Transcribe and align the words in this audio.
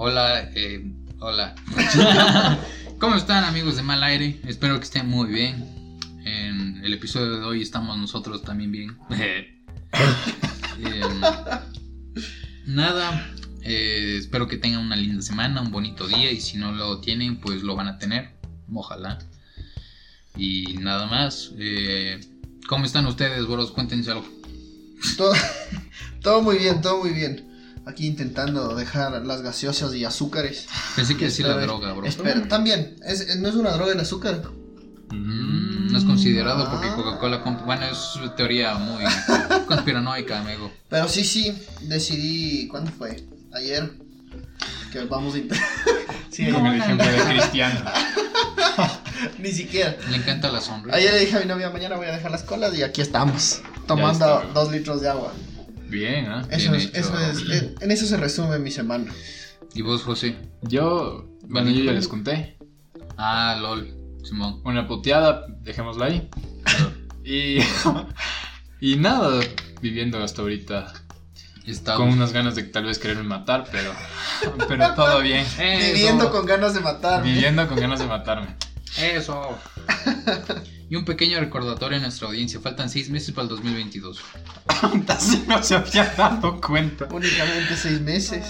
Hola, 0.00 0.48
eh, 0.54 0.92
hola. 1.18 1.56
¿Cómo 3.00 3.16
están 3.16 3.42
amigos 3.42 3.74
de 3.74 3.82
Mal 3.82 4.00
Aire? 4.04 4.40
Espero 4.46 4.78
que 4.78 4.84
estén 4.84 5.08
muy 5.08 5.28
bien. 5.28 5.98
En 6.24 6.84
el 6.84 6.94
episodio 6.94 7.40
de 7.40 7.44
hoy 7.44 7.62
estamos 7.62 7.98
nosotros 7.98 8.42
también 8.42 8.70
bien. 8.70 8.96
Eh, 10.80 11.00
nada, 12.66 13.34
eh, 13.62 14.14
espero 14.16 14.46
que 14.46 14.58
tengan 14.58 14.82
una 14.82 14.94
linda 14.94 15.20
semana, 15.22 15.60
un 15.60 15.72
bonito 15.72 16.06
día 16.06 16.30
y 16.30 16.40
si 16.40 16.56
no 16.56 16.70
lo 16.70 17.00
tienen, 17.00 17.40
pues 17.40 17.64
lo 17.64 17.74
van 17.74 17.88
a 17.88 17.98
tener. 17.98 18.30
Ojalá. 18.72 19.18
Y 20.36 20.76
nada 20.78 21.06
más. 21.06 21.50
Eh, 21.58 22.20
¿Cómo 22.68 22.84
están 22.84 23.06
ustedes, 23.06 23.44
boros? 23.46 23.72
Cuéntense 23.72 24.12
algo. 24.12 24.28
Todo, 25.16 25.32
todo 26.22 26.42
muy 26.42 26.58
bien, 26.58 26.80
todo 26.80 27.02
muy 27.02 27.10
bien. 27.10 27.47
Aquí 27.88 28.06
intentando 28.06 28.74
dejar 28.76 29.24
las 29.24 29.40
gaseosas 29.40 29.94
y 29.94 30.04
azúcares. 30.04 30.66
Pensé 30.94 31.16
que 31.16 31.24
decir 31.24 31.46
la 31.46 31.56
droga, 31.56 31.94
bro. 31.94 32.06
Espera, 32.06 32.46
también, 32.46 32.96
es, 33.04 33.38
no 33.38 33.48
es 33.48 33.54
una 33.54 33.70
droga 33.70 33.92
el 33.92 34.00
azúcar. 34.00 34.42
Mm, 35.10 35.90
no 35.90 35.96
es 35.98 36.04
considerado 36.04 36.70
porque 36.70 36.88
Ah. 36.88 36.94
Coca-Cola. 36.96 37.38
Bueno, 37.64 37.86
es 37.86 38.18
teoría 38.36 38.74
muy 38.74 39.02
conspiranoica, 39.66 40.40
amigo. 40.40 40.70
Pero 40.90 41.08
sí, 41.08 41.24
sí, 41.24 41.56
decidí, 41.80 42.68
¿cuándo 42.68 42.90
fue? 42.92 43.24
Ayer, 43.54 43.90
que 44.92 45.04
vamos 45.06 45.34
a 45.34 45.38
intentar. 45.38 45.66
sí, 46.30 46.46
Con 46.52 46.66
el 46.66 46.80
ejemplo 46.82 47.06
de 47.10 47.18
Cristiano. 47.24 47.80
ni 49.38 49.50
siquiera. 49.50 49.96
Le 50.10 50.16
encanta 50.18 50.52
la 50.52 50.60
sonrisa. 50.60 50.94
Ayer 50.94 51.12
le 51.14 51.20
dije 51.20 51.36
a 51.36 51.40
mi 51.40 51.46
novia, 51.46 51.70
mañana 51.70 51.96
voy 51.96 52.06
a 52.06 52.12
dejar 52.12 52.30
las 52.30 52.42
colas 52.42 52.76
y 52.76 52.82
aquí 52.82 53.00
estamos, 53.00 53.62
tomando 53.86 54.40
está. 54.42 54.52
dos 54.52 54.70
litros 54.70 55.00
de 55.00 55.08
agua. 55.08 55.32
Bien, 55.88 56.26
¿ah? 56.26 56.46
Eso 56.50 56.72
Bien 56.72 56.82
es, 56.82 56.94
eso 56.94 57.18
es, 57.18 57.42
en, 57.50 57.74
en 57.80 57.90
eso 57.90 58.06
se 58.06 58.16
resume 58.16 58.58
mi 58.58 58.70
semana. 58.70 59.12
¿Y 59.74 59.82
vos, 59.82 60.02
José? 60.02 60.36
Yo, 60.62 61.28
bueno, 61.42 61.70
yo 61.70 61.84
ya 61.84 61.92
les 61.92 62.08
conté. 62.08 62.56
Ah, 63.16 63.58
lol. 63.60 63.94
Simón. 64.22 64.60
Una 64.64 64.86
puteada, 64.86 65.46
dejémosla 65.62 66.06
ahí. 66.06 66.28
Y, 67.24 67.58
y 68.80 68.96
nada, 68.96 69.40
viviendo 69.82 70.16
hasta 70.24 70.40
ahorita 70.40 70.94
Está 71.68 71.96
con 71.96 72.08
unas 72.08 72.32
ganas 72.32 72.54
de 72.54 72.62
tal 72.62 72.84
vez 72.84 72.98
quererme 72.98 73.24
matar, 73.24 73.66
pero, 73.70 73.92
pero 74.68 74.94
todo 74.94 75.20
bien. 75.20 75.44
Viviendo 75.58 76.30
con 76.30 76.46
ganas 76.46 76.72
de 76.72 76.80
matarme. 76.80 77.30
Viviendo 77.30 77.68
con 77.68 77.78
ganas 77.78 77.98
de 77.98 78.06
matarme. 78.06 78.56
Eso. 78.98 79.58
Y 80.90 80.96
un 80.96 81.04
pequeño 81.04 81.38
recordatorio 81.40 81.98
a 81.98 82.00
nuestra 82.00 82.28
audiencia. 82.28 82.60
Faltan 82.60 82.88
seis 82.88 83.10
meses 83.10 83.34
para 83.34 83.44
el 83.44 83.48
2022. 83.50 84.20
Así 85.08 85.44
no 85.46 85.62
se 85.62 85.74
había 85.74 86.04
dado 86.16 86.60
cuenta. 86.60 87.08
Únicamente 87.12 87.76
seis 87.76 88.00
meses. 88.00 88.46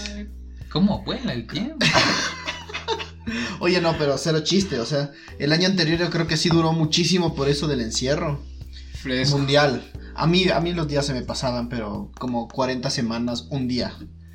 ¿Cómo 0.69 1.03
vuela 1.03 1.33
el 1.33 1.47
tiempo? 1.47 1.85
Oye, 3.59 3.81
no, 3.81 3.97
pero 3.97 4.17
cero 4.17 4.39
chiste, 4.43 4.79
o 4.79 4.85
sea, 4.85 5.11
el 5.37 5.51
año 5.51 5.67
anterior 5.67 5.99
yo 5.99 6.09
creo 6.09 6.27
que 6.27 6.37
sí 6.37 6.49
duró 6.49 6.71
muchísimo 6.73 7.35
por 7.35 7.49
eso 7.49 7.67
del 7.67 7.81
encierro 7.81 8.41
Fresco. 8.93 9.37
mundial. 9.37 9.91
A 10.15 10.25
mí, 10.25 10.49
a 10.49 10.59
mí 10.59 10.73
los 10.73 10.87
días 10.87 11.05
se 11.05 11.13
me 11.13 11.21
pasaban, 11.21 11.69
pero 11.69 12.11
como 12.17 12.47
40 12.47 12.89
semanas, 12.89 13.47
un 13.49 13.67
día. 13.67 13.93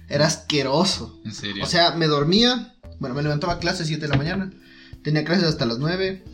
Era 0.08 0.26
asqueroso. 0.26 1.20
En 1.24 1.32
serio. 1.32 1.64
O 1.64 1.66
sea, 1.66 1.92
me 1.92 2.06
dormía, 2.06 2.74
bueno, 3.00 3.14
me 3.14 3.22
levantaba 3.22 3.54
a 3.54 3.58
clases 3.58 3.88
7 3.88 4.02
de 4.02 4.08
la 4.08 4.16
mañana, 4.16 4.50
tenía 5.02 5.24
clases 5.24 5.44
hasta 5.44 5.66
las 5.66 5.78
9 5.78 6.24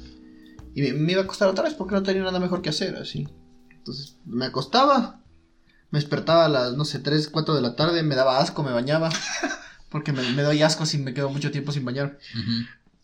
y 0.75 0.83
me, 0.83 0.93
me 0.93 1.13
iba 1.13 1.23
a 1.23 1.25
acostar 1.25 1.49
otra 1.49 1.65
vez 1.65 1.75
porque 1.75 1.95
no 1.95 2.03
tenía 2.03 2.23
nada 2.23 2.41
mejor 2.41 2.63
que 2.63 2.71
hacer, 2.71 2.97
así. 2.97 3.29
Entonces, 3.71 4.17
me 4.25 4.47
acostaba, 4.47 5.21
me 5.91 5.99
despertaba 5.99 6.45
a 6.45 6.49
las, 6.49 6.73
no 6.75 6.85
sé, 6.85 6.99
3, 6.99 7.29
4 7.29 7.55
de 7.55 7.63
la 7.63 7.77
tarde, 7.77 8.03
me 8.03 8.15
daba 8.15 8.39
asco, 8.39 8.63
me 8.63 8.73
bañaba. 8.73 9.11
Porque 9.89 10.13
me, 10.13 10.23
me 10.33 10.43
doy 10.43 10.63
asco 10.63 10.87
si 10.87 10.99
me 10.99 11.13
quedo 11.13 11.31
mucho 11.31 11.51
tiempo 11.51 11.73
sin 11.73 11.85
bañar. 11.85 12.19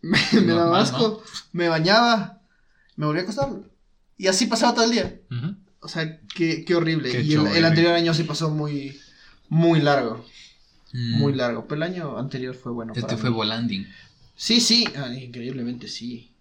Me, 0.02 0.18
me 0.40 0.52
daba 0.52 0.80
asco, 0.80 1.22
me 1.52 1.68
bañaba, 1.68 2.40
me 2.94 3.06
volvía 3.06 3.22
a 3.22 3.24
acostar. 3.24 3.48
Y 4.16 4.28
así 4.28 4.46
pasaba 4.46 4.74
todo 4.74 4.84
el 4.84 4.92
día. 4.92 5.20
O 5.80 5.88
sea, 5.88 6.20
qué, 6.34 6.64
qué 6.64 6.74
horrible. 6.74 7.10
Qué 7.10 7.22
y 7.22 7.34
el, 7.34 7.64
anterior 7.64 7.94
año 7.94 8.14
sí 8.14 8.22
pasó 8.22 8.50
muy, 8.50 8.98
muy 9.48 9.80
largo. 9.80 10.24
Mm. 10.92 11.18
Muy 11.18 11.34
largo. 11.34 11.66
Pero 11.66 11.84
el 11.84 11.90
año 11.90 12.18
anterior 12.18 12.54
fue 12.54 12.72
bueno. 12.72 12.92
Este 12.92 13.02
para 13.02 13.18
fue 13.18 13.30
mí. 13.30 13.36
volanding. 13.36 13.86
Sí, 14.36 14.60
sí. 14.60 14.86
ah, 14.96 15.12
increíblemente 15.12 15.88
sí. 15.88 16.35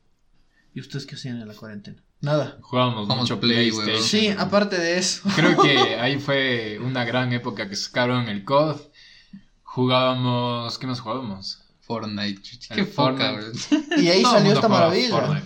¿Y 0.75 0.81
ustedes 0.81 1.05
qué 1.07 1.15
hacían 1.15 1.41
en 1.41 1.47
la 1.47 1.53
cuarentena? 1.55 1.97
Nada. 2.21 2.57
Jugábamos 2.61 3.07
mucho 3.07 3.39
Play, 3.39 3.71
PlayStation. 3.71 4.03
Sí, 4.03 4.27
aparte 4.29 4.77
de 4.77 4.97
eso. 4.97 5.27
Creo 5.35 5.59
que 5.61 5.95
ahí 5.99 6.19
fue 6.19 6.79
una 6.83 7.03
gran 7.05 7.31
época 7.33 7.67
que 7.69 7.75
sacaron 7.75 8.27
el 8.29 8.43
COD. 8.43 8.77
Jugábamos. 9.63 10.77
¿Qué 10.77 10.87
más 10.87 10.99
jugábamos? 10.99 11.59
Fortnite. 11.81 12.41
Qué 12.73 12.85
Fortnite. 12.85 13.57
Y 14.01 14.07
ahí 14.09 14.21
Todo 14.23 14.33
salió 14.33 14.53
esta 14.53 14.67
maravilla. 14.67 15.09
Fortnite. 15.09 15.45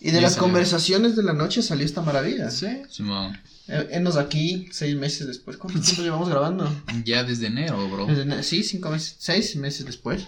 Y 0.00 0.10
de 0.10 0.18
Y 0.18 0.20
las 0.20 0.32
salió. 0.34 0.44
conversaciones 0.44 1.16
de 1.16 1.22
la 1.22 1.32
noche 1.32 1.62
salió 1.62 1.84
esta 1.84 2.02
maravilla. 2.02 2.50
Sí. 2.50 2.82
Simón. 2.90 3.40
Eh, 3.68 3.88
Enos 3.92 4.16
aquí 4.16 4.68
seis 4.72 4.94
meses 4.96 5.26
después. 5.26 5.56
¿Cuánto 5.56 5.80
tiempo 5.80 6.02
llevamos 6.04 6.28
grabando? 6.28 6.70
Ya 7.04 7.24
desde 7.24 7.46
enero, 7.46 7.88
bro. 7.88 8.06
Desde 8.06 8.42
Sí, 8.42 8.62
cinco 8.62 8.90
meses. 8.90 9.16
Seis 9.18 9.56
meses 9.56 9.86
después. 9.86 10.26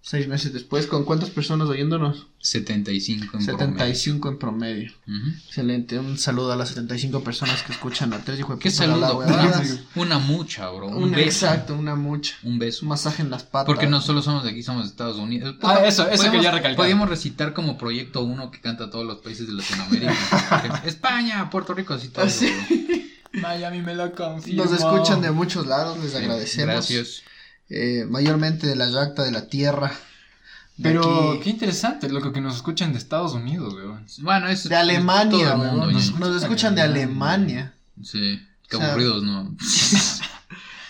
Seis 0.00 0.26
meses 0.26 0.52
después. 0.54 0.86
¿Con 0.86 1.04
cuántas 1.04 1.28
personas 1.28 1.68
oyéndonos? 1.68 2.28
75 2.40 3.36
en 3.36 3.42
75 3.44 4.28
en 4.30 4.38
promedio. 4.38 4.92
promedio. 5.06 5.22
Ujú. 5.30 5.36
Excelente. 5.48 5.98
Un 5.98 6.16
saludo 6.16 6.52
a 6.52 6.56
las 6.56 6.68
75 6.68 7.22
personas 7.22 7.62
que 7.62 7.72
escuchan 7.72 8.12
a 8.14 8.18
tres 8.24 8.38
hijos 8.40 8.58
¿Qué 8.58 8.70
saludo? 8.70 9.18
Una, 9.18 9.62
una 9.96 10.18
mucha, 10.18 10.70
bro. 10.70 10.86
Un 10.86 11.02
Un- 11.04 11.10
beso. 11.10 11.46
exacto, 11.46 11.74
una 11.74 11.94
mucha. 11.94 12.36
Un 12.42 12.58
beso. 12.58 12.84
Un 12.86 12.88
masaje 12.90 13.22
en 13.22 13.28
las 13.30 13.42
patas. 13.42 13.66
Porque 13.66 13.86
no 13.86 14.00
solo 14.00 14.22
somos 14.22 14.44
de 14.44 14.50
aquí, 14.50 14.62
somos 14.62 14.84
de 14.84 14.88
Estados 14.90 15.18
Unidos. 15.18 15.56
Ah, 15.62 15.80
eso, 15.84 16.04
eso 16.04 16.10
Podemos- 16.16 16.30
quería 16.30 16.50
recalcar. 16.52 16.76
Podríamos 16.76 17.08
recitar 17.08 17.52
como 17.52 17.76
proyecto 17.76 18.22
uno 18.22 18.50
que 18.50 18.60
canta 18.62 18.84
a 18.84 18.90
todos 18.90 19.04
los 19.04 19.18
países 19.18 19.46
de 19.46 19.52
Latinoamérica. 19.54 20.14
España, 20.86 21.50
Puerto 21.50 21.74
Rico, 21.74 21.92
así 21.94 22.08
todo. 22.08 22.24
Ah, 22.24 22.30
sí. 22.30 22.48
Miami 23.32 23.82
me 23.82 23.94
lo 23.94 24.10
confirmó. 24.14 24.64
Nos 24.64 24.72
escuchan 24.72 25.20
de 25.20 25.30
muchos 25.32 25.66
lados, 25.66 25.98
les 25.98 26.12
Sí, 26.12 26.16
agradecemos. 26.16 26.66
Gracias. 26.74 27.22
Eh, 27.70 28.06
mayormente 28.08 28.66
de 28.66 28.76
la 28.76 28.88
yacta 28.88 29.24
de 29.24 29.30
la 29.30 29.46
tierra. 29.48 29.92
De 30.76 30.84
Pero 30.90 31.32
aquí- 31.32 31.40
qué 31.42 31.50
interesante, 31.50 32.08
loco, 32.08 32.32
que 32.32 32.40
nos 32.40 32.56
escuchan 32.56 32.92
de 32.92 32.98
Estados 32.98 33.34
Unidos, 33.34 33.74
weón. 33.74 34.06
Bueno, 34.20 34.46
es 34.48 34.68
de 34.68 34.76
Alemania, 34.76 35.52
el 35.52 35.58
mundo, 35.58 35.86
weón. 35.88 36.20
nos, 36.20 36.42
escuchan 36.42 36.74
de 36.74 36.82
Alemania. 36.82 37.74
Sí, 38.02 38.40
qué 38.68 38.76
O 38.76 38.78
sea, 38.78 38.90
aburridos, 38.92 39.22
¿no? 39.24 39.54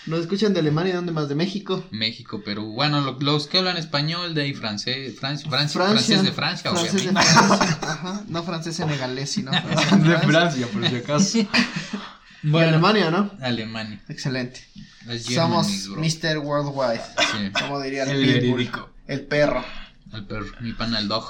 Nos 0.05 0.21
escuchan 0.21 0.53
de 0.53 0.59
Alemania, 0.61 0.95
¿dónde 0.95 1.11
más? 1.11 1.29
De 1.29 1.35
México. 1.35 1.83
México, 1.91 2.41
Perú. 2.43 2.71
Bueno, 2.73 3.01
lo- 3.01 3.19
los 3.19 3.45
que 3.47 3.59
hablan 3.59 3.77
español 3.77 4.33
de 4.33 4.41
ahí, 4.43 4.53
francés, 4.55 5.19
Francia, 5.19 5.47
Francia, 5.49 5.79
Francia. 5.81 6.17
francés 6.17 6.23
de 6.23 6.31
Francia, 6.31 6.71
Francés 6.71 6.93
de. 7.05 7.11
Francia. 7.11 7.77
Ajá. 7.81 8.23
No 8.27 8.41
francés 8.43 8.75
senegalés, 8.77 9.29
sino 9.29 9.51
francés 9.61 10.03
De. 10.03 10.17
Francia, 10.19 10.67
por 10.73 10.87
si 10.87 10.95
acaso. 10.95 11.37
Y 12.43 12.55
Alemania, 12.57 13.11
¿no? 13.11 13.31
Alemania. 13.41 14.01
Excelente. 14.07 14.65
Somos 15.33 15.87
bro. 15.89 16.01
Mr. 16.01 16.37
Worldwide. 16.39 17.01
Sí, 17.01 17.51
Como 17.59 17.81
diría 17.81 18.03
el, 18.03 18.11
El 18.11 18.33
verídico. 18.33 18.89
El 19.07 19.21
perro. 19.21 19.63
el 20.13 20.25
perro, 20.25 20.45
mi 20.61 20.73
pana, 20.73 20.99
el 20.99 21.07
dog. 21.07 21.25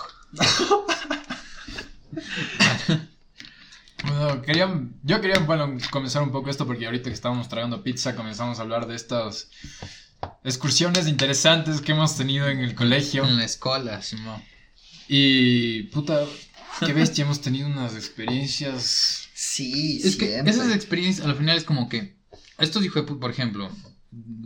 Bueno, 4.04 4.42
quería, 4.42 4.82
yo 5.04 5.20
quería, 5.20 5.40
bueno, 5.40 5.78
comenzar 5.92 6.24
un 6.24 6.32
poco 6.32 6.50
esto 6.50 6.66
porque 6.66 6.86
ahorita 6.86 7.10
que 7.10 7.14
estábamos 7.14 7.50
tragando 7.50 7.84
pizza 7.84 8.16
comenzamos 8.16 8.60
a 8.60 8.62
hablar 8.62 8.88
de 8.88 8.96
estas 8.96 9.50
excursiones 10.44 11.08
interesantes 11.08 11.82
que 11.82 11.92
hemos 11.92 12.16
tenido 12.16 12.48
en 12.48 12.60
el 12.60 12.76
colegio. 12.76 13.26
En 13.26 13.38
la 13.38 13.44
escuela, 13.46 14.02
Simón. 14.02 14.42
Y, 15.10 15.84
puta, 15.84 16.24
qué 16.86 16.94
bestia, 16.94 17.24
hemos 17.26 17.42
tenido 17.42 17.68
unas 17.68 17.96
experiencias... 17.96 19.28
Sí, 19.34 20.02
Es 20.04 20.16
que 20.18 20.28
siempre. 20.28 20.52
esas 20.54 20.74
experiencias 20.76 21.26
al 21.26 21.36
final 21.36 21.58
es 21.58 21.64
como 21.64 21.88
que. 21.88 22.18
Estos 22.58 22.84
pu- 22.84 23.20
por 23.20 23.32
ejemplo, 23.32 23.70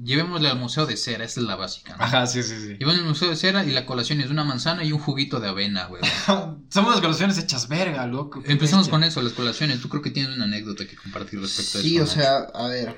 llevémosle 0.03 0.49
al 0.49 0.59
museo 0.59 0.85
de 0.85 0.97
cera, 0.97 1.25
esa 1.25 1.39
es 1.39 1.45
la 1.47 1.55
básica. 1.55 1.95
¿no? 1.97 2.03
Ajá, 2.03 2.27
sí, 2.27 2.43
sí, 2.43 2.55
sí. 2.61 2.75
Llevan 2.79 2.97
al 2.97 3.05
museo 3.05 3.29
de 3.29 3.35
cera 3.35 3.65
y 3.65 3.71
la 3.71 3.85
colación 3.87 4.21
es 4.21 4.29
una 4.29 4.43
manzana 4.43 4.83
y 4.83 4.91
un 4.91 4.99
juguito 4.99 5.39
de 5.39 5.47
avena, 5.49 5.87
güey. 5.87 6.03
Somos 6.69 6.91
las 6.91 7.01
colaciones 7.01 7.37
hechas 7.39 7.67
verga, 7.67 8.05
loco. 8.05 8.43
Empezamos 8.45 8.87
con 8.87 9.03
eso, 9.03 9.21
las 9.21 9.33
colaciones. 9.33 9.81
Tú 9.81 9.89
creo 9.89 10.03
que 10.03 10.11
tienes 10.11 10.35
una 10.35 10.45
anécdota 10.45 10.85
que 10.85 10.95
compartir 10.95 11.39
respecto 11.41 11.77
a 11.79 11.81
eso. 11.81 11.89
Sí, 11.89 11.99
o 11.99 12.05
sea, 12.07 12.37
a 12.53 12.67
ver, 12.67 12.95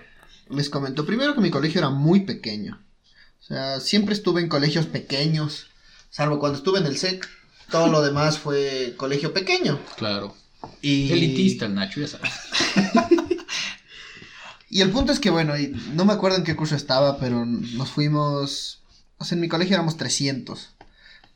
les 0.49 0.69
comento. 0.69 1.05
Primero 1.05 1.33
que 1.33 1.41
mi 1.41 1.49
colegio 1.51 1.79
era 1.79 1.89
muy 1.89 2.21
pequeño. 2.21 2.83
O 3.39 3.43
sea, 3.43 3.79
siempre 3.79 4.13
estuve 4.13 4.41
en 4.41 4.49
colegios 4.49 4.85
pequeños. 4.87 5.67
Salvo 6.09 6.39
cuando 6.39 6.57
estuve 6.57 6.79
en 6.79 6.87
el 6.87 6.97
SEC. 6.97 7.25
Todo 7.71 7.87
lo 7.87 8.01
demás 8.01 8.37
fue 8.39 8.93
colegio 8.97 9.33
pequeño. 9.33 9.79
Claro. 9.97 10.35
Y... 10.81 11.11
Elitista 11.11 11.65
el 11.65 11.75
Nacho, 11.75 11.99
ya 12.01 12.07
sabes. 12.07 12.31
Y 14.69 14.81
el 14.81 14.91
punto 14.91 15.11
es 15.13 15.19
que, 15.19 15.29
bueno, 15.29 15.57
y 15.57 15.67
no 15.93 16.03
me 16.05 16.13
acuerdo 16.13 16.37
en 16.37 16.43
qué 16.43 16.55
curso 16.55 16.75
estaba, 16.75 17.17
pero 17.17 17.45
nos 17.45 17.89
fuimos... 17.91 18.81
O 19.17 19.23
sea, 19.23 19.35
en 19.35 19.41
mi 19.41 19.47
colegio 19.47 19.75
éramos 19.75 19.95
300. 19.95 20.71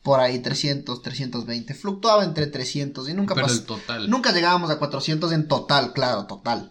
Por 0.02 0.20
ahí, 0.20 0.40
300, 0.40 1.00
320. 1.00 1.72
Fluctuaba 1.74 2.24
entre 2.24 2.46
300 2.48 3.08
y 3.08 3.14
nunca 3.14 3.34
pasó. 3.34 3.54
el 3.54 3.62
total. 3.64 4.10
Nunca 4.10 4.32
llegábamos 4.32 4.70
a 4.70 4.78
400 4.78 5.32
en 5.32 5.48
total, 5.48 5.92
claro, 5.94 6.26
total. 6.26 6.70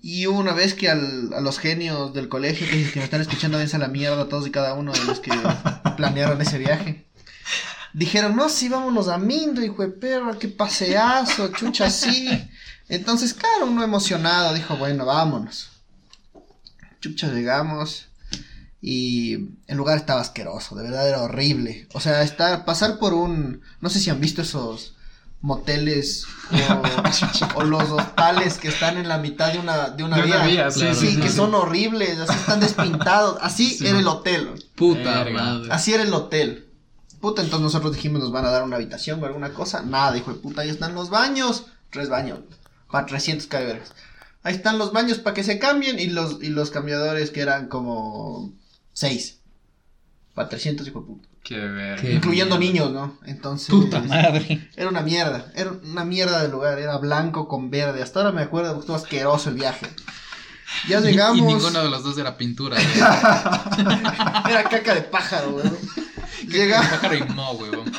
Y 0.00 0.26
una 0.26 0.52
vez 0.54 0.72
que 0.74 0.88
al- 0.88 1.32
a 1.34 1.40
los 1.40 1.58
genios 1.58 2.14
del 2.14 2.28
colegio 2.28 2.66
que, 2.66 2.90
que 2.90 2.98
me 3.00 3.04
están 3.04 3.20
escuchando, 3.20 3.58
dense 3.58 3.76
a 3.76 3.80
la 3.80 3.88
mierda 3.88 4.28
todos 4.28 4.46
y 4.46 4.50
cada 4.50 4.74
uno 4.74 4.92
de 4.92 5.04
los 5.04 5.20
que 5.20 5.30
planearon 5.96 6.40
ese 6.40 6.56
viaje. 6.58 7.03
Dijeron, 7.94 8.34
no, 8.36 8.48
sí, 8.48 8.68
vámonos 8.68 9.08
a 9.08 9.18
Mindo, 9.18 9.62
hijo 9.62 9.82
de 9.82 9.88
perro, 9.88 10.38
qué 10.38 10.48
paseazo, 10.48 11.48
chucha, 11.48 11.88
sí. 11.90 12.28
Entonces, 12.88 13.32
claro, 13.34 13.66
uno 13.66 13.82
emocionado 13.82 14.52
dijo, 14.52 14.76
bueno, 14.76 15.06
vámonos. 15.06 15.70
Chucha, 17.00 17.28
llegamos 17.32 18.06
y 18.82 19.34
el 19.66 19.76
lugar 19.76 19.96
estaba 19.96 20.20
asqueroso, 20.20 20.74
de 20.74 20.82
verdad 20.82 21.08
era 21.08 21.22
horrible. 21.22 21.86
O 21.94 22.00
sea, 22.00 22.22
está, 22.22 22.64
pasar 22.64 22.98
por 22.98 23.14
un, 23.14 23.62
no 23.80 23.88
sé 23.88 24.00
si 24.00 24.10
han 24.10 24.20
visto 24.20 24.42
esos 24.42 24.94
moteles 25.40 26.24
o, 27.54 27.58
o 27.60 27.64
los 27.64 27.90
hostales 27.90 28.56
que 28.58 28.68
están 28.68 28.96
en 28.96 29.08
la 29.08 29.18
mitad 29.18 29.52
de 29.52 29.58
una, 29.58 29.90
de 29.90 30.02
una 30.02 30.16
De 30.16 30.22
una 30.24 30.44
vía. 30.44 30.46
vía, 30.46 30.70
sí, 30.70 30.80
Claro. 30.80 30.94
Sí, 30.94 31.06
sí, 31.12 31.20
que 31.20 31.28
sí. 31.28 31.36
son 31.36 31.54
horribles, 31.54 32.18
así 32.18 32.34
están 32.38 32.60
despintados. 32.60 33.38
Así 33.40 33.70
Sí. 33.70 33.86
era 33.86 33.98
el 33.98 34.08
hotel. 34.08 34.50
Puta 34.74 35.26
madre. 35.30 35.68
Así 35.70 35.92
era 35.94 36.02
el 36.02 36.12
hotel. 36.12 36.63
Puta, 37.24 37.40
entonces 37.40 37.64
nosotros 37.64 37.94
dijimos, 37.94 38.20
nos 38.20 38.32
van 38.32 38.44
a 38.44 38.50
dar 38.50 38.64
una 38.64 38.76
habitación 38.76 39.22
o 39.22 39.24
alguna 39.24 39.54
cosa. 39.54 39.80
Nada, 39.80 40.14
hijo 40.14 40.30
de 40.34 40.40
puta, 40.40 40.60
ahí 40.60 40.68
están 40.68 40.94
los 40.94 41.08
baños. 41.08 41.64
Tres 41.88 42.10
baños. 42.10 42.40
Para 42.90 43.06
300 43.06 43.48
vergas. 43.48 43.94
Ahí 44.42 44.54
están 44.54 44.76
los 44.76 44.92
baños 44.92 45.16
para 45.20 45.32
que 45.32 45.42
se 45.42 45.58
cambien 45.58 45.98
y 45.98 46.08
los, 46.08 46.42
y 46.42 46.50
los 46.50 46.70
cambiadores 46.70 47.30
que 47.30 47.40
eran 47.40 47.68
como 47.68 48.52
seis. 48.92 49.38
Para 50.34 50.50
300, 50.50 50.86
hijo 50.86 51.00
de 51.00 51.06
puta. 51.06 51.28
Qué 51.42 51.56
verga. 51.56 52.10
Incluyendo 52.10 52.58
mierda. 52.58 52.78
niños, 52.78 52.92
¿no? 52.92 53.18
Entonces... 53.24 53.70
Puta 53.70 54.02
madre. 54.02 54.68
Era 54.76 54.90
una 54.90 55.00
mierda, 55.00 55.50
era 55.54 55.70
una 55.70 56.04
mierda 56.04 56.42
de 56.42 56.48
lugar, 56.48 56.78
era 56.78 56.98
blanco 56.98 57.48
con 57.48 57.70
verde. 57.70 58.02
Hasta 58.02 58.20
ahora 58.20 58.32
me 58.32 58.42
acuerdo 58.42 58.78
estuvo 58.78 58.96
asqueroso 58.96 59.48
el 59.48 59.54
viaje. 59.54 59.86
Ya 60.88 61.00
llegamos. 61.00 61.38
Y, 61.38 61.40
ninguno 61.40 61.82
de 61.84 61.88
los 61.88 62.04
dos 62.04 62.18
era 62.18 62.36
pintura. 62.36 62.76
Era 64.46 64.64
caca 64.68 64.94
de 64.94 65.02
pájaro, 65.02 65.52
weón. 65.52 65.78
Llega- 66.48 66.80
Pájaro 66.80 67.14
y 67.16 67.22
mo, 67.32 67.52
huevón. 67.52 67.92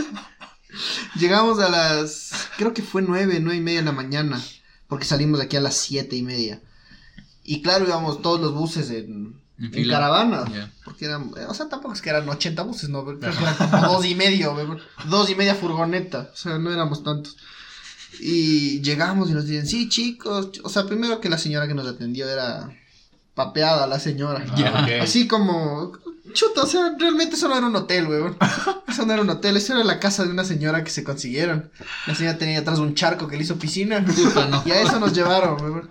Llegamos 1.15 1.59
a 1.59 1.69
las. 1.69 2.31
Creo 2.57 2.73
que 2.73 2.81
fue 2.81 3.01
nueve, 3.01 3.39
nueve 3.41 3.57
y 3.57 3.61
media 3.61 3.79
de 3.79 3.85
la 3.85 3.91
mañana. 3.91 4.41
Porque 4.87 5.05
salimos 5.05 5.39
de 5.39 5.45
aquí 5.45 5.55
a 5.57 5.61
las 5.61 5.75
siete 5.75 6.15
y 6.15 6.23
media. 6.23 6.61
Y 7.43 7.61
claro, 7.61 7.85
íbamos 7.87 8.21
todos 8.21 8.39
los 8.41 8.53
buses 8.53 8.89
en, 8.89 9.39
En 9.57 9.65
en 9.65 9.71
fila. 9.73 9.93
caravana. 9.95 10.71
Porque 10.83 11.05
eran. 11.05 11.31
O 11.47 11.53
sea, 11.53 11.69
tampoco 11.69 11.93
es 11.93 12.01
que 12.01 12.09
eran 12.09 12.27
80 12.27 12.61
buses, 12.63 12.89
¿no? 12.89 13.03
Creo 13.05 13.19
que 13.19 13.25
eran 13.27 13.55
como 13.55 13.93
dos 13.93 14.05
y 14.05 14.15
medio, 14.15 14.53
weón. 14.53 14.79
Dos 15.09 15.29
y 15.29 15.35
media 15.35 15.55
furgoneta. 15.55 16.29
O 16.33 16.35
sea, 16.35 16.57
no 16.57 16.71
éramos 16.71 17.03
tantos. 17.03 17.37
Y 18.19 18.81
llegamos 18.81 19.29
y 19.29 19.33
nos 19.33 19.45
dicen, 19.45 19.67
sí, 19.67 19.89
chicos. 19.89 20.49
O 20.63 20.69
sea, 20.69 20.85
primero 20.85 21.19
que 21.19 21.29
la 21.29 21.37
señora 21.37 21.67
que 21.67 21.73
nos 21.73 21.87
atendió 21.87 22.29
era 22.29 22.69
papeada, 23.33 23.87
la 23.87 23.99
señora. 23.99 24.45
Ah. 24.57 24.87
Así 25.01 25.27
como. 25.27 25.93
Chuta, 26.33 26.63
o 26.63 26.67
sea, 26.67 26.95
realmente 26.97 27.35
eso 27.35 27.47
no 27.47 27.57
era 27.57 27.67
un 27.67 27.75
hotel, 27.75 28.07
weón. 28.07 28.37
Eso 28.87 29.05
no 29.05 29.13
era 29.13 29.21
un 29.21 29.29
hotel, 29.29 29.57
eso 29.57 29.73
era 29.73 29.83
la 29.83 29.99
casa 29.99 30.23
de 30.23 30.31
una 30.31 30.43
señora 30.43 30.83
que 30.83 30.89
se 30.89 31.03
consiguieron. 31.03 31.71
La 32.07 32.15
señora 32.15 32.37
tenía 32.37 32.59
atrás 32.59 32.79
un 32.79 32.95
charco 32.95 33.27
que 33.27 33.37
le 33.37 33.43
hizo 33.43 33.57
piscina. 33.57 34.03
Puta, 34.05 34.47
no. 34.47 34.63
Y 34.65 34.71
a 34.71 34.81
eso 34.81 34.99
nos 34.99 35.13
llevaron, 35.13 35.61
weón. 35.61 35.87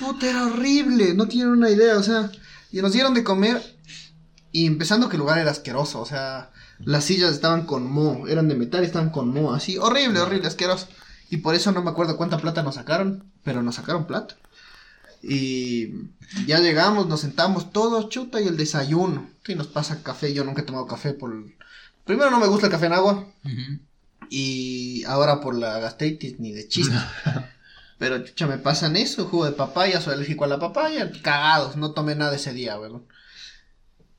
Puta, 0.00 0.30
era 0.30 0.46
horrible, 0.46 1.14
no 1.14 1.26
tienen 1.26 1.50
una 1.50 1.70
idea, 1.70 1.96
o 1.96 2.02
sea. 2.02 2.30
Y 2.72 2.80
nos 2.80 2.92
dieron 2.92 3.14
de 3.14 3.24
comer. 3.24 3.62
Y 4.52 4.66
empezando 4.66 5.08
que 5.08 5.16
el 5.16 5.20
lugar 5.20 5.38
era 5.38 5.50
asqueroso, 5.50 6.00
o 6.00 6.06
sea. 6.06 6.50
Las 6.78 7.04
sillas 7.04 7.32
estaban 7.32 7.64
con 7.66 7.90
moho, 7.90 8.28
eran 8.28 8.48
de 8.48 8.54
metal 8.54 8.82
y 8.82 8.86
estaban 8.86 9.10
con 9.10 9.32
moho, 9.32 9.54
así. 9.54 9.78
Horrible, 9.78 10.20
horrible, 10.20 10.46
asqueroso. 10.46 10.88
Y 11.30 11.38
por 11.38 11.54
eso 11.54 11.72
no 11.72 11.82
me 11.82 11.90
acuerdo 11.90 12.16
cuánta 12.16 12.38
plata 12.38 12.62
nos 12.62 12.76
sacaron, 12.76 13.32
pero 13.42 13.62
nos 13.62 13.76
sacaron 13.76 14.06
plata. 14.06 14.36
Y 15.22 15.92
ya 16.46 16.60
llegamos, 16.60 17.06
nos 17.06 17.20
sentamos 17.20 17.72
todos, 17.72 18.08
chuta, 18.08 18.40
y 18.40 18.48
el 18.48 18.56
desayuno. 18.56 19.28
Y 19.46 19.54
nos 19.54 19.66
pasa 19.66 20.02
café, 20.02 20.32
yo 20.32 20.44
nunca 20.44 20.62
he 20.62 20.64
tomado 20.64 20.86
café 20.86 21.12
por... 21.12 21.32
Primero 22.04 22.30
no 22.30 22.40
me 22.40 22.46
gusta 22.46 22.66
el 22.66 22.72
café 22.72 22.86
en 22.86 22.92
agua, 22.92 23.26
y 24.30 25.02
ahora 25.04 25.40
por 25.40 25.56
la 25.56 25.80
gastritis 25.80 26.38
ni 26.38 26.52
de 26.52 26.68
chiste. 26.68 26.96
Pero 27.98 28.22
chucha, 28.24 28.46
me 28.46 28.58
pasan 28.58 28.96
eso, 28.96 29.24
jugo 29.26 29.46
de 29.46 29.52
papaya, 29.52 30.00
soy 30.00 30.14
alérgico 30.14 30.44
a 30.44 30.48
la 30.48 30.58
papaya, 30.58 31.10
cagados, 31.22 31.76
no 31.76 31.92
tomé 31.92 32.14
nada 32.14 32.36
ese 32.36 32.52
día, 32.52 32.78
weón. 32.78 33.06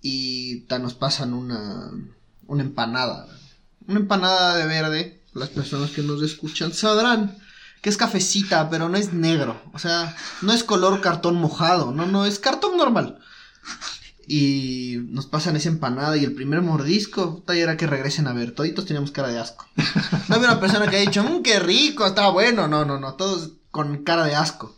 Y 0.02 0.62
ta, 0.62 0.80
nos 0.80 0.96
pasan 0.96 1.34
una, 1.34 1.92
una 2.48 2.64
empanada, 2.64 3.28
una 3.88 4.00
empanada 4.00 4.58
de 4.58 4.66
verde, 4.66 5.22
las 5.34 5.50
personas 5.50 5.92
que 5.92 6.02
nos 6.02 6.22
escuchan 6.24 6.74
sabrán 6.74 7.38
que 7.88 7.92
es 7.92 7.96
cafecita, 7.96 8.70
pero 8.70 8.90
no 8.90 8.98
es 8.98 9.14
negro, 9.14 9.62
o 9.72 9.80
sea, 9.80 10.14
no 10.42 10.52
es 10.52 10.66
color 10.66 11.00
cartón 11.00 11.36
mojado, 11.36 11.94
no, 11.94 12.06
no, 12.06 12.26
es 12.26 12.38
cartón 12.38 12.76
normal. 12.76 13.20
Y 14.28 14.98
nos 15.08 15.26
pasan 15.26 15.56
esa 15.56 15.70
empanada 15.70 16.18
y 16.18 16.26
el 16.26 16.34
primer 16.34 16.62
mordisco, 16.62 17.46
ya 17.48 17.54
era 17.54 17.78
que 17.78 17.88
regresen 17.88 18.28
a 18.28 18.34
ver, 18.34 18.52
toditos 18.52 18.84
teníamos 18.84 19.12
cara 19.12 19.30
de 19.30 19.40
asco. 19.40 19.66
No 20.28 20.36
había 20.36 20.50
una 20.50 20.60
persona 20.60 20.90
que 20.90 20.98
haya 20.98 21.10
dicho, 21.10 21.24
mmm, 21.24 21.42
qué 21.42 21.60
rico, 21.60 22.06
estaba 22.06 22.30
bueno. 22.32 22.68
No, 22.68 22.84
no, 22.84 23.00
no, 23.00 23.14
todos 23.14 23.54
con 23.72 24.04
cara 24.04 24.26
de 24.26 24.36
asco. 24.36 24.78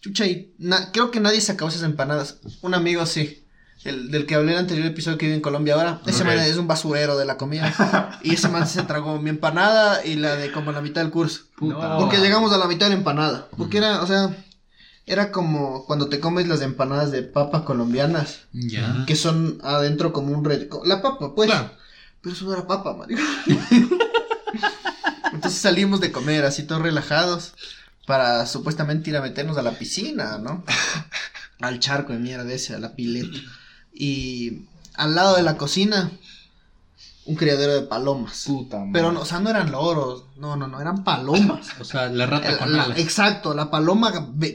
Chucha, 0.00 0.24
y 0.24 0.54
creo 0.94 1.10
que 1.10 1.20
nadie 1.20 1.42
se 1.42 1.52
acabó 1.52 1.68
esas 1.68 1.82
empanadas. 1.82 2.38
Un 2.62 2.72
amigo 2.72 3.04
sí, 3.04 3.41
el 3.84 4.10
del 4.10 4.26
que 4.26 4.34
hablé 4.34 4.52
en 4.52 4.58
el 4.58 4.64
anterior 4.64 4.86
episodio 4.86 5.18
que 5.18 5.26
vive 5.26 5.36
en 5.36 5.42
Colombia 5.42 5.74
ahora. 5.74 6.00
Ese 6.06 6.24
man 6.24 6.38
es 6.38 6.56
un 6.56 6.68
basurero 6.68 7.16
de 7.16 7.24
la 7.24 7.36
comida. 7.36 8.18
y 8.22 8.34
ese 8.34 8.48
man 8.48 8.66
se 8.66 8.82
tragó 8.82 9.20
mi 9.20 9.30
empanada 9.30 10.04
y 10.04 10.16
la 10.16 10.36
de 10.36 10.52
como 10.52 10.72
la 10.72 10.80
mitad 10.80 11.00
del 11.02 11.10
curso. 11.10 11.42
Puta. 11.56 11.88
No. 11.88 11.98
Porque 11.98 12.18
llegamos 12.18 12.52
a 12.52 12.58
la 12.58 12.66
mitad 12.66 12.86
de 12.86 12.90
la 12.90 12.98
empanada. 12.98 13.48
Porque 13.56 13.78
era, 13.78 14.02
o 14.02 14.06
sea, 14.06 14.36
era 15.06 15.32
como 15.32 15.84
cuando 15.86 16.08
te 16.08 16.20
comes 16.20 16.46
las 16.46 16.60
empanadas 16.60 17.10
de 17.10 17.22
papa 17.22 17.64
colombianas. 17.64 18.42
Ya. 18.52 19.04
Que 19.06 19.16
son 19.16 19.58
adentro 19.62 20.12
como 20.12 20.36
un 20.36 20.44
red... 20.44 20.68
La 20.84 21.02
papa, 21.02 21.34
pues. 21.34 21.50
Claro. 21.50 21.72
Pero 22.20 22.34
eso 22.34 22.44
no 22.44 22.52
era 22.52 22.66
papa, 22.66 22.94
marico. 22.94 23.20
Entonces 25.32 25.60
salimos 25.60 26.00
de 26.00 26.12
comer 26.12 26.44
así 26.44 26.62
todos 26.62 26.82
relajados 26.82 27.54
para 28.06 28.46
supuestamente 28.46 29.10
ir 29.10 29.16
a 29.16 29.22
meternos 29.22 29.56
a 29.56 29.62
la 29.62 29.72
piscina, 29.72 30.38
¿no? 30.38 30.64
Al 31.60 31.80
charco 31.80 32.12
de 32.12 32.18
mierda 32.18 32.52
ese, 32.52 32.74
a 32.74 32.78
la 32.78 32.94
pileta. 32.94 33.38
Y 33.94 34.62
al 34.94 35.14
lado 35.14 35.36
de 35.36 35.42
la 35.42 35.56
cocina, 35.56 36.10
un 37.24 37.36
criadero 37.36 37.74
de 37.74 37.82
palomas. 37.82 38.44
Puta 38.46 38.78
madre. 38.78 38.90
Pero, 38.92 39.12
no, 39.12 39.20
o 39.20 39.24
sea, 39.24 39.38
no 39.40 39.50
eran 39.50 39.70
loros, 39.70 40.24
no, 40.36 40.56
no, 40.56 40.66
no, 40.66 40.80
eran 40.80 41.04
palomas. 41.04 41.68
O 41.80 41.84
sea, 41.84 42.08
la 42.08 42.26
rata 42.26 42.58
con 42.58 42.72
la- 42.76 42.84
alas. 42.84 42.98
exacto, 42.98 43.54
la 43.54 43.70
paloma 43.70 44.12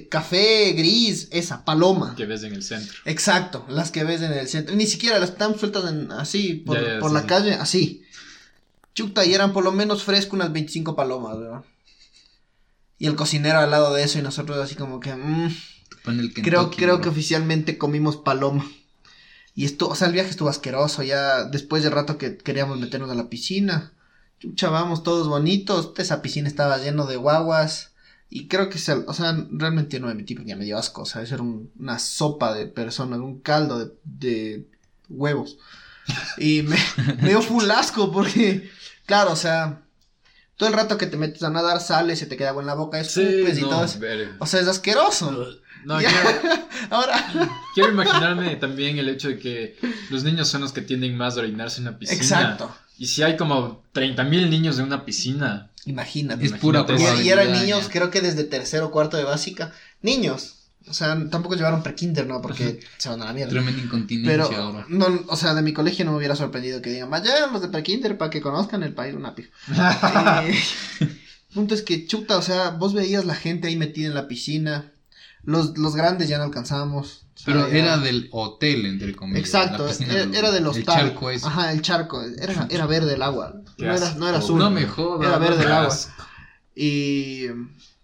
café 0.09 0.73
gris, 0.73 1.27
esa, 1.31 1.63
paloma. 1.63 2.13
Que 2.15 2.25
ves 2.25 2.43
en 2.43 2.53
el 2.53 2.63
centro. 2.63 2.97
Exacto, 3.05 3.65
las 3.69 3.91
que 3.91 4.03
ves 4.03 4.21
en 4.21 4.33
el 4.33 4.47
centro. 4.47 4.75
Ni 4.75 4.85
siquiera 4.87 5.17
las 5.19 5.29
están 5.31 5.57
sueltas 5.57 5.89
en, 5.89 6.11
así, 6.11 6.55
por, 6.55 6.77
Ya, 6.81 6.95
ya, 6.95 6.99
por 6.99 7.09
sí, 7.09 7.13
la 7.15 7.21
sí. 7.21 7.27
calle, 7.27 7.53
así. 7.53 8.03
Chuta, 8.95 9.23
y 9.25 9.33
eran 9.33 9.53
por 9.53 9.63
lo 9.63 9.71
menos 9.71 10.03
fresco 10.03 10.35
unas 10.35 10.51
25 10.51 10.95
palomas, 10.95 11.37
¿verdad? 11.39 11.63
Y 12.99 13.05
el 13.05 13.15
cocinero 13.15 13.59
al 13.59 13.69
lado 13.69 13.93
de 13.93 14.01
eso 14.03 14.17
y 14.17 14.23
nosotros 14.23 14.57
así 14.57 14.73
como 14.75 14.99
que... 14.99 15.15
mm, 15.15 15.55
creo 16.41 16.71
creo 16.71 16.95
bro. 16.95 17.01
que 17.01 17.09
oficialmente 17.09 17.77
comimos 17.77 18.17
paloma. 18.17 18.65
Y 19.57 19.65
esto, 19.65 19.89
o 19.89 19.95
sea, 19.95 20.07
el 20.07 20.13
viaje 20.13 20.29
estuvo 20.29 20.49
asqueroso. 20.49 21.03
Ya 21.03 21.43
después 21.45 21.83
de 21.83 21.89
rato 21.89 22.17
que 22.17 22.37
queríamos 22.37 22.79
meternos 22.79 23.09
a 23.11 23.15
la 23.15 23.27
piscina. 23.29 23.91
Chucha, 24.39 24.69
vamos 24.69 25.03
todos 25.03 25.27
bonitos. 25.27 25.93
Esa 25.97 26.21
piscina 26.21 26.47
estaba 26.47 26.77
lleno 26.77 27.07
de 27.07 27.17
guaguas. 27.17 27.91
Y 28.29 28.47
creo 28.49 28.69
que, 28.69 28.77
se, 28.77 28.93
o 28.93 29.13
sea, 29.13 29.35
realmente 29.51 29.99
no 29.99 30.07
me 30.07 30.13
metí 30.13 30.35
porque 30.35 30.55
me 30.55 30.63
dio 30.65 30.77
asco. 30.77 31.01
O 31.01 31.05
sea, 31.05 31.23
eso 31.23 31.33
era 31.35 31.43
un- 31.43 31.71
una 31.79 31.97
sopa 31.97 32.53
de 32.53 32.67
personas, 32.67 33.19
un 33.19 33.39
caldo 33.41 33.79
de, 33.79 33.93
de 34.03 34.67
huevos. 35.09 35.57
Y 36.37 36.61
me, 36.61 36.77
me 37.21 37.29
dio 37.29 37.41
full 37.41 37.69
asco 37.71 38.11
porque, 38.11 38.69
claro, 39.07 39.31
o 39.31 39.35
sea, 39.35 39.81
todo 40.57 40.69
el 40.69 40.75
rato 40.75 40.97
que 40.97 41.05
te 41.05 41.17
metes 41.17 41.43
a 41.43 41.49
nadar, 41.49 41.79
sales, 41.79 42.19
se 42.19 42.25
te 42.25 42.35
queda 42.35 42.49
agua 42.49 42.63
en 42.63 42.67
la 42.67 42.73
boca, 42.73 42.99
escupes 42.99 43.57
y 43.57 43.61
no, 43.61 43.69
todo 43.69 43.85
eso. 43.85 43.99
O 44.39 44.45
sea, 44.45 44.59
es 44.59 44.67
asqueroso. 44.67 45.31
No, 45.85 45.99
quiero, 45.99 46.15
Ahora, 46.89 47.31
quiero 47.75 47.91
imaginarme 47.91 48.55
también 48.57 48.97
el 48.97 49.07
hecho 49.07 49.29
de 49.29 49.39
que 49.39 49.77
los 50.09 50.23
niños 50.23 50.47
son 50.49 50.61
los 50.61 50.73
que 50.73 50.81
tienden 50.81 51.15
más 51.15 51.37
a 51.37 51.41
orinarse 51.41 51.79
en 51.79 51.87
una 51.87 51.97
piscina. 51.97 52.21
exacto. 52.21 52.75
Y 52.97 53.05
si 53.05 53.21
hay 53.21 53.37
como 53.37 53.83
30.000 53.93 54.49
niños 54.49 54.79
en 54.79 54.85
una 54.85 55.05
piscina, 55.05 55.69
Imagínate. 55.85 56.45
Es 56.45 56.51
pura 56.53 56.81
Imagínate. 56.81 57.23
Y, 57.23 57.27
y 57.27 57.29
eran 57.29 57.53
niños, 57.53 57.87
creo 57.89 58.11
que 58.11 58.19
desde 58.19 58.43
tercero 58.43 58.87
o 58.87 58.91
cuarto 58.91 59.15
de 59.15 59.23
básica. 59.23 59.71
Niños. 60.01 60.56
O 60.89 60.93
sea, 60.93 61.17
tampoco 61.29 61.55
llevaron 61.55 61.83
pre-kinder, 61.83 62.25
¿no? 62.27 62.41
Porque 62.41 62.79
se 62.97 63.09
van 63.09 63.21
a 63.21 63.25
la 63.25 63.33
mierda. 63.33 63.51
Tremenda 63.51 63.81
incontinencia 63.81 64.47
Pero, 64.47 64.61
ahora. 64.63 64.85
no, 64.89 65.07
o 65.27 65.35
sea, 65.35 65.53
de 65.53 65.61
mi 65.61 65.73
colegio 65.73 66.05
no 66.05 66.11
me 66.11 66.17
hubiera 66.17 66.35
sorprendido 66.35 66.81
que 66.81 66.89
digan, 66.91 67.09
vaya 67.09 67.47
los 67.47 67.61
de 67.61 67.67
pre-kinder 67.67 68.17
para 68.17 68.29
que 68.31 68.41
conozcan 68.41 68.83
el 68.83 68.93
país, 68.93 69.13
una 69.15 69.35
pija. 69.35 69.49
Eh, 70.47 70.55
punto 71.53 71.73
es 71.75 71.81
que, 71.81 72.05
chuta, 72.05 72.37
o 72.37 72.41
sea, 72.41 72.69
vos 72.71 72.93
veías 72.93 73.25
la 73.25 73.35
gente 73.35 73.67
ahí 73.67 73.75
metida 73.75 74.07
en 74.07 74.13
la 74.13 74.27
piscina. 74.27 74.91
Los, 75.43 75.77
los 75.77 75.95
grandes 75.95 76.27
ya 76.29 76.37
no 76.37 76.43
alcanzamos. 76.43 77.23
O 77.35 77.39
sea, 77.39 77.53
Pero 77.53 77.67
era 77.67 77.97
del 77.97 78.27
hotel, 78.31 78.85
entre 78.85 79.15
comillas. 79.15 79.39
Exacto, 79.39 79.87
era, 79.87 80.13
del- 80.25 80.35
era 80.35 80.51
del 80.51 80.63
El 80.63 80.67
hostal. 80.67 80.95
charco 81.07 81.29
ese. 81.31 81.47
Ajá, 81.47 81.71
el 81.71 81.81
charco. 81.81 82.21
Era, 82.21 82.67
era 82.69 82.85
verde 82.85 83.13
el 83.15 83.21
agua. 83.21 83.53
No 83.77 83.93
era, 83.95 84.13
no 84.15 84.27
era 84.27 84.37
azul. 84.39 84.59
No 84.59 84.69
me 84.69 84.85
jodas. 84.85 85.27
Era 85.27 85.37
verde 85.37 85.63
el 85.63 85.71
agua. 85.71 85.95
Y 86.75 87.45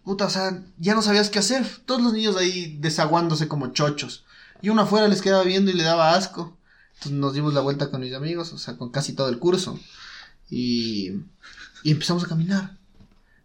puta, 0.04 0.26
o 0.26 0.30
sea, 0.30 0.64
ya 0.78 0.96
no 0.96 1.02
sabías 1.02 1.30
qué 1.30 1.40
hacer. 1.40 1.66
Todos 1.86 2.02
los 2.02 2.14
niños 2.14 2.36
ahí 2.36 2.78
desaguándose 2.80 3.48
como 3.48 3.74
chochos. 3.74 4.26
Y 4.62 4.70
uno 4.70 4.84
afuera 4.84 5.08
les 5.08 5.22
quedaba 5.22 5.44
viendo 5.44 5.72
y 5.72 5.74
le 5.74 5.84
daba 5.84 6.14
asco. 6.16 6.58
Entonces 6.96 7.14
nos 7.14 7.34
dimos 7.34 7.54
la 7.54 7.62
vuelta 7.62 7.90
con 7.90 8.02
mis 8.02 8.14
amigos, 8.14 8.54
o 8.54 8.58
sea, 8.58 8.78
con 8.78 8.90
casi 8.90 9.14
todo 9.14 9.30
el 9.30 9.40
curso. 9.40 9.80
Y, 10.50 11.12
y 11.84 11.92
empezamos 11.92 12.24
a 12.24 12.28
caminar. 12.28 12.78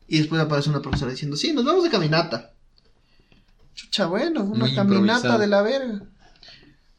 Y 0.07 0.19
después 0.19 0.41
aparece 0.41 0.71
una 0.71 0.83
profesora 0.83 1.11
diciendo, 1.11 1.37
sí, 1.37 1.53
nos 1.53 1.65
vamos 1.65 1.85
de 1.85 1.91
caminata. 1.91 2.53
Chucha, 3.75 4.07
bueno, 4.07 4.43
una 4.43 4.67
Muy 4.67 4.75
caminata 4.75 5.39
de 5.39 5.47
la 5.47 5.63
verga. 5.63 6.03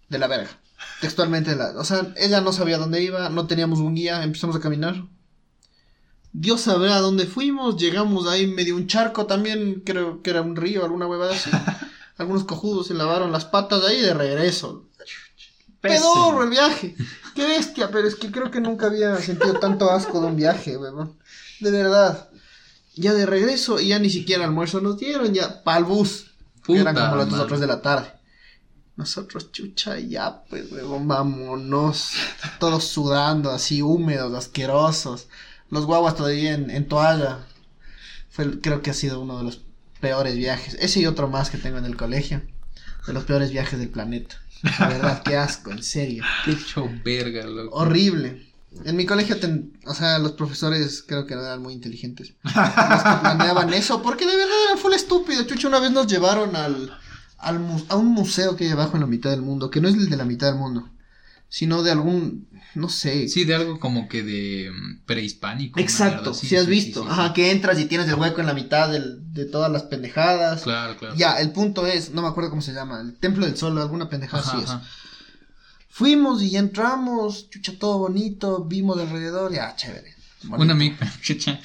De 0.10 0.20
la 0.20 0.28
verga. 0.28 0.50
Textualmente, 1.02 1.52
de 1.52 1.56
la, 1.58 1.70
o 1.78 1.84
sea, 1.84 2.14
ella 2.18 2.42
no 2.42 2.54
sabía 2.54 2.78
dónde 2.78 3.02
iba, 3.02 3.30
no 3.30 3.48
teníamos 3.48 3.80
un 3.80 3.96
guía, 3.96 4.24
empezamos 4.24 4.56
a 4.56 4.60
caminar. 4.60 5.06
Dios 6.32 6.62
sabrá 6.62 6.98
a 6.98 7.02
dónde 7.02 7.26
fuimos, 7.26 7.78
llegamos 7.78 8.28
ahí 8.28 8.46
medio 8.48 8.76
un 8.76 8.88
charco 8.88 9.26
también, 9.26 9.82
creo 9.86 10.22
que 10.22 10.30
era 10.30 10.42
un 10.42 10.56
río, 10.56 10.84
alguna 10.84 11.08
huevada 11.08 11.36
así. 11.36 11.50
Algunos 12.18 12.44
cojudos 12.44 12.88
se 12.88 12.94
lavaron 12.94 13.32
las 13.32 13.46
patas 13.46 13.82
ahí 13.86 14.02
de 14.02 14.14
regreso. 14.14 14.90
Pedorro 15.80 16.44
el 16.44 16.50
viaje. 16.50 16.94
Qué 17.34 17.48
bestia, 17.48 17.90
pero 17.92 18.10
es 18.10 18.16
que 18.16 18.30
creo 18.30 18.52
que 18.52 18.60
nunca 18.60 18.88
había 18.88 19.16
sentido 19.18 19.54
tanto 19.54 19.90
asco 19.90 20.20
de 20.20 20.28
un 20.28 20.36
viaje, 20.36 20.76
weón. 20.76 21.18
De 21.62 21.72
verdad. 21.72 22.30
Ya 22.96 23.14
de 23.14 23.26
regreso, 23.26 23.80
y 23.80 23.88
ya 23.90 24.00
ni 24.00 24.10
siquiera 24.10 24.44
almuerzo 24.44 24.82
nos 24.82 24.98
dieron, 24.98 25.34
ya 25.34 25.64
pa'l 25.64 25.86
bus. 25.86 26.32
que 26.66 26.78
eran 26.78 26.94
Puta 26.94 27.06
como 27.06 27.16
las 27.16 27.30
dos 27.30 27.36
o 27.36 27.38
madre. 27.38 27.48
tres 27.48 27.62
de 27.62 27.68
la 27.68 27.82
tarde. 27.82 28.12
Nosotros, 28.98 29.54
chucha, 29.54 29.98
ya, 30.00 30.44
pues, 30.50 30.70
weón, 30.70 31.08
vámonos. 31.08 32.12
Todos 32.60 32.84
sudando, 32.84 33.50
así 33.50 33.82
húmedos, 33.82 34.34
asquerosos. 34.34 35.30
Los 35.70 35.86
guaguas 35.86 36.16
todavía 36.16 36.54
en, 36.54 36.70
en 36.70 36.88
toalla. 36.88 37.40
Fue, 38.30 38.60
creo 38.62 38.82
que 38.82 38.92
ha 38.92 38.94
sido 38.94 39.20
uno 39.22 39.38
de 39.40 39.44
los 39.44 39.62
peores 40.00 40.36
viajes. 40.36 40.76
Ese 40.80 41.00
y 41.02 41.06
otro 41.06 41.28
más 41.30 41.50
que 41.50 41.58
tengo 41.58 41.78
en 41.78 41.86
el 41.86 41.98
colegio. 41.98 42.42
De 43.08 43.14
los 43.14 43.24
peores 43.24 43.52
viajes 43.52 43.80
del 43.80 43.90
planeta. 43.90 44.36
La 44.80 44.88
verdad, 44.90 45.24
qué 45.24 45.38
asco, 45.38 45.72
en 45.72 45.82
serio. 45.84 46.24
Qué 46.46 46.52
hecho 46.52 46.90
verga, 47.04 47.46
loco. 47.46 47.76
Horrible. 47.78 48.46
En 48.86 48.96
mi 48.98 49.06
colegio, 49.06 49.40
ten- 49.40 49.74
o 49.88 49.96
sea, 49.96 50.20
los 50.20 50.34
profesores 50.34 51.04
creo 51.08 51.26
que 51.26 51.34
no 51.36 51.42
eran 51.42 51.62
muy 51.62 51.74
inteligentes. 51.74 52.34
Los 52.44 52.54
que 52.54 53.20
planeaban 53.22 53.74
eso, 53.74 54.02
porque 54.04 54.28
de 54.28 54.36
verdad 54.36 54.56
era 54.70 54.78
full 54.78 54.94
estúpido. 54.94 55.44
Chucha, 55.46 55.68
una 55.70 55.80
vez 55.80 55.92
nos 55.92 56.06
llevaron 56.08 56.56
al, 56.56 56.96
al 57.38 57.86
a 57.88 57.96
un 57.96 58.08
museo 58.08 58.56
que 58.56 58.66
hay 58.66 58.72
abajo 58.72 58.96
en 58.96 59.02
la 59.02 59.08
mitad 59.08 59.32
del 59.32 59.42
mundo, 59.42 59.72
que 59.72 59.82
no 59.82 59.88
es 59.88 59.96
el 59.96 60.10
de 60.10 60.18
la 60.18 60.26
mitad 60.26 60.48
del 60.48 60.58
mundo, 60.60 60.88
sino 61.48 61.82
de 61.82 61.92
algún, 61.92 62.48
no 62.76 62.90
sé. 62.90 63.28
Sí, 63.28 63.46
de 63.46 63.56
algo 63.56 63.80
como 63.80 64.08
que 64.08 64.24
de 64.24 64.72
mm, 64.72 65.06
prehispánico. 65.06 65.74
una 65.80 65.82
Exacto, 65.84 66.34
si 66.34 66.56
has 66.56 66.66
sí, 66.66 66.70
visto. 66.72 67.04
sí, 67.04 67.08
Ajá, 67.10 67.34
que 67.34 67.52
entras 67.52 67.80
y 67.80 67.86
tienes 67.86 68.08
el 68.08 68.16
hueco 68.16 68.42
en 68.42 68.48
la 68.48 68.54
mitad 68.54 68.90
del- 68.90 69.34
de 69.34 69.46
todas 69.46 69.72
las 69.72 69.84
pendejadas. 69.84 70.62
Claro, 70.64 70.96
claro. 70.98 71.16
Ya, 71.16 71.40
el 71.40 71.52
punto 71.52 71.86
es, 71.88 72.12
no 72.12 72.22
me 72.22 72.28
acuerdo 72.28 72.50
cómo 72.50 72.62
se 72.62 72.74
llama, 72.74 73.02
el 73.02 73.16
Templo 73.16 73.46
del 73.46 73.58
Sol, 73.58 73.78
alguna 73.78 74.10
pendejada 74.10 74.44
así 74.44 74.58
es. 74.64 74.70
Fuimos 75.90 76.42
y 76.44 76.52
ya 76.52 76.60
entramos, 76.60 77.50
chucha, 77.50 77.74
todo 77.78 77.98
bonito, 77.98 78.64
vimos 78.64 78.98
de 78.98 79.04
alrededor, 79.04 79.52
ya, 79.52 79.76
chévere. 79.76 80.14
Un 80.44 80.50
bonito. 80.52 80.72
amigo, 80.74 80.96
chucha. 81.22 81.60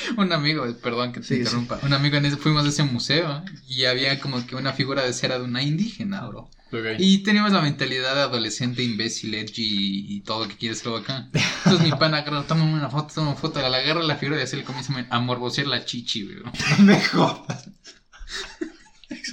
un 0.16 0.32
amigo, 0.32 0.64
perdón 0.82 1.12
que 1.12 1.20
te 1.20 1.26
Sí, 1.26 1.34
sí. 1.34 1.40
interrumpa. 1.40 1.78
Un 1.82 1.92
amigo 1.92 2.16
en 2.16 2.26
ese, 2.26 2.36
fuimos 2.36 2.64
a 2.64 2.68
ese 2.68 2.82
museo 2.84 3.42
y 3.68 3.84
había 3.84 4.18
como 4.20 4.46
que 4.46 4.56
una 4.56 4.72
figura 4.72 5.02
de 5.04 5.12
cera 5.12 5.38
de 5.38 5.44
una 5.44 5.62
indígena, 5.62 6.26
bro. 6.26 6.50
Y 6.98 7.22
teníamos 7.22 7.52
la 7.52 7.62
mentalidad 7.62 8.14
de 8.14 8.20
adolescente, 8.20 8.82
imbécil, 8.82 9.32
edgy 9.34 9.62
y, 9.62 10.16
y 10.16 10.20
todo 10.20 10.42
lo 10.44 10.48
que 10.50 10.56
quieres 10.58 10.84
luego 10.84 10.98
acá. 10.98 11.28
Entonces 11.64 11.80
mi 11.80 11.90
pana 11.92 12.18
agarra, 12.18 12.46
toma 12.46 12.64
una 12.64 12.90
foto, 12.90 13.14
toma 13.14 13.28
una 13.30 13.36
foto, 13.40 13.60
la 13.66 13.74
agarra 13.78 14.02
la 14.02 14.16
figura 14.16 14.38
y 14.38 14.42
así 14.42 14.56
le 14.56 14.64
comienza 14.64 14.92
a 15.08 15.18
morbosear 15.20 15.66
la 15.66 15.84
chichi, 15.84 16.24
bro. 16.24 16.52
Me 16.80 17.00
jodas. 17.00 17.70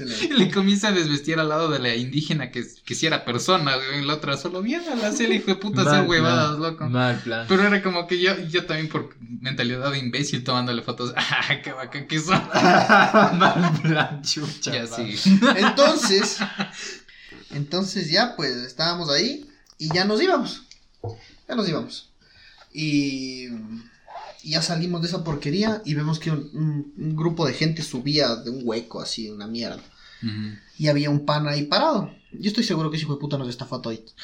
Excelente. 0.04 0.34
Le 0.38 0.52
comienza 0.52 0.90
a 0.90 0.92
desvestir 0.92 1.40
al 1.40 1.50
lado 1.50 1.70
de 1.70 1.80
la 1.80 1.96
indígena 1.96 2.52
que, 2.52 2.66
que 2.84 2.96
si 2.96 3.06
era 3.06 3.26
persona, 3.26 3.76
güey. 3.76 4.06
La 4.06 4.16
otra 4.16 4.38
solo 4.38 4.62
viéndola, 4.62 5.08
así 5.08 5.28
le 5.28 5.40
de 5.40 5.56
puta 5.56 5.82
hacer 5.82 6.08
huevadas, 6.08 6.60
loco. 6.60 6.90
Mal 6.90 7.20
plan. 7.20 7.46
Pero 7.48 7.64
era 7.64 7.82
como 7.82 8.08
que 8.08 8.22
yo, 8.22 8.38
yo 8.50 8.66
también 8.66 8.90
por 8.90 9.16
mentalidad 9.20 9.92
de 9.92 10.00
imbécil 10.00 10.44
tomándole 10.44 10.82
fotos. 10.82 11.14
¡Ah, 11.18 11.62
qué 11.64 11.72
bacán 11.72 12.08
que 12.08 12.20
son! 12.20 12.42
Mal 12.54 13.80
plan, 13.82 14.22
chucha. 14.22 14.74
Ya 14.74 14.88
sí. 14.88 15.16
Entonces, 15.56 16.40
entonces 17.52 18.10
ya 18.12 18.36
pues 18.36 18.56
estábamos 18.56 19.10
ahí 19.10 19.50
y 19.78 19.94
ya 19.94 20.06
nos 20.06 20.22
íbamos. 20.22 20.64
Ya 21.48 21.56
nos 21.56 21.68
íbamos. 21.70 22.10
Y, 22.74 23.48
y 24.46 24.52
ya 24.52 24.62
salimos 24.62 25.02
de 25.02 25.08
esa 25.08 25.24
porquería 25.24 25.82
y 25.86 25.94
vemos 25.96 26.20
que 26.20 26.32
un, 26.32 26.50
un- 26.54 26.94
un 26.98 27.16
grupo 27.16 27.46
de 27.46 27.54
gente 27.54 27.82
subía 27.84 28.36
de 28.36 28.50
un 28.52 28.62
hueco 28.64 29.02
así, 29.02 29.30
una 29.30 29.48
mierda. 29.48 29.82
Y 30.78 30.88
había 30.88 31.10
un 31.10 31.26
pan 31.26 31.48
ahí 31.48 31.64
parado. 31.66 32.12
Yo 32.32 32.48
estoy 32.50 32.64
seguro 32.64 32.90
que 32.90 32.98
ese 32.98 33.06
hijo 33.06 33.14
de 33.16 33.20
puta 33.20 33.38
nos 33.38 33.50
estafó 33.50 33.76
a 33.76 33.82
toditos. 33.82 34.16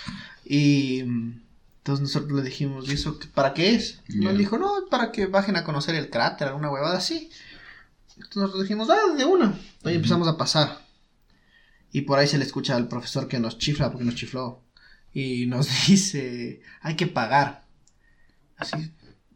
Y 0.46 1.00
entonces 1.00 2.02
nosotros 2.02 2.32
le 2.32 2.44
dijimos, 2.44 2.90
¿y 2.90 2.94
eso 2.94 3.20
para 3.36 3.54
qué 3.54 3.76
es? 3.76 4.00
Y 4.10 4.20
Ya. 4.22 4.30
Nos 4.30 4.38
dijo, 4.38 4.58
no, 4.58 4.72
para 4.90 5.12
que 5.12 5.28
bajen 5.28 5.56
a 5.58 5.64
conocer 5.64 5.96
el 5.96 6.10
cráter, 6.10 6.48
alguna 6.48 6.72
huevada 6.72 6.98
así. 6.98 7.30
Entonces 8.16 8.36
nosotros 8.38 8.64
dijimos, 8.64 8.90
ah, 8.90 9.16
de 9.16 9.26
una. 9.26 9.58
Ahí 9.84 9.96
empezamos 9.96 10.28
a 10.28 10.38
pasar. 10.38 10.86
Y 11.92 12.02
por 12.02 12.18
ahí 12.20 12.28
se 12.28 12.38
le 12.38 12.46
escucha 12.46 12.76
al 12.76 12.88
profesor 12.88 13.28
que 13.28 13.40
nos 13.40 13.58
chifla, 13.58 13.92
porque 13.92 14.06
nos 14.06 14.16
chifló. 14.16 14.62
Y 15.14 15.46
nos 15.48 15.68
dice, 15.88 16.62
hay 16.82 16.96
que 16.96 17.08
pagar. 17.08 17.66
Así, 18.58 18.92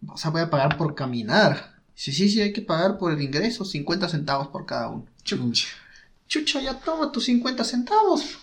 o 0.09 0.17
sea, 0.17 0.31
voy 0.31 0.41
a 0.41 0.49
pagar 0.49 0.77
por 0.77 0.95
caminar. 0.95 1.75
Sí, 1.93 2.11
sí, 2.11 2.29
sí, 2.29 2.41
hay 2.41 2.51
que 2.53 2.61
pagar 2.61 2.97
por 2.97 3.11
el 3.11 3.21
ingreso, 3.21 3.63
50 3.63 4.09
centavos 4.09 4.47
por 4.49 4.65
cada 4.65 4.89
uno. 4.89 5.05
Chucha. 5.23 5.67
Chucha, 6.27 6.59
ya 6.61 6.79
toma 6.79 7.11
tus 7.11 7.25
50 7.25 7.63
centavos. 7.63 8.37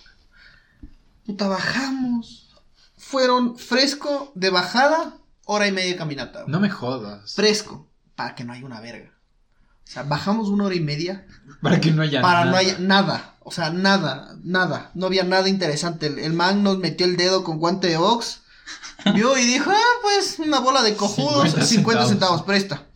Puta, 1.26 1.48
bajamos. 1.48 2.48
Fueron 2.96 3.58
fresco 3.58 4.32
de 4.34 4.50
bajada, 4.50 5.18
hora 5.44 5.66
y 5.66 5.72
media 5.72 5.90
de 5.90 5.96
caminata. 5.96 6.44
No 6.46 6.60
me 6.60 6.70
jodas. 6.70 7.34
Fresco, 7.34 7.88
para 8.14 8.34
que 8.34 8.44
no 8.44 8.52
haya 8.52 8.64
una 8.64 8.80
verga. 8.80 9.10
O 9.84 9.90
sea, 9.92 10.04
bajamos 10.04 10.48
una 10.48 10.64
hora 10.64 10.74
y 10.74 10.80
media 10.80 11.26
Para 11.60 11.80
que 11.80 11.90
no 11.90 12.02
haya 12.02 12.22
para 12.22 12.44
nada. 12.44 12.50
no 12.50 12.56
haya 12.56 12.78
nada. 12.78 13.36
O 13.40 13.50
sea, 13.50 13.70
nada, 13.70 14.36
nada. 14.42 14.90
No 14.94 15.06
había 15.06 15.24
nada 15.24 15.48
interesante. 15.48 16.06
El, 16.06 16.18
el 16.20 16.32
man 16.32 16.62
nos 16.62 16.78
metió 16.78 17.04
el 17.04 17.16
dedo 17.16 17.44
con 17.44 17.58
guante 17.58 17.88
de 17.88 17.96
box. 17.98 18.41
Vio 19.14 19.36
y 19.38 19.44
dijo, 19.44 19.70
ah, 19.70 19.92
pues 20.02 20.38
una 20.38 20.60
bola 20.60 20.82
de 20.82 20.94
cojudos, 20.94 21.44
50 21.50 21.66
50, 21.66 22.06
centavos. 22.08 22.42
presta. 22.42 22.86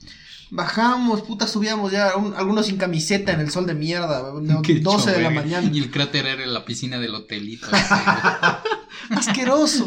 Bajamos, 0.51 1.23
puta, 1.23 1.49
subíamos 1.49 1.91
ya, 1.91 2.15
un- 2.17 2.35
algunos 2.35 2.67
sin 2.67 2.77
camiseta 2.77 3.33
en 3.33 3.41
el 3.41 3.51
sol 3.51 3.67
de 3.67 3.75
mierda, 3.75 4.33
Qué 4.63 4.79
12 4.79 5.11
de 5.11 5.23
la 5.23 5.31
mañana. 5.31 5.69
Y 5.73 5.79
el 5.79 5.91
cráter 5.91 6.27
era 6.27 6.45
en 6.45 6.55
la 6.55 6.65
piscina 6.65 6.99
del 7.01 7.15
hotelito. 7.15 7.67
asqueroso, 9.11 9.85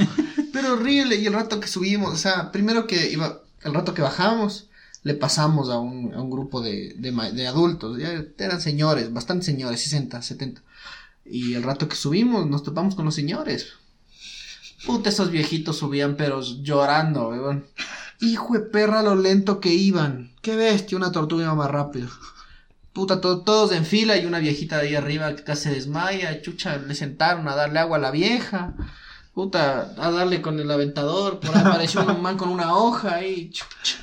pero 0.51 0.73
horrible. 0.73 1.15
Y 1.15 1.25
el 1.25 1.33
rato 1.33 1.59
que 1.59 1.67
subimos, 1.67 2.13
o 2.13 2.17
sea, 2.17 2.51
primero 2.51 2.87
que 2.87 3.09
iba, 3.11 3.41
el 3.63 3.73
rato 3.73 3.93
que 3.93 4.01
bajamos, 4.01 4.67
le 5.03 5.13
pasamos 5.13 5.69
a 5.69 5.79
un, 5.79 6.13
a 6.13 6.21
un 6.21 6.29
grupo 6.29 6.61
de, 6.61 6.93
de, 6.97 7.11
de 7.33 7.47
adultos, 7.47 7.97
ya 7.97 8.23
eran 8.37 8.61
señores, 8.61 9.13
bastante 9.13 9.45
señores, 9.45 9.81
60, 9.81 10.21
70. 10.21 10.61
Y 11.25 11.53
el 11.53 11.63
rato 11.63 11.87
que 11.87 11.95
subimos, 11.95 12.47
nos 12.47 12.63
topamos 12.63 12.95
con 12.95 13.05
los 13.05 13.15
señores. 13.15 13.67
Puta, 14.85 15.09
esos 15.09 15.29
viejitos 15.31 15.77
subían, 15.77 16.15
pero 16.15 16.41
llorando, 16.41 17.29
weón. 17.29 17.65
Hijo 18.21 18.53
de 18.53 18.59
perra, 18.61 19.01
lo 19.01 19.15
lento 19.15 19.59
que 19.59 19.73
iban. 19.73 20.31
Qué 20.41 20.55
bestia, 20.55 20.97
una 20.97 21.11
tortuga 21.11 21.43
iba 21.43 21.55
más 21.55 21.69
rápido. 21.71 22.09
Puta, 22.93 23.21
to- 23.21 23.41
todos 23.41 23.71
en 23.71 23.85
fila 23.85 24.17
y 24.17 24.25
una 24.25 24.39
viejita 24.39 24.77
de 24.77 24.87
ahí 24.89 24.95
arriba 24.95 25.35
que 25.35 25.43
casi 25.43 25.63
se 25.63 25.71
desmaya. 25.71 26.41
Chucha, 26.41 26.77
le 26.77 26.95
sentaron 26.95 27.47
a 27.47 27.55
darle 27.55 27.79
agua 27.79 27.97
a 27.97 28.01
la 28.01 28.11
vieja. 28.11 28.73
Puta, 29.33 29.93
a 29.97 30.11
darle 30.11 30.41
con 30.41 30.59
el 30.59 30.69
aventador. 30.71 31.39
Por 31.39 31.55
ahí 31.55 31.61
apareció 31.65 32.05
un 32.05 32.21
man 32.21 32.37
con 32.37 32.49
una 32.49 32.75
hoja 32.75 33.15
ahí. 33.15 33.51
Chucha. 33.51 33.97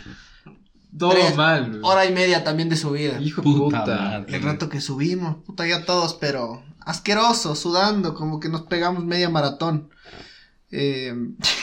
Todo 0.96 1.10
Tres 1.10 1.36
mal. 1.36 1.80
Hora 1.82 2.06
y 2.06 2.12
media 2.12 2.42
también 2.42 2.70
de 2.70 2.76
subida. 2.76 3.20
Hijo 3.20 3.42
de 3.42 3.48
Puta 3.50 3.80
puta. 3.80 4.24
El 4.28 4.42
rato 4.42 4.68
que 4.70 4.80
subimos, 4.80 5.36
puta, 5.44 5.66
ya 5.66 5.84
todos, 5.84 6.14
pero 6.14 6.62
asquerosos, 6.80 7.58
sudando, 7.58 8.14
como 8.14 8.40
que 8.40 8.48
nos 8.48 8.62
pegamos 8.62 9.04
media 9.04 9.28
maratón. 9.28 9.90
Eh, 10.70 11.14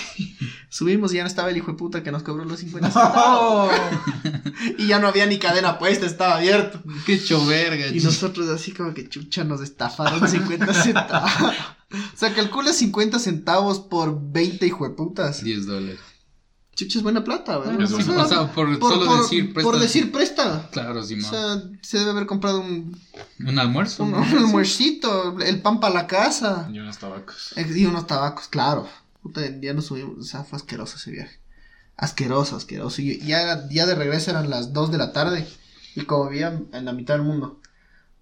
subimos 0.70 1.12
y 1.14 1.18
ya 1.18 1.24
no 1.24 1.28
estaba 1.28 1.50
el 1.50 1.58
hijo 1.58 1.72
de 1.72 1.78
puta 1.78 2.04
que 2.04 2.12
nos 2.12 2.24
cobró 2.24 2.46
los 2.46 2.60
50 2.60 2.92
centavos. 2.92 3.72
Y 4.78 4.88
ya 4.88 5.00
no 5.00 5.08
había 5.08 5.26
ni 5.26 5.40
cadena 5.40 5.78
puesta, 5.78 6.06
estaba 6.06 6.38
abierto. 6.38 6.82
Qué 7.06 7.22
choverga, 7.22 7.88
Y 7.88 8.00
nosotros 8.00 8.48
así 8.50 8.72
como 8.72 8.94
que 8.94 9.10
chucha 9.10 9.44
nos 9.44 9.62
estafaron 9.62 10.28
50 10.30 10.74
centavos. 10.74 11.54
O 11.92 12.18
sea, 12.18 12.34
calcula 12.34 12.72
50 12.74 13.20
centavos 13.20 13.80
por 13.80 14.20
20 14.32 14.66
hijo 14.66 14.88
de 14.88 14.96
putas. 14.96 15.44
10 15.44 15.66
dólares. 15.66 16.00
Chucha 16.76 16.98
es 17.00 17.04
buena 17.04 17.24
plata, 17.24 17.60
¿verdad? 17.60 17.82
Es 17.82 17.92
buena 17.92 18.24
O 18.24 18.28
sea, 18.28 18.52
por, 18.52 18.80
por, 18.80 18.94
solo 18.94 19.06
por- 19.06 19.22
decir 19.22 19.54
por 19.54 19.64
presta- 19.64 19.80
decir 19.80 20.12
presta. 20.12 20.70
Claro, 20.72 21.02
O 21.02 21.04
Simón. 21.04 21.30
sea, 21.30 21.62
se 21.82 22.00
debe 22.00 22.12
haber 22.12 22.26
comprado 22.26 22.62
un, 22.62 23.00
un 23.40 23.60
almuerzo. 23.60 24.04
un, 24.04 24.12
¿no? 24.12 24.18
un 24.22 24.38
almuercito, 24.40 25.40
el 25.40 25.62
pan 25.62 25.80
para 25.80 25.94
la 25.94 26.08
casa. 26.08 26.68
Y 26.74 26.80
unos 26.80 26.98
tabacos. 26.98 27.54
Eh, 27.58 27.68
Y 27.76 27.86
unos 27.86 28.08
tabacos, 28.08 28.48
claro. 28.48 28.88
Puta, 29.22 29.42
ya 29.62 29.74
nos 29.74 29.86
subimos, 29.86 30.18
o 30.18 30.24
sea, 30.24 30.44
fue 30.44 30.58
asqueroso 30.58 30.98
ese 30.98 31.12
viaje. 31.12 31.40
Asqueroso, 31.96 32.56
asqueroso. 32.56 33.02
Y 33.02 33.20
ya, 33.20 33.42
era- 33.44 33.70
ya 33.70 33.86
de 33.86 33.94
regreso 33.96 34.32
eran 34.32 34.50
las 34.50 34.74
2 34.74 34.92
de 34.92 34.98
la 34.98 35.14
tarde. 35.14 35.48
Y 35.96 36.02
como 36.06 36.28
vivía 36.30 36.60
en 36.74 36.86
la 36.86 36.94
mitad 36.94 37.14
del 37.14 37.24
mundo. 37.24 37.60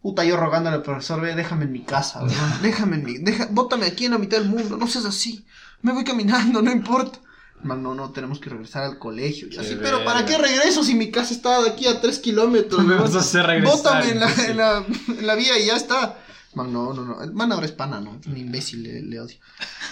Puta, 0.01 0.25
yo 0.25 0.35
rogándole 0.35 0.75
al 0.75 0.81
profesor, 0.83 1.21
ve, 1.21 1.35
déjame 1.35 1.65
en 1.65 1.71
mi 1.71 1.83
casa, 1.83 2.23
weón. 2.23 2.35
Déjame 2.61 2.97
en 2.97 3.03
mi... 3.05 3.17
Deja, 3.19 3.47
bótame 3.51 3.85
aquí 3.85 4.05
en 4.05 4.11
la 4.11 4.17
mitad 4.17 4.37
del 4.39 4.49
mundo, 4.49 4.75
no 4.75 4.87
seas 4.87 5.05
así. 5.05 5.45
Me 5.83 5.93
voy 5.93 6.03
caminando, 6.03 6.61
no 6.61 6.71
importa. 6.71 7.19
Man, 7.63 7.83
no, 7.83 7.93
no, 7.93 8.11
tenemos 8.11 8.39
que 8.39 8.49
regresar 8.49 8.83
al 8.83 8.97
colegio. 8.97 9.47
Y 9.47 9.51
Qué 9.51 9.59
así, 9.59 9.77
pero 9.79 10.03
¿para 10.03 10.25
qué 10.25 10.37
regreso 10.37 10.83
si 10.83 10.95
mi 10.95 11.11
casa 11.11 11.33
está 11.33 11.61
de 11.61 11.69
aquí 11.69 11.85
a 11.87 12.01
tres 12.01 12.19
kilómetros? 12.19 12.83
Me 12.85 12.95
vas 12.95 13.15
a 13.15 13.19
hacer 13.19 13.45
regresar. 13.45 13.77
Bótame 13.77 14.09
en 14.09 14.19
la, 14.19 14.33
en, 14.47 14.57
la, 14.57 14.85
en 15.07 15.27
la 15.27 15.35
vía 15.35 15.59
y 15.59 15.67
ya 15.67 15.75
está. 15.75 16.17
Man, 16.55 16.73
no, 16.73 16.93
no, 16.93 17.05
no. 17.05 17.21
El 17.23 17.31
Man 17.33 17.51
ahora 17.51 17.65
es 17.65 17.71
pana, 17.71 18.01
¿no? 18.01 18.19
Un 18.27 18.37
imbécil, 18.37 18.83
le, 18.83 19.01
le 19.03 19.19
odio. 19.21 19.37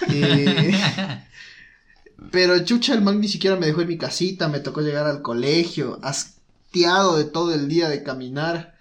Eh, 0.09 0.77
pero 2.31 2.57
chucha, 2.65 2.93
el 2.93 3.01
man 3.01 3.21
ni 3.21 3.27
siquiera 3.27 3.55
me 3.55 3.65
dejó 3.67 3.81
en 3.81 3.87
mi 3.87 3.97
casita. 3.97 4.47
Me 4.49 4.59
tocó 4.59 4.81
llegar 4.81 5.05
al 5.07 5.21
colegio, 5.21 5.99
hastiado 6.03 7.17
de 7.17 7.23
todo 7.25 7.53
el 7.53 7.67
día 7.67 7.87
de 7.89 8.03
caminar. 8.03 8.75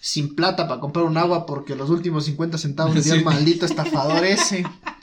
Sin 0.00 0.34
plata 0.34 0.68
para 0.68 0.80
comprar 0.80 1.06
un 1.06 1.16
agua 1.16 1.46
porque 1.46 1.74
los 1.76 1.88
últimos 1.88 2.26
50 2.26 2.58
centavos 2.58 2.94
le 2.94 3.00
dio 3.00 3.14
Sí. 3.14 3.18
el 3.20 3.24
maldito 3.24 3.64
estafador 3.64 4.24
ese. 4.24 4.64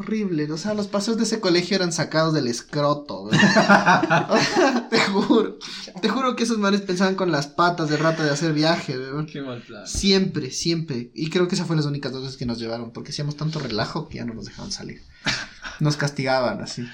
Horrible, 0.00 0.50
o 0.50 0.56
sea, 0.56 0.72
los 0.72 0.86
paseos 0.86 1.18
de 1.18 1.24
ese 1.24 1.40
colegio 1.40 1.76
eran 1.76 1.92
sacados 1.92 2.32
del 2.32 2.46
escroto, 2.46 3.28
te 4.90 4.98
juro, 4.98 5.58
te 6.00 6.08
juro 6.08 6.34
que 6.36 6.44
esos 6.44 6.56
manes 6.56 6.80
pensaban 6.80 7.16
con 7.16 7.30
las 7.30 7.48
patas 7.48 7.90
de 7.90 7.98
rato 7.98 8.22
de 8.22 8.30
hacer 8.30 8.54
viaje, 8.54 8.96
güey. 8.96 9.26
Qué 9.26 9.42
mal 9.42 9.60
plan. 9.60 9.86
Siempre, 9.86 10.52
siempre. 10.52 11.10
Y 11.14 11.28
creo 11.28 11.48
que 11.48 11.54
esas 11.54 11.66
fueron 11.66 11.84
las 11.84 11.86
únicas 11.86 12.12
dos 12.12 12.22
veces 12.22 12.38
que 12.38 12.46
nos 12.46 12.58
llevaron, 12.58 12.92
porque 12.92 13.10
hacíamos 13.10 13.36
tanto 13.36 13.58
relajo 13.58 14.08
que 14.08 14.16
ya 14.16 14.24
no 14.24 14.32
nos 14.32 14.46
dejaban 14.46 14.72
salir. 14.72 15.02
Nos 15.80 15.96
castigaban 15.96 16.62
así. 16.62 16.86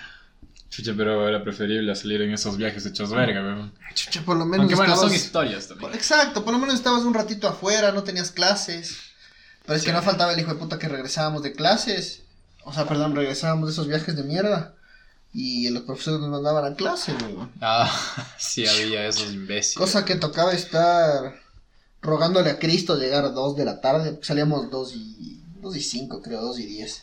Chucha, 0.68 0.92
pero 0.96 1.28
era 1.28 1.44
preferible 1.44 1.94
salir 1.94 2.22
en 2.22 2.32
esos 2.32 2.56
viajes 2.56 2.84
hechos 2.86 3.10
verga, 3.10 3.40
weón. 3.40 3.72
Chucha, 3.94 4.22
por 4.22 4.36
lo 4.36 4.46
menos 4.46 4.62
Aunque 4.62 4.74
bueno, 4.74 4.96
son 4.96 5.14
historias 5.14 5.68
también. 5.68 5.94
Exacto, 5.94 6.44
por 6.44 6.52
lo 6.52 6.58
menos 6.58 6.74
estabas 6.74 7.04
un 7.04 7.14
ratito 7.14 7.46
afuera, 7.46 7.92
no 7.92 8.02
tenías 8.02 8.32
clases. 8.32 8.96
Pero 9.64 9.76
es 9.76 9.84
que 9.84 9.92
no 9.92 10.02
faltaba 10.02 10.32
el 10.32 10.40
hijo 10.40 10.52
de 10.52 10.58
puta 10.58 10.78
que 10.78 10.88
regresábamos 10.88 11.44
de 11.44 11.52
clases. 11.52 12.25
O 12.66 12.72
sea, 12.72 12.84
perdón, 12.84 13.14
regresábamos 13.14 13.68
de 13.68 13.72
esos 13.72 13.86
viajes 13.86 14.16
de 14.16 14.24
mierda. 14.24 14.74
Y 15.32 15.70
los 15.70 15.84
profesores 15.84 16.18
nos 16.18 16.30
mandaban 16.30 16.64
a 16.72 16.74
clase, 16.74 17.12
güey. 17.12 17.48
Ah, 17.60 17.88
sí 18.38 18.66
había 18.66 19.06
esos 19.06 19.32
imbéciles. 19.32 19.78
Cosa 19.78 20.04
que 20.04 20.16
tocaba 20.16 20.52
estar 20.52 21.36
rogándole 22.02 22.50
a 22.50 22.58
Cristo 22.58 22.98
llegar 22.98 23.24
a 23.24 23.28
2 23.28 23.56
de 23.56 23.64
la 23.64 23.80
tarde. 23.80 24.18
Salíamos 24.22 24.68
2 24.68 24.94
y, 24.96 25.40
2 25.60 25.76
y 25.76 25.80
5, 25.80 26.22
creo, 26.22 26.40
2 26.40 26.58
y 26.58 26.66
10. 26.66 27.02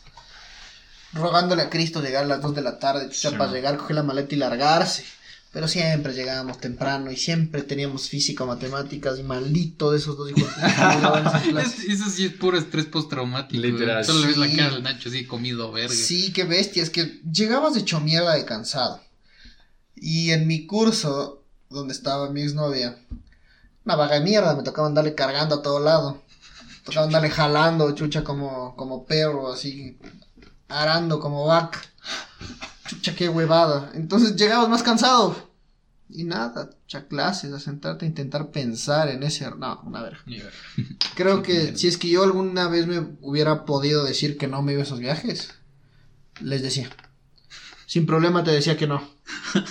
Rogándole 1.14 1.62
a 1.62 1.70
Cristo 1.70 2.02
llegar 2.02 2.24
a 2.24 2.28
las 2.28 2.42
2 2.42 2.54
de 2.54 2.62
la 2.62 2.78
tarde. 2.78 3.08
Sí. 3.10 3.28
para 3.30 3.50
llegar, 3.50 3.78
coger 3.78 3.96
la 3.96 4.02
maleta 4.02 4.34
y 4.34 4.38
largarse. 4.38 5.04
Pero 5.54 5.68
siempre 5.68 6.12
llegábamos 6.12 6.58
temprano 6.58 7.10
y 7.12 7.16
siempre 7.16 7.62
teníamos 7.62 8.08
física 8.08 8.42
o 8.44 8.46
matemáticas. 8.48 9.18
Y 9.18 9.22
maldito 9.22 9.92
de 9.92 9.98
esos 9.98 10.16
dos 10.18 10.28
hijos. 10.30 10.50
Es- 11.62 11.84
eso 11.84 12.10
sí 12.10 12.26
es 12.26 12.32
puro 12.32 12.58
estrés 12.58 12.86
postraumático. 12.86 13.62
Literal. 13.62 14.04
Solo 14.04 14.20
le 14.22 14.26
ves 14.26 14.36
la 14.36 14.48
Sí. 14.48 14.56
cara 14.56 14.74
al 14.74 14.82
Nacho 14.82 15.08
así 15.08 15.24
comido 15.26 15.70
verga. 15.70 15.94
Sí, 15.94 16.32
qué 16.32 16.42
bestia. 16.44 16.82
Es 16.82 16.90
que 16.90 17.20
llegabas 17.32 17.74
de 17.74 17.80
hecho 17.80 18.00
mierda 18.00 18.34
de 18.34 18.44
cansado. 18.44 19.00
Y 19.94 20.32
en 20.32 20.46
mi 20.48 20.66
curso, 20.66 21.44
donde 21.70 21.94
estaba 21.94 22.30
mi 22.30 22.42
exnovia, 22.42 22.98
una 23.84 23.94
vaga 23.94 24.16
de 24.16 24.22
mierda, 24.22 24.56
me 24.56 24.64
tocaba 24.64 24.88
andarle 24.88 25.14
cargando 25.14 25.54
a 25.54 25.62
todo 25.62 25.78
lado. 25.78 26.20
Tocaba 26.84 27.06
andarle 27.06 27.30
jalando, 27.30 27.94
chucha, 27.94 28.24
como, 28.24 28.74
como 28.74 29.06
perro, 29.06 29.52
así, 29.52 29.98
arando 30.68 31.20
como 31.20 31.46
vaca. 31.46 31.80
Chucha, 32.86 33.14
qué 33.14 33.28
huevada. 33.28 33.90
Entonces 33.94 34.36
llegabas 34.36 34.68
más 34.68 34.82
cansado. 34.82 35.52
Y 36.08 36.24
nada, 36.24 36.70
chucha, 36.86 37.08
clases, 37.08 37.52
a 37.52 37.58
sentarte 37.58 38.04
a 38.04 38.08
intentar 38.08 38.50
pensar 38.50 39.08
en 39.08 39.22
ese... 39.22 39.50
No, 39.56 39.80
una 39.84 40.02
verga. 40.02 40.20
Creo 41.14 41.42
que 41.42 41.76
si 41.76 41.88
es 41.88 41.96
que 41.96 42.08
yo 42.08 42.22
alguna 42.22 42.68
vez 42.68 42.86
me 42.86 43.16
hubiera 43.20 43.64
podido 43.64 44.04
decir 44.04 44.36
que 44.36 44.46
no 44.46 44.62
me 44.62 44.72
iba 44.72 44.82
a 44.82 44.84
esos 44.84 45.00
viajes, 45.00 45.54
les 46.40 46.62
decía. 46.62 46.90
Sin 47.86 48.06
problema 48.06 48.44
te 48.44 48.50
decía 48.50 48.76
que 48.76 48.86
no. 48.86 49.02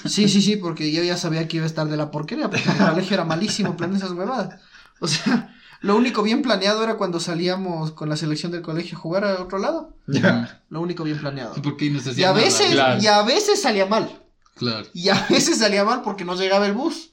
Sí, 0.06 0.28
sí, 0.30 0.42
sí, 0.42 0.56
porque 0.56 0.92
yo 0.92 1.04
ya 1.04 1.18
sabía 1.18 1.48
que 1.48 1.58
iba 1.58 1.66
a 1.66 1.68
estar 1.68 1.88
de 1.88 1.98
la 1.98 2.12
porquería, 2.12 2.50
porque 2.50 2.70
el 2.70 2.78
colegio 2.90 3.14
era 3.14 3.26
malísimo, 3.26 3.78
planear 3.78 3.98
esas 3.98 4.12
huevadas. 4.12 4.60
O 5.00 5.08
sea, 5.08 5.53
lo 5.84 5.96
único 5.96 6.24
bien 6.24 6.42
planeado 6.42 6.82
era 6.84 6.96
cuando 6.98 7.20
salíamos 7.20 7.92
con 7.92 8.10
la 8.10 8.16
selección 8.18 8.52
del 8.52 8.62
colegio 8.62 8.98
a 8.98 9.02
jugar 9.02 9.24
a 9.26 9.42
otro 9.42 9.60
lado. 9.60 9.96
Ya. 10.08 10.64
Lo 10.70 10.82
único 10.82 11.04
bien 11.04 11.20
planeado. 11.20 11.54
¿Y 11.56 11.62
por 11.62 11.78
qué 11.78 11.90
no 11.92 12.00
se 12.00 12.12
Y 12.20 12.24
a 12.24 12.32
nada? 12.32 12.42
veces, 12.44 12.72
claro. 12.72 13.02
y 13.04 13.08
a 13.08 13.22
veces 13.24 13.62
salía 13.62 13.86
mal. 13.86 14.20
Claro. 14.56 14.88
Y 14.94 15.10
a 15.10 15.28
veces 15.30 15.60
salía 15.60 15.84
mal 15.84 16.02
porque 16.02 16.26
no 16.26 16.36
llegaba 16.36 16.66
el 16.66 16.74
bus. 16.74 17.12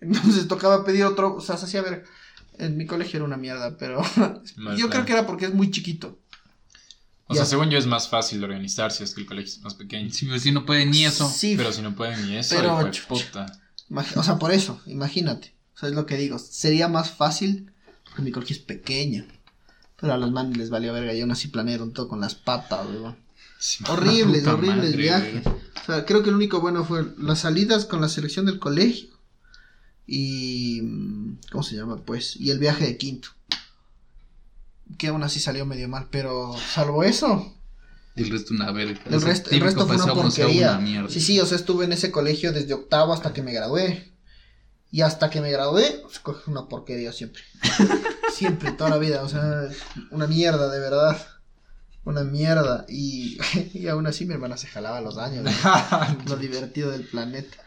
Entonces 0.00 0.48
tocaba 0.48 0.84
pedir 0.84 1.04
otro, 1.04 1.34
o 1.36 1.40
sea, 1.40 1.56
se 1.56 1.66
hacía 1.66 1.82
ver. 1.82 2.04
En 2.58 2.76
mi 2.76 2.86
colegio 2.86 3.18
era 3.18 3.24
una 3.26 3.36
mierda, 3.36 3.76
pero 3.76 4.00
Mal 4.56 4.76
yo 4.76 4.86
plan. 4.86 4.90
creo 4.90 5.04
que 5.04 5.12
era 5.12 5.26
porque 5.26 5.44
es 5.46 5.54
muy 5.54 5.70
chiquito. 5.70 6.18
O 7.26 7.34
Ya. 7.34 7.40
sea, 7.40 7.46
según 7.46 7.68
yo 7.70 7.78
es 7.78 7.86
más 7.86 8.08
fácil 8.08 8.42
organizarse, 8.44 9.04
es 9.04 9.14
que 9.14 9.20
el 9.22 9.26
colegio 9.26 9.52
es 9.52 9.60
más 9.60 9.74
pequeño. 9.74 10.10
Si, 10.10 10.38
si 10.38 10.52
no 10.52 10.64
puede 10.64 10.86
ni 10.86 11.04
eso. 11.04 11.28
Sí, 11.28 11.54
Pero 11.56 11.70
si 11.72 11.82
no 11.82 11.94
pueden 11.94 12.26
ni 12.26 12.36
eso, 12.38 12.54
Pero, 12.56 12.90
puta. 13.08 13.46
o 14.14 14.22
sea, 14.22 14.38
por 14.38 14.52
eso, 14.52 14.80
imagínate. 14.86 15.54
O 15.74 15.78
sea, 15.78 15.88
es 15.90 15.94
lo 15.94 16.06
que 16.06 16.16
digo. 16.16 16.38
Sería 16.38 16.88
más 16.88 17.10
fácil 17.10 17.72
porque 17.74 17.75
mi 18.22 18.30
colegio 18.32 18.54
es 18.56 18.62
pequeño. 18.62 19.24
Pero 20.00 20.12
a 20.12 20.18
los 20.18 20.30
manes 20.30 20.56
les 20.58 20.70
valió 20.70 20.92
verga 20.92 21.14
y 21.14 21.20
aún 21.22 21.30
así 21.30 21.48
planearon 21.48 21.92
todo 21.92 22.08
con 22.08 22.20
las 22.20 22.34
patas, 22.34 22.86
weón. 22.86 23.16
Sí, 23.58 23.82
Horribles, 23.88 24.46
horribles 24.46 24.76
madre, 24.76 24.96
viajes. 24.96 25.42
güey. 25.44 25.56
O 25.56 25.86
sea, 25.86 26.04
creo 26.04 26.22
que 26.22 26.30
lo 26.30 26.36
único 26.36 26.60
bueno 26.60 26.84
fue 26.84 27.06
las 27.18 27.40
salidas 27.40 27.86
con 27.86 28.00
la 28.02 28.08
selección 28.08 28.44
del 28.44 28.58
colegio. 28.58 29.08
Y. 30.06 30.80
mm, 30.82 31.38
¿Cómo 31.50 31.62
se 31.64 31.76
llama? 31.76 31.96
Pues. 32.04 32.36
Y 32.36 32.50
el 32.50 32.58
viaje 32.58 32.84
de 32.84 32.96
quinto. 32.98 33.30
Que 34.98 35.08
aún 35.08 35.22
así 35.22 35.40
salió 35.40 35.64
medio 35.66 35.88
mal. 35.88 36.08
Pero 36.10 36.54
salvo 36.74 37.02
eso, 37.02 37.54
El 38.14 38.30
resto 38.30 38.52
una 38.54 38.70
verga. 38.72 39.00
el 39.06 39.22
resto, 39.22 39.50
el 39.50 39.60
fue 39.62 39.96
una 39.96 40.14
porquería. 40.14 40.78
una. 40.78 41.08
Sí, 41.08 41.20
sí, 41.20 41.40
o 41.40 41.46
sea, 41.46 41.56
estuve 41.56 41.86
en 41.86 41.92
ese 41.92 42.10
colegio 42.10 42.52
desde 42.52 42.74
octavo 42.74 43.12
hasta 43.14 43.32
que 43.32 43.42
me 43.42 43.52
gradué. 43.52 44.12
Y 44.90 45.02
hasta 45.02 45.30
que 45.30 45.40
me 45.40 45.50
gradué, 45.50 46.00
pues, 46.02 46.20
coge 46.20 46.50
una 46.50 46.68
porquería 46.68 47.12
siempre. 47.12 47.42
siempre, 48.32 48.72
toda 48.72 48.90
la 48.90 48.98
vida. 48.98 49.22
O 49.22 49.28
sea, 49.28 49.68
una 50.10 50.26
mierda, 50.26 50.70
de 50.70 50.80
verdad. 50.80 51.16
Una 52.04 52.22
mierda. 52.22 52.86
Y, 52.88 53.38
y 53.74 53.88
aún 53.88 54.06
así 54.06 54.24
mi 54.24 54.34
hermana 54.34 54.56
se 54.56 54.68
jalaba 54.68 55.00
los 55.00 55.18
años. 55.18 55.44
¿no? 55.44 55.50
Lo 56.28 56.36
divertido 56.36 56.90
del 56.90 57.06
planeta. 57.06 57.58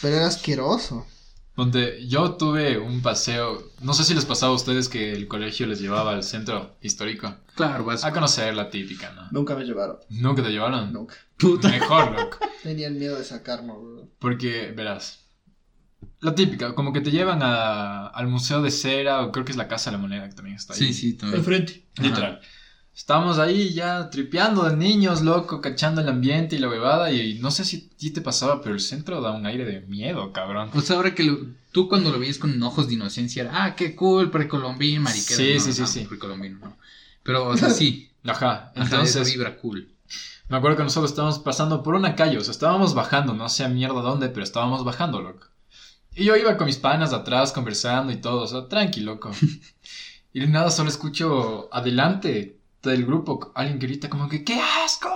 Pero 0.00 0.16
era 0.16 0.26
asqueroso. 0.26 1.06
Donde 1.54 2.06
yo 2.08 2.32
tuve 2.36 2.78
un 2.78 3.02
paseo, 3.02 3.70
no 3.82 3.92
sé 3.92 4.04
si 4.04 4.14
les 4.14 4.24
pasaba 4.24 4.52
a 4.52 4.56
ustedes 4.56 4.88
que 4.88 5.12
el 5.12 5.28
colegio 5.28 5.66
les 5.66 5.80
llevaba 5.80 6.12
al 6.12 6.22
centro 6.22 6.76
histórico 6.80 7.36
Claro, 7.54 7.84
vas 7.84 8.04
a 8.04 8.12
conocer 8.12 8.54
la 8.54 8.70
típica, 8.70 9.12
¿no? 9.12 9.28
Nunca 9.30 9.54
me 9.54 9.64
llevaron. 9.64 9.98
Nunca 10.08 10.42
te 10.42 10.48
llevaron. 10.48 10.92
Nunca. 10.92 11.14
Mejor, 11.64 12.12
loco. 12.12 12.38
Tenían 12.62 12.98
miedo 12.98 13.18
de 13.18 13.24
sacarnos, 13.24 13.82
bro. 13.82 14.08
Porque, 14.18 14.72
verás, 14.74 15.21
la 16.20 16.34
típica, 16.34 16.74
como 16.74 16.92
que 16.92 17.00
te 17.00 17.10
llevan 17.10 17.42
a- 17.42 18.06
al 18.06 18.28
Museo 18.28 18.62
de 18.62 18.70
Cera, 18.70 19.22
o 19.22 19.32
creo 19.32 19.44
que 19.44 19.52
es 19.52 19.58
la 19.58 19.68
Casa 19.68 19.90
de 19.90 19.96
la 19.96 20.02
Moneda 20.02 20.28
que 20.28 20.34
también 20.34 20.56
está 20.56 20.74
ahí. 20.74 20.78
Sí, 20.78 20.92
sí, 20.94 21.14
también. 21.14 21.42
frente. 21.44 21.84
Literal. 22.00 22.40
Estábamos 22.94 23.38
ahí 23.38 23.72
ya 23.72 24.10
tripeando 24.10 24.64
de 24.68 24.76
niños, 24.76 25.22
loco, 25.22 25.60
cachando 25.62 26.02
el 26.02 26.08
ambiente 26.10 26.56
y 26.56 26.58
la 26.58 26.68
bebada. 26.68 27.10
Y 27.10 27.38
no 27.38 27.50
sé 27.50 27.64
si 27.64 27.88
a 27.92 27.96
ti 27.96 28.10
te 28.10 28.20
pasaba, 28.20 28.60
pero 28.60 28.74
el 28.74 28.80
centro 28.80 29.20
da 29.22 29.32
un 29.32 29.46
aire 29.46 29.64
de 29.64 29.80
miedo, 29.80 30.30
cabrón. 30.32 30.68
O 30.74 30.80
sea, 30.82 30.96
ahora 30.96 31.14
que 31.14 31.24
lo- 31.24 31.38
tú 31.72 31.88
cuando 31.88 32.12
lo 32.12 32.18
veías 32.18 32.36
con 32.38 32.62
ojos 32.62 32.88
de 32.88 32.94
inocencia 32.94 33.42
era, 33.44 33.64
ah, 33.64 33.74
qué 33.76 33.96
cool, 33.96 34.30
precolombino, 34.30 35.00
mariquera. 35.00 35.36
Sí, 35.36 35.54
No, 35.54 35.60
sí, 35.60 35.72
sí, 35.72 35.80
no, 35.80 35.86
sí. 35.86 36.00
Precolombino, 36.06 36.58
no. 36.58 36.76
Pero, 37.22 37.48
o 37.48 37.56
sea, 37.56 37.70
sí. 37.70 38.10
Ajá, 38.24 38.72
Entonces, 38.76 39.16
esa 39.16 39.24
vibra 39.28 39.56
cool. 39.56 39.88
me 40.48 40.58
acuerdo 40.58 40.76
que 40.76 40.82
nosotros 40.84 41.10
estábamos 41.10 41.38
pasando 41.38 41.82
por 41.82 41.94
una 41.94 42.14
calle, 42.14 42.36
o 42.36 42.44
sea, 42.44 42.52
estábamos 42.52 42.92
bajando, 42.94 43.32
no 43.32 43.48
sé 43.48 43.64
a 43.64 43.68
mierda 43.68 44.02
dónde, 44.02 44.28
pero 44.28 44.44
estábamos 44.44 44.84
bajando, 44.84 45.20
loco. 45.22 45.46
Y 46.14 46.24
yo 46.24 46.36
iba 46.36 46.56
con 46.56 46.66
mis 46.66 46.76
panas 46.76 47.12
atrás 47.12 47.52
conversando 47.52 48.12
y 48.12 48.16
todo, 48.16 48.42
o 48.42 48.46
sea, 48.46 48.68
tranqui, 48.68 49.00
loco. 49.00 49.30
Y 50.34 50.40
de 50.40 50.46
nada, 50.46 50.70
solo 50.70 50.88
escucho 50.88 51.68
adelante 51.70 52.58
del 52.82 53.04
grupo 53.04 53.52
alguien 53.54 53.78
grita 53.78 54.08
como 54.08 54.30
que 54.30 54.42
¡qué 54.44 54.58
asco! 54.82 55.10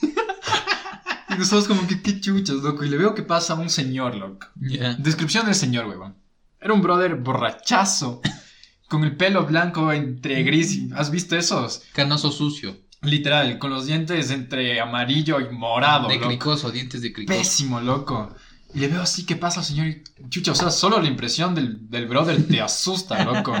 y 1.30 1.34
nosotros 1.34 1.66
como 1.66 1.86
que 1.86 2.00
¡qué 2.00 2.20
chuchas, 2.20 2.56
loco! 2.58 2.84
Y 2.84 2.90
le 2.90 2.96
veo 2.96 3.14
que 3.14 3.24
pasa 3.24 3.54
un 3.54 3.68
señor, 3.68 4.14
loco. 4.14 4.46
Ya. 4.54 4.94
Descripción 4.94 5.46
del 5.46 5.56
señor, 5.56 5.86
huevón. 5.86 6.14
Era 6.60 6.74
un 6.74 6.82
brother 6.82 7.16
borrachazo, 7.16 8.20
con 8.88 9.04
el 9.04 9.16
pelo 9.16 9.44
blanco 9.46 9.92
entre 9.92 10.44
gris. 10.44 10.80
¿Has 10.94 11.10
visto 11.10 11.36
esos? 11.36 11.82
Canoso 11.92 12.30
sucio. 12.30 12.76
Literal, 13.02 13.58
con 13.58 13.70
los 13.70 13.86
dientes 13.86 14.30
entre 14.30 14.80
amarillo 14.80 15.40
y 15.40 15.50
morado, 15.50 16.08
de 16.08 16.16
loco. 16.16 16.28
cricoso, 16.28 16.70
dientes 16.70 17.02
de 17.02 17.12
cricoso. 17.12 17.38
Pésimo, 17.38 17.80
loco. 17.80 18.34
Y 18.74 18.80
le 18.80 18.88
veo 18.88 19.02
así, 19.02 19.24
¿qué 19.24 19.36
pasa, 19.36 19.62
señor? 19.62 19.86
Y, 19.86 20.02
Chucha, 20.28 20.52
o 20.52 20.54
sea, 20.54 20.70
solo 20.70 21.00
la 21.00 21.08
impresión 21.08 21.54
del, 21.54 21.88
del 21.90 22.06
brother 22.06 22.46
te 22.46 22.60
asusta, 22.60 23.24
loco. 23.24 23.54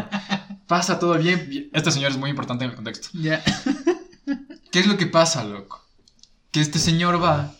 Pasa 0.66 0.98
todo 0.98 1.16
bien. 1.18 1.70
Este 1.72 1.90
señor 1.90 2.10
es 2.10 2.18
muy 2.18 2.30
importante 2.30 2.64
en 2.64 2.70
el 2.70 2.76
contexto. 2.76 3.08
Ya. 3.14 3.42
¿Qué 4.70 4.80
es 4.80 4.86
lo 4.86 4.98
que 4.98 5.06
pasa, 5.06 5.44
loco? 5.44 5.82
Que 6.50 6.60
este 6.60 6.78
señor 6.78 7.22
va, 7.22 7.54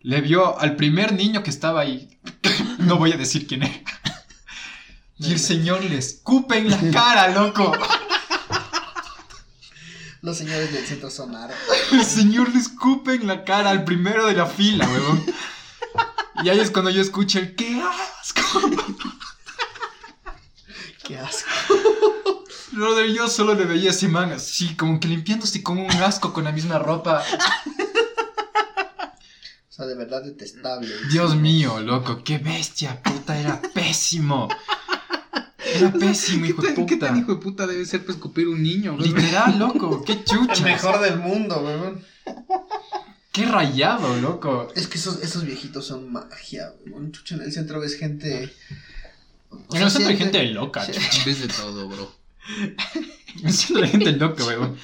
le 0.00 0.20
vio 0.20 0.58
al 0.58 0.76
primer 0.76 1.12
niño 1.12 1.42
que 1.42 1.50
estaba 1.50 1.80
ahí. 1.80 2.18
No 2.78 2.96
voy 2.96 3.12
a 3.12 3.16
decir 3.16 3.46
quién 3.46 3.64
era. 3.64 3.74
Y 5.20 5.32
el 5.32 5.40
señor 5.40 5.82
le 5.84 5.98
escupe 5.98 6.58
en 6.58 6.70
la 6.70 6.78
cara, 6.92 7.28
loco. 7.28 7.72
Los 10.22 10.38
señores 10.38 10.72
del 10.72 10.86
centro 10.86 11.10
son 11.10 11.34
hartos. 11.34 11.58
El 11.90 12.04
señor 12.04 12.52
le 12.52 12.60
escupe 12.60 13.14
en 13.14 13.26
la 13.26 13.42
cara 13.44 13.70
al 13.70 13.82
primero 13.82 14.26
de 14.26 14.34
la 14.34 14.46
fila, 14.46 14.88
weón. 14.88 15.24
Y 16.44 16.48
ahí 16.48 16.60
es 16.60 16.70
cuando 16.70 16.90
yo 16.90 17.00
escucho 17.02 17.38
el 17.38 17.54
¡qué 17.56 17.80
asco! 17.82 18.60
Qué 21.04 21.18
asco. 21.18 21.48
Brother, 22.72 23.06
yo 23.10 23.28
solo 23.28 23.54
le 23.54 23.64
veía 23.64 23.90
a 23.90 23.92
ese 23.94 24.08
man 24.08 24.30
así, 24.30 24.76
como 24.76 25.00
que 25.00 25.08
limpiándose 25.08 25.62
como 25.62 25.84
un 25.86 25.90
asco 26.02 26.32
con 26.34 26.44
la 26.44 26.52
misma 26.52 26.78
ropa. 26.78 27.22
O 29.68 29.72
sea, 29.72 29.86
de 29.86 29.94
verdad 29.94 30.22
detestable. 30.22 30.88
Dios 31.10 31.34
mío, 31.34 31.80
loco, 31.80 32.22
qué 32.24 32.36
bestia, 32.38 33.02
puta, 33.02 33.38
era 33.38 33.60
pésimo. 33.72 34.48
Era 35.64 35.90
pésimo, 35.98 36.44
hijo 36.46 36.60
de 36.62 36.68
¿Qué 36.68 36.74
tan- 36.74 36.86
¿Qué 36.86 36.96
tan 36.96 37.08
puta. 37.08 37.20
hijo 37.20 37.32
de 37.34 37.40
puta 37.40 37.66
debe 37.66 37.86
ser 37.86 38.00
para 38.02 38.12
escupir 38.12 38.46
un 38.48 38.62
niño, 38.62 38.96
güey? 38.96 39.08
Literal, 39.08 39.58
loco, 39.58 40.02
qué 40.04 40.12
El 40.12 40.24
chucha. 40.24 40.62
mejor 40.62 41.00
del 41.00 41.18
mundo, 41.18 41.60
weón. 41.60 42.04
Qué 43.38 43.46
rayado, 43.46 44.16
loco. 44.16 44.68
Es 44.74 44.88
que 44.88 44.98
esos, 44.98 45.22
esos 45.22 45.44
viejitos 45.44 45.86
son 45.86 46.12
magia, 46.12 46.72
weón. 46.86 47.12
Chucha, 47.12 47.36
en 47.36 47.42
el 47.42 47.52
centro 47.52 47.78
ves 47.80 47.96
gente. 47.96 48.52
o 49.50 49.56
En 49.56 49.70
sea, 49.70 49.84
el 49.84 49.90
centro 49.90 50.10
hay 50.10 50.16
gente 50.16 50.42
loca, 50.46 50.84
sí. 50.84 50.92
chucha. 50.92 51.22
Ves 51.24 51.40
de 51.42 51.48
todo, 51.48 51.88
bro. 51.88 52.12
En 53.38 53.46
el 53.46 53.52
centro 53.52 53.84
hay 53.84 53.90
gente 53.90 54.12
loca, 54.12 54.44
weón. 54.44 54.76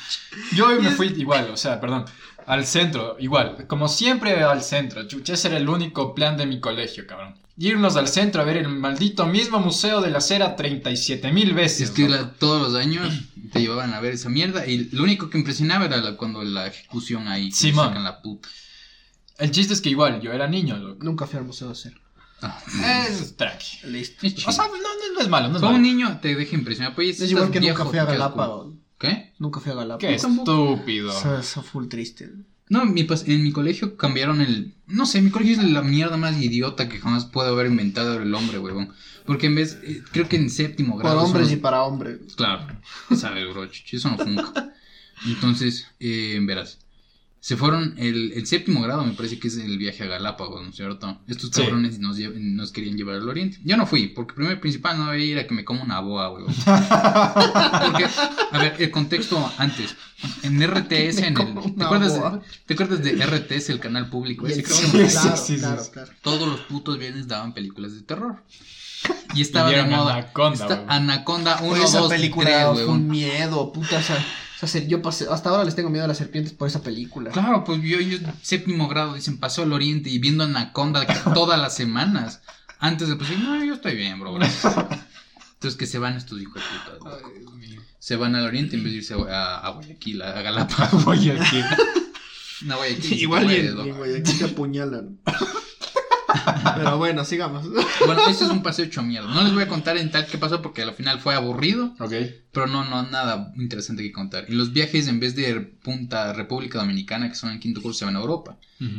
Yo 0.55 0.69
hoy 0.69 0.81
me 0.81 0.91
fui 0.93 1.09
igual, 1.09 1.51
o 1.51 1.57
sea, 1.57 1.81
perdón, 1.81 2.05
al 2.47 2.65
centro, 2.65 3.17
igual. 3.19 3.67
Como 3.67 3.89
siempre 3.89 4.41
al 4.45 4.63
centro, 4.63 5.09
chucha, 5.09 5.35
ese 5.35 5.49
era 5.49 5.57
el 5.57 5.69
único 5.69 6.15
plan 6.15 6.37
de 6.37 6.47
mi 6.47 6.61
colegio, 6.61 7.07
cabrón. 7.07 7.35
Irnos 7.57 7.95
al 7.97 8.09
centro 8.09 8.43
a 8.43 8.45
ver 8.45 8.57
el 8.57 8.69
maldito 8.69 9.27
mismo 9.27 9.61
museo 9.61 10.01
de 10.01 10.11
la 10.11 10.21
cera 10.21 10.57
37 10.57 11.31
mil 11.33 11.55
veces. 11.55 11.83
Es 11.83 11.91
que 11.91 12.09
la- 12.09 12.33
todos 12.33 12.61
los 12.61 12.75
años 12.81 13.13
te 13.53 13.61
llevaban 13.61 13.95
a 13.95 14.01
ver 14.01 14.15
esa 14.15 14.29
mierda 14.29 14.67
y 14.67 14.89
lo 14.91 15.05
único 15.05 15.31
que 15.31 15.39
impresionaba 15.39 15.85
era 15.85 15.99
la- 15.99 16.17
cuando 16.17 16.43
la 16.43 16.67
ejecución 16.67 17.29
ahí. 17.29 17.53
Simón. 17.53 17.89
sacan 17.89 18.03
la 18.05 18.21
puta. 18.21 18.49
El 19.39 19.51
chiste 19.53 19.73
es 19.75 19.81
que 19.81 19.91
igual, 19.91 20.21
yo 20.21 20.33
era 20.33 20.49
niño, 20.49 20.77
loco. 20.77 21.05
Nunca 21.05 21.27
fui 21.27 21.39
al 21.39 21.45
museo 21.45 21.69
de 21.69 21.75
cero. 21.77 21.97
Ah, 22.43 22.61
Es 23.09 23.37
tranqui. 23.37 23.79
Listo. 23.87 24.27
es. 24.27 24.47
O 24.47 24.53
sea, 24.53 24.67
no, 24.67 24.73
no, 24.75 25.15
no 25.15 25.21
es 25.21 25.29
malo, 25.29 25.49
no 25.49 25.57
es 25.57 25.63
un 25.63 25.69
malo. 25.69 25.79
niño 25.79 26.19
te 26.21 26.35
deja 26.35 26.55
impresionar. 26.57 26.95
Pues, 26.95 27.21
Es 27.21 27.31
igual 27.31 27.51
que 27.51 27.61
viejo, 27.61 27.79
nunca 27.79 27.91
fui 27.91 27.99
a 28.01 28.05
Galápagos. 28.05 28.63
como- 28.65 28.79
¿Qué? 28.99 29.33
Nunca 29.39 29.61
fui 29.61 29.71
a 29.71 29.75
Qué 29.75 29.79
Galápagos. 29.81 30.25
estúpido. 30.25 31.11
Eso 31.17 31.39
es 31.39 31.67
full 31.67 31.87
triste. 31.89 32.31
No, 32.69 32.85
mi 32.87 33.05
pas- 33.05 33.25
en 33.27 33.43
mi 33.43 33.53
colegio 33.53 33.97
cambiaron 33.97 34.41
el... 34.41 34.75
No 34.87 35.05
sé, 35.07 35.21
mi 35.21 35.31
colegio 35.31 35.55
es 35.61 35.65
la 35.71 35.83
mierda 35.83 36.17
más 36.17 36.41
idiota 36.41 36.89
que 36.89 36.99
jamás 36.99 37.27
puede 37.27 37.51
haber 37.51 37.67
inventado 37.67 38.21
el 38.21 38.35
hombre, 38.35 38.59
huevón. 38.59 38.93
Porque 39.27 39.47
en 39.47 39.55
vez... 39.55 39.79
eh, 39.83 40.03
creo 40.13 40.29
que 40.29 40.37
en 40.37 40.49
séptimo 40.51 40.97
grado... 40.97 41.17
Para 41.17 41.27
hombres 41.27 41.49
son- 41.49 41.59
y 41.59 41.61
para 41.61 41.83
hombres. 41.83 42.21
Claro, 42.37 42.67
sabes, 43.15 43.49
bro, 43.51 43.65
eso 43.65 44.11
no 44.11 44.19
funca. 44.19 44.73
Entonces, 45.27 45.87
eh, 46.01 46.39
verás, 46.43 46.79
se 47.45 47.59
fueron, 47.59 47.93
el, 47.99 48.33
el 48.33 48.47
séptimo 48.47 48.81
grado 48.81 49.05
me 49.05 49.13
parece 49.13 49.39
que 49.39 49.49
es 49.49 49.59
el 49.59 49.77
viaje 49.77 50.03
a 50.03 50.07
Galápagos, 50.07 50.63
¿no 50.63 50.71
es 50.71 50.77
cierto? 50.77 51.21
Estos 51.29 51.51
Sí. 51.53 51.61
cabrones 51.61 51.99
nos, 51.99 52.17
nos 52.19 52.73
querían 52.73 52.97
llevar 52.97 53.17
al 53.17 53.29
oriente. 53.29 53.59
Yo 53.63 53.77
no 53.77 53.85
fui, 53.85 54.07
porque 54.09 54.33
primero 54.33 54.57
y 54.57 54.61
principal 54.61 54.97
no 54.97 55.05
iba 55.05 55.13
a 55.13 55.19
ir 55.19 55.39
a 55.39 55.47
que 55.47 55.53
me 55.53 55.63
coma 55.63 55.83
una 55.83 56.01
boa, 56.01 56.33
weón. 56.33 56.47
Porque, 56.65 58.07
a 58.51 58.59
ver, 58.59 58.77
el 58.79 58.91
contexto 58.91 59.53
antes, 59.59 59.95
en 60.43 60.59
RTS, 60.67 61.19
en 61.19 61.37
el, 61.39 61.75
¿te, 61.77 61.85
acuerdas, 61.85 62.19
boa. 62.19 62.41
¿te 62.65 62.73
acuerdas 62.73 63.03
de 63.03 63.13
RTS, 63.27 63.69
el 63.69 63.79
canal 63.79 64.09
público? 64.09 64.47
Ese 64.47 64.63
creo 64.63 64.77
Sí, 64.77 64.87
sí, 64.87 64.91
claro, 64.91 65.37
sí, 65.37 65.55
sí, 65.55 65.59
claro, 65.61 65.85
sí. 65.85 65.91
claro. 65.91 66.13
todos 66.23 66.49
los 66.49 66.61
putos 66.61 66.99
viernes 66.99 67.29
daban 67.29 67.53
películas 67.53 67.93
de 67.93 68.01
terror. 68.01 68.43
Y 69.35 69.43
estaba 69.43 69.69
de 69.69 69.75
vieron 69.83 69.91
moda. 69.91 70.15
Anaconda, 70.15 70.65
Esta-. 70.65 70.85
Anaconda 70.89 71.59
1, 71.61 71.73
Oye, 71.75 71.85
esa 71.85 71.99
2, 71.99 72.09
película 72.11 72.73
3, 72.73 72.85
fue 72.87 72.95
un 72.95 73.07
miedo, 73.07 73.71
puta. 73.71 73.99
O 73.99 74.03
sea, 74.03 74.25
o 74.65 74.67
sea, 74.67 74.81
se- 74.83 74.89
yo 74.89 75.03
pasé, 75.03 75.27
hasta 75.31 75.51
ahora 75.51 75.65
les 75.65 75.75
tengo 75.75 75.91
miedo 75.91 76.05
a 76.05 76.09
las 76.09 76.19
serpientes 76.19 76.53
por 76.53 76.69
esa 76.69 76.83
película. 76.83 77.31
Claro, 77.31 77.65
pues 77.65 77.81
yo, 77.83 78.01
yo 78.01 78.19
séptimo 78.43 78.89
grado, 78.89 79.15
dicen, 79.15 79.39
pasó 79.39 79.63
al 79.63 79.73
oriente 79.73 80.11
y 80.11 80.19
viendo 80.19 80.45
Anaconda 80.45 81.07
todas 81.35 81.61
las 81.61 81.75
semanas. 81.77 82.43
Antes 82.79 83.09
de 83.09 83.17
pues, 83.17 83.31
no, 83.39 83.65
yo 83.65 83.75
estoy 83.75 83.97
bien, 83.97 84.19
bro. 84.21 84.35
gracias". 84.35 84.75
Entonces 85.55 85.79
que 85.79 85.87
se 85.87 85.99
van 85.99 86.15
estos 86.17 86.41
hijos 86.41 86.55
de 86.57 86.99
puta. 86.99 87.17
Se 87.99 88.17
van 88.17 88.35
al 88.35 88.45
oriente 88.45 88.77
en 88.77 88.85
vez 88.85 88.93
de 88.93 88.99
irse 88.99 89.15
a, 89.15 89.57
a 89.59 89.71
Guayaquil, 89.71 90.21
a 90.21 90.43
Galápagos. 90.43 91.05
Voy 91.05 91.31
aquí. 91.31 91.61
No, 92.63 92.77
Guayaquil. 92.77 93.19
Igual 93.21 93.51
y 93.53 93.57
en, 93.57 93.79
en 93.81 93.97
Guayaquil 93.97 94.39
te 94.39 94.45
apuñalan. 94.45 95.19
Pero 96.77 96.99
bueno, 96.99 97.25
sigamos. 97.25 97.69
Bueno, 98.05 98.23
este 98.29 98.45
es 98.45 98.51
un 98.51 98.63
paseo 98.63 98.85
hecho 98.85 99.03
mierda. 99.03 99.29
No 99.33 99.43
les 99.43 99.53
voy 99.53 99.63
a 99.63 99.69
contar 99.69 99.97
en 99.97 100.11
tal 100.11 100.27
qué 100.27 100.39
pasó 100.39 100.63
porque 100.63 100.83
al 100.83 100.93
final 100.95 101.21
fue 101.21 101.35
aburrido. 101.35 101.95
Ok. 101.99 102.13
Pero 102.53 102.69
no, 102.69 102.85
no, 102.85 103.03
nada 103.03 103.53
interesante 103.57 104.03
que 104.03 104.13
contar. 104.13 104.45
Y 104.49 104.53
los 104.53 104.73
viajes, 104.73 105.09
en 105.09 105.19
vez 105.19 105.35
de 105.35 105.61
Punta 105.61 106.33
República 106.33 106.79
Dominicana, 106.79 107.29
que 107.29 107.35
son 107.35 107.51
en 107.51 107.59
quinto 107.59 107.83
curso, 107.83 108.01
se 108.01 108.05
van 108.05 108.17
a 108.17 108.21
Europa. 108.21 108.57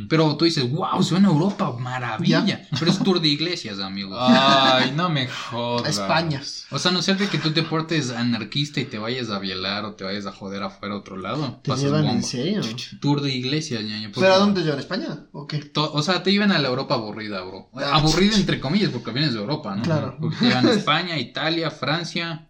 Pero 0.08 0.36
tú 0.36 0.46
dices, 0.46 0.68
wow, 0.70 1.02
se 1.02 1.14
van 1.14 1.26
a 1.26 1.28
Europa, 1.28 1.72
maravilla. 1.78 2.44
Ya. 2.44 2.68
Pero 2.78 2.90
es 2.90 2.98
tour 2.98 3.20
de 3.20 3.28
iglesias, 3.28 3.78
amigos. 3.78 4.18
Ay, 4.20 4.92
no 4.96 5.08
me 5.08 5.28
jodas. 5.28 5.88
España. 5.90 6.42
O 6.70 6.78
sea, 6.78 6.90
no 6.90 7.02
ser 7.02 7.18
de 7.18 7.28
que 7.28 7.38
tú 7.38 7.52
te 7.52 7.62
portes 7.62 8.10
anarquista 8.10 8.80
y 8.80 8.84
te 8.84 8.98
vayas 8.98 9.30
a 9.30 9.38
violar 9.38 9.84
o 9.84 9.94
te 9.94 10.04
vayas 10.04 10.26
a 10.26 10.32
joder 10.32 10.62
afuera 10.62 10.94
a 10.94 10.98
otro 10.98 11.16
lado. 11.16 11.60
¿Te 11.62 11.74
llevan 11.76 12.04
en 12.04 12.06
bomba. 12.06 12.22
serio? 12.22 12.62
Tour 13.00 13.20
de 13.20 13.32
iglesias, 13.32 13.84
ñaño. 13.84 14.10
¿Pero 14.14 14.34
a 14.34 14.38
dónde 14.38 14.62
llevan? 14.62 14.80
¿España? 14.80 15.26
¿O 15.32 15.46
qué? 15.46 15.70
O 15.74 16.02
sea, 16.02 16.22
te 16.22 16.32
llevan 16.32 16.52
a 16.52 16.58
la 16.58 16.68
Europa 16.68 16.94
aburrida, 16.94 17.35
bro. 17.42 17.68
Ah, 17.74 17.96
Aburrida 17.96 18.36
entre 18.36 18.60
comillas, 18.60 18.90
porque 18.90 19.10
vienes 19.12 19.32
de 19.34 19.40
Europa, 19.40 19.74
¿no? 19.74 19.82
Claro. 19.82 20.16
Porque 20.20 20.46
a 20.46 20.60
España, 20.72 21.18
Italia, 21.18 21.70
Francia 21.70 22.48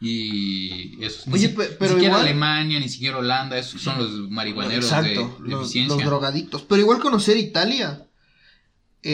y 0.00 1.02
eso. 1.04 1.22
Ni 1.26 1.34
Oye, 1.34 1.48
siquiera 1.48 1.96
igual- 2.04 2.20
Alemania, 2.20 2.78
ni 2.80 2.88
siquiera 2.88 3.18
Holanda, 3.18 3.58
esos 3.58 3.80
son 3.80 3.98
los 3.98 4.30
marihuaneros 4.30 4.84
Exacto, 4.84 5.36
de, 5.38 5.44
de 5.44 5.50
los, 5.50 5.62
eficiencia. 5.62 5.96
los 5.96 6.04
drogadictos. 6.04 6.62
Pero 6.62 6.80
igual 6.82 6.98
conocer 7.00 7.36
Italia. 7.36 8.05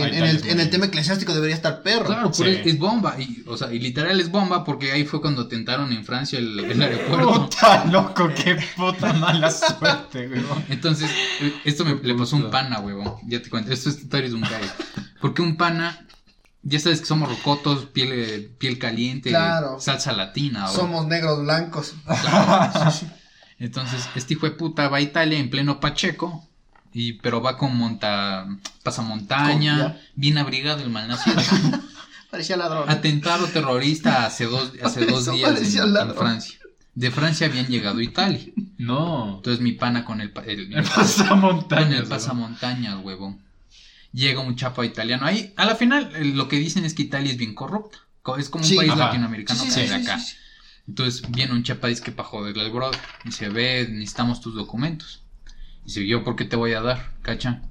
En, 0.00 0.24
el, 0.24 0.48
en 0.48 0.60
el 0.60 0.70
tema 0.70 0.86
eclesiástico 0.86 1.34
debería 1.34 1.54
estar 1.56 1.82
perro. 1.82 2.06
Claro, 2.06 2.32
Sí. 2.32 2.42
pero 2.44 2.56
es, 2.58 2.66
es 2.66 2.78
bomba. 2.78 3.16
Y, 3.20 3.42
o 3.46 3.56
sea, 3.56 3.72
y 3.72 3.78
literal 3.78 4.18
es 4.20 4.30
bomba 4.30 4.64
porque 4.64 4.92
ahí 4.92 5.04
fue 5.04 5.20
cuando 5.20 5.48
tentaron 5.48 5.92
en 5.92 6.04
Francia 6.04 6.38
el, 6.38 6.58
el 6.60 6.80
aeropuerto. 6.82 7.48
Puta 7.50 7.84
loco, 7.86 8.30
qué 8.34 8.56
puta 8.76 9.12
mala 9.12 9.50
suerte, 9.50 10.28
weón. 10.28 10.64
Entonces, 10.68 11.10
eh, 11.40 11.52
esto 11.64 11.84
me, 11.84 11.94
le 12.02 12.14
pasó 12.14 12.36
a 12.36 12.40
un 12.40 12.50
pana, 12.50 12.80
huevón. 12.80 13.16
Ya 13.26 13.42
te 13.42 13.50
cuento, 13.50 13.72
esto 13.72 13.90
es 13.90 13.98
historia 13.98 14.28
de 14.28 14.34
un 14.34 14.40
gallo. 14.42 14.70
Porque 15.20 15.42
un 15.42 15.56
pana, 15.56 16.06
ya 16.62 16.78
sabes 16.80 17.00
que 17.00 17.06
somos 17.06 17.28
rocotos, 17.28 17.86
piel, 17.86 18.08
eh, 18.12 18.50
piel 18.58 18.78
caliente, 18.78 19.30
Claro. 19.30 19.78
salsa 19.80 20.12
latina. 20.12 20.64
bro. 20.64 20.72
Somos 20.72 21.06
negros 21.06 21.40
blancos. 21.42 21.94
Entonces, 23.58 24.08
este 24.14 24.34
hijo 24.34 24.46
de 24.46 24.52
puta 24.52 24.88
va 24.88 24.96
a 24.98 25.00
Italia 25.00 25.38
en 25.38 25.50
pleno 25.50 25.78
Pacheco, 25.80 26.48
y, 26.92 27.14
pero 27.14 27.40
va 27.40 27.56
con 27.56 27.76
monta, 27.76 28.46
pasamontaña, 28.82 29.98
bien 30.14 30.38
abrigado 30.38 30.82
el 30.82 30.90
malnacido. 30.90 31.36
Parecía 32.30 32.56
ladrón. 32.56 32.88
Atentado 32.88 33.46
terrorista 33.46 34.24
hace 34.26 34.46
dos, 34.46 34.72
hace 34.82 35.04
dos 35.06 35.30
días 35.32 35.60
en. 35.74 36.14
Francia. 36.14 36.58
De 36.94 37.10
Francia 37.10 37.46
habían 37.46 37.66
llegado 37.66 37.98
a 37.98 38.02
Italia. 38.02 38.40
No. 38.78 39.36
Entonces 39.36 39.62
mi 39.62 39.72
pana 39.72 40.04
con 40.04 40.20
el, 40.20 40.32
el, 40.46 40.68
Me 40.68 40.82
pasa 40.82 41.34
montaña. 41.34 41.86
con 41.86 41.94
el 41.94 42.04
pasamontañas, 42.04 42.98
huevón. 43.02 43.40
Llega 44.12 44.40
un 44.40 44.56
chapa 44.56 44.84
italiano. 44.84 45.26
Ahí, 45.26 45.54
a 45.56 45.64
la 45.64 45.74
final, 45.74 46.10
eh, 46.14 46.24
lo 46.26 46.48
que 46.48 46.56
dicen 46.58 46.84
es 46.84 46.92
que 46.94 47.02
Italia 47.02 47.32
es 47.32 47.38
bien 47.38 47.54
corrupta. 47.54 47.98
Co- 48.22 48.36
Es 48.36 48.50
como 48.50 48.62
un 48.64 48.68
Sí. 48.68 48.76
país 48.76 48.90
Ajá. 48.92 49.06
latinoamericano 49.06 49.60
Sí, 49.60 49.66
que 49.68 49.72
sí, 49.72 49.80
de 49.88 49.94
acá. 49.94 50.18
sí, 50.18 50.32
sí. 50.32 50.36
Entonces 50.86 51.22
viene 51.30 51.52
un 51.54 51.62
chapa 51.62 51.88
dice 51.88 52.02
que 52.02 52.12
para 52.12 52.28
joderle 52.28 52.62
al 52.62 52.70
brother. 52.70 53.00
Y 53.24 53.32
se 53.32 53.48
ve, 53.48 53.88
necesitamos 53.90 54.40
tus 54.42 54.54
documentos. 54.54 55.21
Y 55.82 55.86
dice, 55.86 56.06
yo, 56.06 56.24
¿por 56.24 56.36
qué 56.36 56.44
te 56.44 56.56
voy 56.56 56.72
a 56.72 56.80
dar? 56.80 57.12
¿Cacha? 57.22 57.62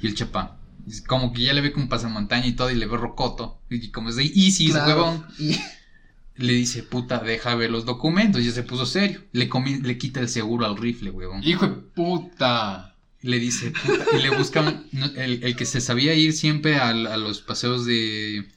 Y 0.00 0.06
el 0.06 0.14
chapa, 0.14 0.58
dice, 0.86 1.04
como 1.06 1.32
que 1.32 1.42
ya 1.42 1.52
le 1.52 1.60
ve 1.60 1.72
con 1.72 1.88
pasamontaña 1.88 2.46
y 2.46 2.52
todo, 2.52 2.70
y 2.70 2.74
le 2.74 2.86
ve 2.86 2.96
rocoto. 2.96 3.60
Y 3.70 3.88
como 3.90 4.08
es 4.08 4.16
de 4.16 4.24
easy, 4.24 4.70
Claro. 4.70 4.86
huevón. 5.04 5.26
Y 5.38 5.56
Le 6.36 6.52
dice, 6.54 6.82
puta, 6.82 7.18
deja 7.18 7.54
ver 7.54 7.70
los 7.70 7.84
documentos. 7.84 8.40
Y 8.40 8.46
ya 8.46 8.52
se 8.52 8.62
puso 8.62 8.86
serio. 8.86 9.20
Le, 9.32 9.48
comi- 9.50 9.82
le 9.82 9.98
quita 9.98 10.20
el 10.20 10.28
seguro 10.28 10.64
al 10.64 10.76
rifle, 10.78 11.10
huevón. 11.10 11.42
Hijo 11.44 11.66
de 11.66 11.74
puta. 11.74 12.96
Le 13.22 13.38
dice, 13.38 13.72
puta, 13.72 14.04
y 14.18 14.22
le 14.22 14.30
buscan 14.30 14.86
el, 15.16 15.44
el 15.44 15.54
que 15.56 15.66
se 15.66 15.82
sabía 15.82 16.14
ir 16.14 16.32
siempre 16.32 16.76
al- 16.78 17.06
a, 17.06 17.18
los 17.18 17.42
paseos 17.42 17.84
de, 17.84 18.48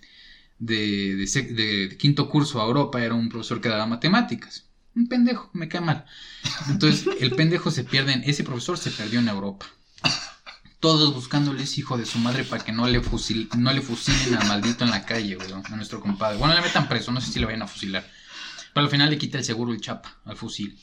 de, 0.59 1.15
de 1.15 1.23
sec- 1.25 1.53
de- 1.53 1.89
de 1.89 1.97
quinto 1.97 2.29
curso 2.29 2.61
a 2.61 2.65
Europa 2.65 3.03
era 3.03 3.13
un 3.13 3.27
profesor 3.27 3.59
que 3.59 3.67
daba 3.67 3.85
matemáticas. 3.85 4.65
Un 4.95 5.07
pendejo, 5.07 5.49
me 5.53 5.67
cae 5.67 5.81
mal. 5.81 6.05
Entonces, 6.69 7.07
el 7.19 7.31
pendejo 7.31 7.71
se 7.71 7.83
pierde, 7.83 8.13
en, 8.13 8.23
ese 8.23 8.43
profesor 8.43 8.77
se 8.77 8.91
perdió 8.91 9.19
en 9.19 9.27
Europa. 9.27 9.65
Todos 10.79 11.13
buscándoles 11.13 11.77
hijo 11.77 11.97
de 11.97 12.05
su 12.05 12.19
madre 12.19 12.43
para 12.43 12.63
que 12.63 12.73
no 12.73 12.87
le, 12.87 13.01
fusil, 13.01 13.49
no 13.57 13.71
le 13.71 13.81
fusilen 13.81 14.35
al 14.35 14.47
maldito 14.47 14.83
en 14.83 14.91
la 14.91 15.05
calle, 15.05 15.37
weón, 15.37 15.63
a 15.65 15.75
nuestro 15.75 16.01
compadre. 16.01 16.37
Bueno, 16.37 16.53
le 16.53 16.61
metan 16.61 16.89
preso, 16.89 17.11
no 17.11 17.21
sé 17.21 17.31
si 17.31 17.39
le 17.39 17.45
vayan 17.45 17.61
a 17.61 17.67
fusilar. 17.67 18.05
Pero 18.73 18.85
al 18.85 18.91
final 18.91 19.09
le 19.09 19.17
quita 19.17 19.37
el 19.37 19.43
seguro 19.45 19.71
el 19.71 19.81
chapa 19.81 20.17
al 20.25 20.35
fusil. 20.35 20.77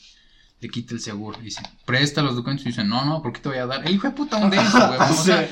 Le 0.59 0.69
quita 0.69 0.93
el 0.93 1.01
seguro. 1.01 1.39
Dice, 1.39 1.61
presta 1.85 2.21
los 2.21 2.35
documentos. 2.35 2.65
Y 2.65 2.69
dice, 2.69 2.83
no, 2.83 3.05
no, 3.05 3.21
¿por 3.21 3.33
qué 3.33 3.41
te 3.41 3.49
voy 3.49 3.57
a 3.59 3.65
dar? 3.65 3.85
El 3.85 3.95
hijo 3.95 4.07
de 4.07 4.13
puta, 4.13 4.37
un 4.37 4.49
denso, 4.49 4.77
weón. 4.77 5.01
O 5.11 5.23
sea, 5.23 5.49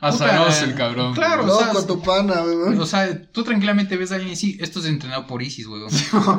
Azaroso 0.00 0.64
el 0.64 0.74
cabrón. 0.74 1.14
Claro, 1.14 1.42
güey. 1.44 1.54
o 1.54 1.58
sea, 1.58 1.72
Loco, 1.72 1.86
tu 1.86 2.02
pana, 2.02 2.42
weón. 2.42 2.80
O 2.80 2.86
sea, 2.86 3.22
tú 3.32 3.42
tranquilamente 3.44 3.96
ves 3.96 4.12
a 4.12 4.16
alguien 4.16 4.32
y 4.32 4.36
sí, 4.36 4.56
esto 4.60 4.80
es 4.80 4.86
entrenado 4.86 5.26
por 5.26 5.42
ISIS, 5.42 5.66
weón. 5.66 5.90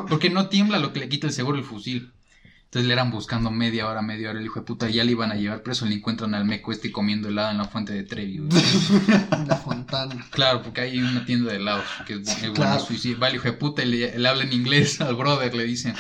Porque 0.07 0.29
no 0.29 0.47
tiembla 0.47 0.79
lo 0.79 0.93
que 0.93 0.99
le 1.01 1.09
quita 1.09 1.27
el 1.27 1.33
seguro 1.33 1.57
el 1.57 1.63
fusil. 1.65 2.13
Entonces 2.65 2.87
le 2.87 2.93
eran 2.93 3.09
buscando 3.09 3.49
media 3.49 3.87
hora, 3.87 4.03
media 4.03 4.29
hora. 4.29 4.37
El 4.39 4.45
hijo 4.45 4.59
de 4.59 4.65
puta 4.67 4.87
ya 4.89 5.03
le 5.03 5.11
iban 5.13 5.31
a 5.31 5.35
llevar 5.35 5.63
preso. 5.63 5.87
Le 5.87 5.95
encuentran 5.95 6.35
al 6.35 6.45
meco 6.45 6.71
este 6.71 6.91
comiendo 6.91 7.27
helado 7.27 7.49
en 7.49 7.57
la 7.57 7.65
fuente 7.65 7.93
de 7.93 8.03
Trevi, 8.03 8.39
weón. 8.41 8.49
La 9.47 9.55
fontana. 9.55 10.23
Claro, 10.29 10.61
porque 10.61 10.81
hay 10.81 10.99
una 10.99 11.25
tienda 11.25 11.51
de 11.51 11.57
helados 11.57 11.85
que 12.05 12.13
es, 12.13 12.19
bu- 12.19 12.43
es 12.43 12.51
Claro. 12.51 12.79
suicida. 12.79 13.17
Va 13.17 13.29
el 13.29 13.35
hijo 13.35 13.45
de 13.45 13.53
puta 13.53 13.83
y 13.83 13.87
le, 13.87 14.19
le 14.19 14.27
habla 14.27 14.43
en 14.43 14.53
inglés 14.53 15.01
al 15.01 15.15
brother, 15.15 15.55
le 15.55 15.63
dice, 15.63 15.95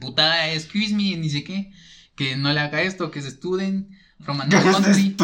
puta, 0.00 0.50
excuse 0.52 0.94
me, 0.94 1.16
ni 1.16 1.28
sé 1.30 1.44
qué, 1.44 1.72
que 2.14 2.36
no 2.36 2.52
le 2.52 2.60
haga 2.60 2.82
esto, 2.82 3.10
que 3.10 3.18
es 3.18 3.26
student 3.26 3.88
from 4.24 4.40
another 4.40 4.72
country. 4.72 5.14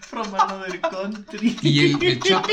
From 0.00 0.34
another 0.34 0.80
country. 0.80 1.56
Y 1.62 1.78
el, 1.80 2.02
el 2.02 2.20
chapa, 2.20 2.48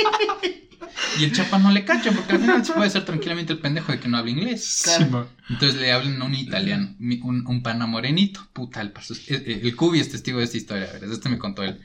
y 1.20 1.24
el 1.24 1.32
chapa 1.34 1.60
no 1.60 1.72
le 1.72 1.86
cacha, 1.86 2.12
porque 2.12 2.34
al 2.34 2.40
final 2.40 2.66
se 2.66 2.74
puede 2.74 2.90
ser 2.90 3.06
tranquilamente 3.06 3.54
el 3.54 3.60
pendejo 3.60 3.92
de 3.92 4.00
que 4.00 4.08
no 4.08 4.18
habla 4.18 4.32
inglés. 4.32 4.84
Ma. 5.10 5.28
Entonces 5.50 5.80
le 5.80 5.92
hablan 5.92 6.22
a 6.22 6.26
un 6.26 6.36
italiano, 6.36 6.96
un, 7.00 7.46
un 7.48 7.64
pana 7.64 7.86
morenito. 7.86 8.48
Puta, 8.54 8.82
el, 8.82 8.92
paso- 8.92 9.16
el, 9.28 9.76
Cubi 9.76 10.00
es 10.00 10.10
testigo 10.10 10.40
de 10.40 10.46
esta 10.46 10.58
historia, 10.58 10.90
a 10.90 10.94
ver, 10.94 11.04
este 11.06 11.30
me 11.30 11.38
contó 11.38 11.64
él. 11.64 11.80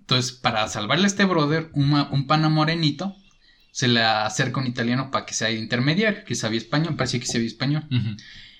Entonces, 0.00 0.32
para 0.32 0.66
salvarle 0.68 1.04
a 1.04 1.06
este 1.08 1.24
brother, 1.24 1.70
una- 1.72 2.08
un 2.10 2.26
pana 2.26 2.48
morenito 2.48 3.14
se 3.72 3.86
le 3.86 4.02
acerca 4.02 4.60
un 4.60 4.66
italiano 4.66 5.10
para 5.12 5.24
que 5.24 5.32
sea 5.34 5.48
el 5.48 5.58
intermediario, 5.58 6.24
que 6.24 6.34
sabía 6.34 6.58
español, 6.58 6.96
parecía 6.96 7.20
que 7.20 7.26
sabía 7.26 7.46
español. 7.46 7.84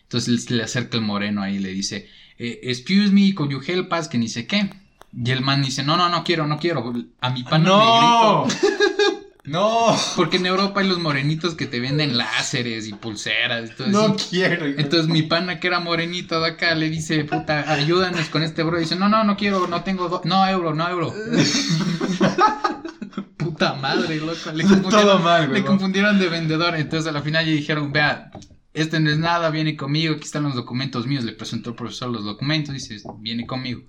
Entonces 0.03 0.51
le 0.51 0.63
acerca 0.63 0.97
el 0.97 1.03
moreno 1.05 1.43
ahí 1.43 1.57
y 1.57 1.59
le 1.61 1.71
dice, 1.71 2.09
eh, 2.43 2.61
excuse 2.65 3.13
me, 3.13 3.35
could 3.35 3.51
you 3.51 3.61
help 3.67 3.93
us? 3.93 4.09
Que 4.09 4.19
ni 4.19 4.29
sé 4.29 4.47
qué. 4.47 4.71
Y 5.13 5.31
el 5.31 5.43
man 5.43 5.63
dice, 5.63 5.83
no, 5.83 5.97
no, 5.97 6.09
no 6.09 6.23
quiero, 6.25 6.47
no 6.47 6.59
quiero. 6.59 6.93
A 7.21 7.31
mi 7.31 7.43
pana 7.43 7.69
¡No! 7.69 8.47
negrito. 8.47 8.69
¡No! 9.45 9.97
Porque 10.17 10.37
en 10.37 10.47
Europa 10.47 10.81
hay 10.81 10.89
los 10.89 11.01
morenitos 11.01 11.55
que 11.57 11.67
te 11.67 11.81
venden 11.81 12.17
láseres 12.17 12.87
y 12.87 12.93
pulseras 12.93 13.71
y 13.71 13.75
todo 13.75 13.89
No 13.89 14.17
quiero. 14.17 14.69
hijo 14.69 14.79
Entonces 14.79 15.09
mi 15.09 15.23
pana 15.23 15.59
que 15.59 15.67
era 15.67 15.81
morenito 15.81 16.41
de 16.41 16.51
acá 16.51 16.75
le 16.75 16.89
dice, 16.89 17.25
puta, 17.25 17.71
ayúdanos 17.73 18.29
con 18.29 18.43
este 18.43 18.63
bro. 18.63 18.79
Y 18.79 18.83
dice, 18.83 18.97
no, 18.97 19.09
no, 19.09 19.25
no 19.25 19.37
quiero, 19.37 19.67
no 19.67 19.83
tengo, 19.83 20.09
do- 20.09 20.23
no 20.25 20.47
euro, 20.47 20.75
no 20.75 20.89
euro. 20.89 21.13
puta 23.37 23.75
madre, 23.75 24.17
loco. 24.17 24.53
Le 24.55 24.65
Todo 24.65 25.47
le 25.49 25.65
confundieron 25.65 26.19
de 26.19 26.29
vendedor. 26.29 26.77
Entonces 26.77 27.09
a 27.09 27.13
la 27.13 27.23
final 27.23 27.45
ya 27.45 27.53
dijeron, 27.53 27.93
vea, 27.93 28.31
este 28.73 29.01
no 29.01 29.11
es 29.11 29.19
nada, 29.19 29.51
viene 29.51 29.77
conmigo, 29.77 30.15
aquí 30.15 30.25
están 30.25 30.45
los 30.45 30.55
documentos 30.55 31.07
míos. 31.07 31.25
Le 31.25 31.33
presentó 31.33 31.71
el 31.71 31.77
profesor 31.77 32.11
los 32.11 32.25
documentos, 32.25 32.75
dice, 32.75 33.01
viene 33.19 33.47
conmigo. 33.47 33.83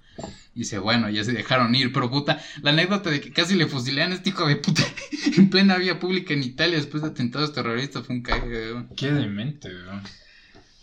Dice, 0.56 0.80
bueno, 0.80 1.10
ya 1.10 1.24
se 1.24 1.34
dejaron 1.34 1.74
ir, 1.76 1.94
pero 1.94 2.10
puta, 2.10 2.44
la 2.62 2.72
anécdota 2.72 3.10
de 3.10 3.22
que 3.22 3.32
casi 3.32 3.56
le 3.56 3.68
fusilean 3.68 4.12
a 4.12 4.16
este 4.16 4.30
hijo 4.30 4.48
de 4.48 4.56
puta 4.58 4.84
en 5.38 5.50
plena 5.50 5.78
vía 5.78 6.00
pública 6.00 6.34
en 6.34 6.44
Italia 6.44 6.78
después 6.78 7.04
de 7.04 7.10
atentados 7.10 7.54
terroristas 7.54 8.06
fue 8.06 8.16
un 8.16 8.22
cague. 8.22 8.86
Qué 8.96 9.12
demente, 9.12 9.70
güey. 9.70 10.00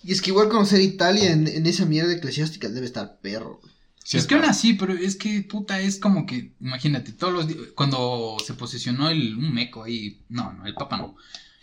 Y 0.04 0.12
es 0.12 0.22
que 0.22 0.30
igual 0.30 0.48
conocer 0.48 0.80
Italia 0.80 1.32
en, 1.32 1.48
en 1.48 1.66
esa 1.66 1.84
mierda 1.84 2.14
eclesiástica 2.14 2.68
debe 2.68 2.86
estar 2.86 3.18
perro. 3.20 3.60
Sí, 4.08 4.16
es 4.16 4.26
que 4.26 4.36
aún 4.36 4.44
así, 4.46 4.72
pero 4.72 4.94
es 4.94 5.16
que 5.16 5.42
puta, 5.42 5.80
es 5.80 5.98
como 5.98 6.24
que, 6.24 6.52
imagínate, 6.60 7.12
todos 7.12 7.30
los 7.30 7.46
días, 7.46 7.60
cuando 7.74 8.38
se 8.42 8.54
posesionó 8.54 9.10
el, 9.10 9.36
un 9.36 9.52
meco 9.52 9.84
ahí, 9.84 10.22
no, 10.30 10.50
no, 10.54 10.64
el 10.64 10.72
papa 10.72 10.96
no. 10.96 11.14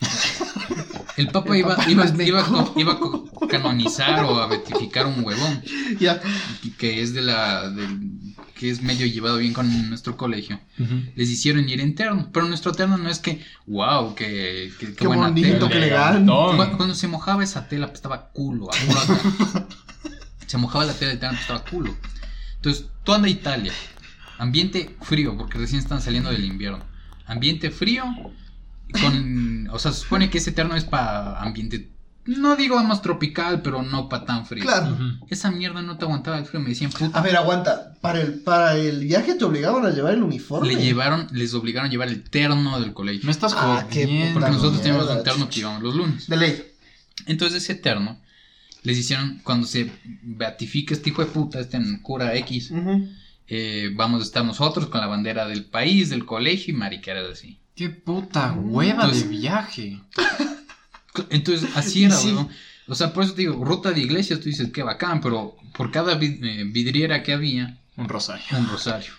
El 1.18 1.28
papa 1.30 1.54
El 1.54 1.60
iba, 1.60 1.76
papa 1.78 1.90
iba, 1.90 2.06
iba, 2.24 2.42
meco. 2.44 2.74
co- 2.74 2.80
iba 2.80 2.94
a 2.94 3.00
co- 3.00 3.48
canonizar 3.50 4.26
o 4.26 4.38
a 4.42 4.48
beatificar 4.48 5.06
un 5.08 5.24
huevón, 5.24 5.62
que 6.78 7.02
es 7.02 7.14
de 7.14 7.22
la, 7.22 7.70
del, 7.70 8.10
que 8.54 8.70
es 8.70 8.82
medio 8.82 9.06
llevado 9.06 9.38
bien 9.38 9.54
con 9.54 9.90
nuestro 9.90 10.18
colegio. 10.18 10.60
Les 11.16 11.30
hicieron 11.30 11.70
ir 11.70 11.80
interno, 11.80 12.30
pero 12.34 12.48
nuestro 12.48 12.74
terno 12.74 12.98
no 12.98 13.10
es 13.10 13.20
que, 13.20 13.42
wow, 13.66 14.14
Qué 14.16 14.72
buena 15.08 15.30
bonito, 15.30 15.68
tela. 15.68 15.70
qué 15.70 15.78
elegante. 15.78 16.32
Cuando, 16.32 16.78
cuando 16.78 16.96
se 16.96 17.08
mojaba 17.08 17.44
esa 17.46 17.68
tela, 17.70 17.88
pues 17.88 18.00
estaba 18.00 18.30
culo. 18.32 18.68
acá. 18.70 19.68
se 20.48 20.58
mojaba 20.58 20.84
la 20.86 20.94
tela 20.94 21.14
y 21.14 21.18
pues 21.18 21.40
estaba 21.40 21.64
culo. 21.64 21.96
Entonces, 22.58 22.88
tú 23.04 23.14
andas 23.14 23.30
a 23.30 23.32
Italia. 23.32 23.72
Ambiente 24.38 24.98
frío, 25.02 25.38
porque 25.38 25.58
recién 25.60 25.80
están 25.80 26.02
saliendo 26.02 26.30
del 26.30 26.44
invierno. 26.44 26.84
Ambiente 27.26 27.72
frío. 27.72 28.04
Con, 28.92 29.68
o 29.72 29.80
sea, 29.80 29.92
se 29.92 30.02
supone 30.02 30.30
que 30.30 30.38
ese 30.38 30.52
terno 30.52 30.76
es 30.76 30.86
para 30.86 31.42
ambiente, 31.42 31.92
no 32.26 32.56
digo 32.56 32.82
más 32.84 33.02
tropical, 33.02 33.62
pero 33.62 33.84
no 33.84 34.10
para 34.10 34.26
tan 34.26 34.46
frío. 34.46 34.64
Claro. 34.64 34.98
Esa 35.30 35.52
mierda 35.52 35.82
no 35.82 35.98
te 35.98 36.06
aguantaba 36.06 36.38
el 36.40 36.46
frío. 36.46 36.60
Me 36.62 36.70
decían, 36.70 36.92
puta. 36.92 37.18
A 37.18 37.22
ver, 37.22 37.36
aguanta. 37.36 37.94
Para 38.02 38.22
el, 38.22 38.40
para 38.40 38.76
el 38.78 39.02
viaje 39.02 39.36
te 39.36 39.46
obligaban 39.46 39.86
a 39.86 39.92
llevar 39.92 40.14
el 40.14 40.24
uniforme. 40.24 40.68
Le 40.68 40.82
llevaron, 40.82 41.28
les 41.32 41.54
obligaron 41.54 41.88
a 41.90 41.92
llevar 41.92 42.08
el 42.08 42.24
terno 42.24 42.80
del 42.80 42.94
colegio. 42.94 43.26
Me 43.26 43.32
estás 43.32 43.54
Ah, 43.56 43.86
jodiendo. 43.88 44.34
Porque 44.34 44.50
nosotros 44.50 44.74
mierda, 44.82 44.84
teníamos 44.84 45.10
un 45.18 45.24
terno 45.24 45.40
chucha. 45.46 45.50
que 45.54 45.60
íbamos 45.60 45.84
los 45.84 45.96
lunes. 45.96 46.28
De 46.28 46.38
ley. 46.38 46.64
Entonces 47.28 47.64
ese 47.64 47.76
terno 47.76 48.20
les 48.84 48.98
hicieron, 48.98 49.40
cuando 49.44 49.68
se 49.68 49.92
beatifica 50.24 50.94
este 50.94 51.10
hijo 51.10 51.24
de 51.26 51.32
puta, 51.32 51.60
este 51.60 51.80
cura 52.02 52.36
X, 52.36 52.72
eh, 53.48 53.92
vamos 53.96 54.22
a 54.22 54.24
estar 54.26 54.44
nosotros 54.46 54.88
con 54.88 55.02
la 55.02 55.08
bandera 55.08 55.48
del 55.48 55.66
país, 55.66 56.10
del 56.10 56.26
colegio 56.26 56.74
y 56.74 56.78
mariqueras 56.78 57.30
así. 57.32 57.60
Qué 57.76 57.90
puta 57.90 58.54
hueva 58.54 59.04
Entonces- 59.04 59.24
de 59.24 59.30
viaje. 59.30 60.02
Entonces 61.30 61.70
así 61.76 62.04
era, 62.06 62.16
Sí. 62.16 62.32
weón. 62.32 62.50
O 62.88 62.94
sea, 62.96 63.14
por 63.14 63.24
eso 63.24 63.34
te 63.34 63.42
digo, 63.42 63.64
ruta 63.66 63.92
de 63.92 64.00
iglesias, 64.02 64.40
tú 64.40 64.46
dices, 64.46 64.70
qué 64.72 64.84
bacán, 64.84 65.20
pero 65.22 65.56
por 65.76 65.92
cada 65.92 66.20
vid- 66.20 66.40
eh, 66.44 66.64
vidriera 66.66 67.24
que 67.24 67.34
había, 67.34 67.80
Un 67.98 68.08
rosario. 68.08 68.46
un 68.58 68.68
rosario. 68.70 69.12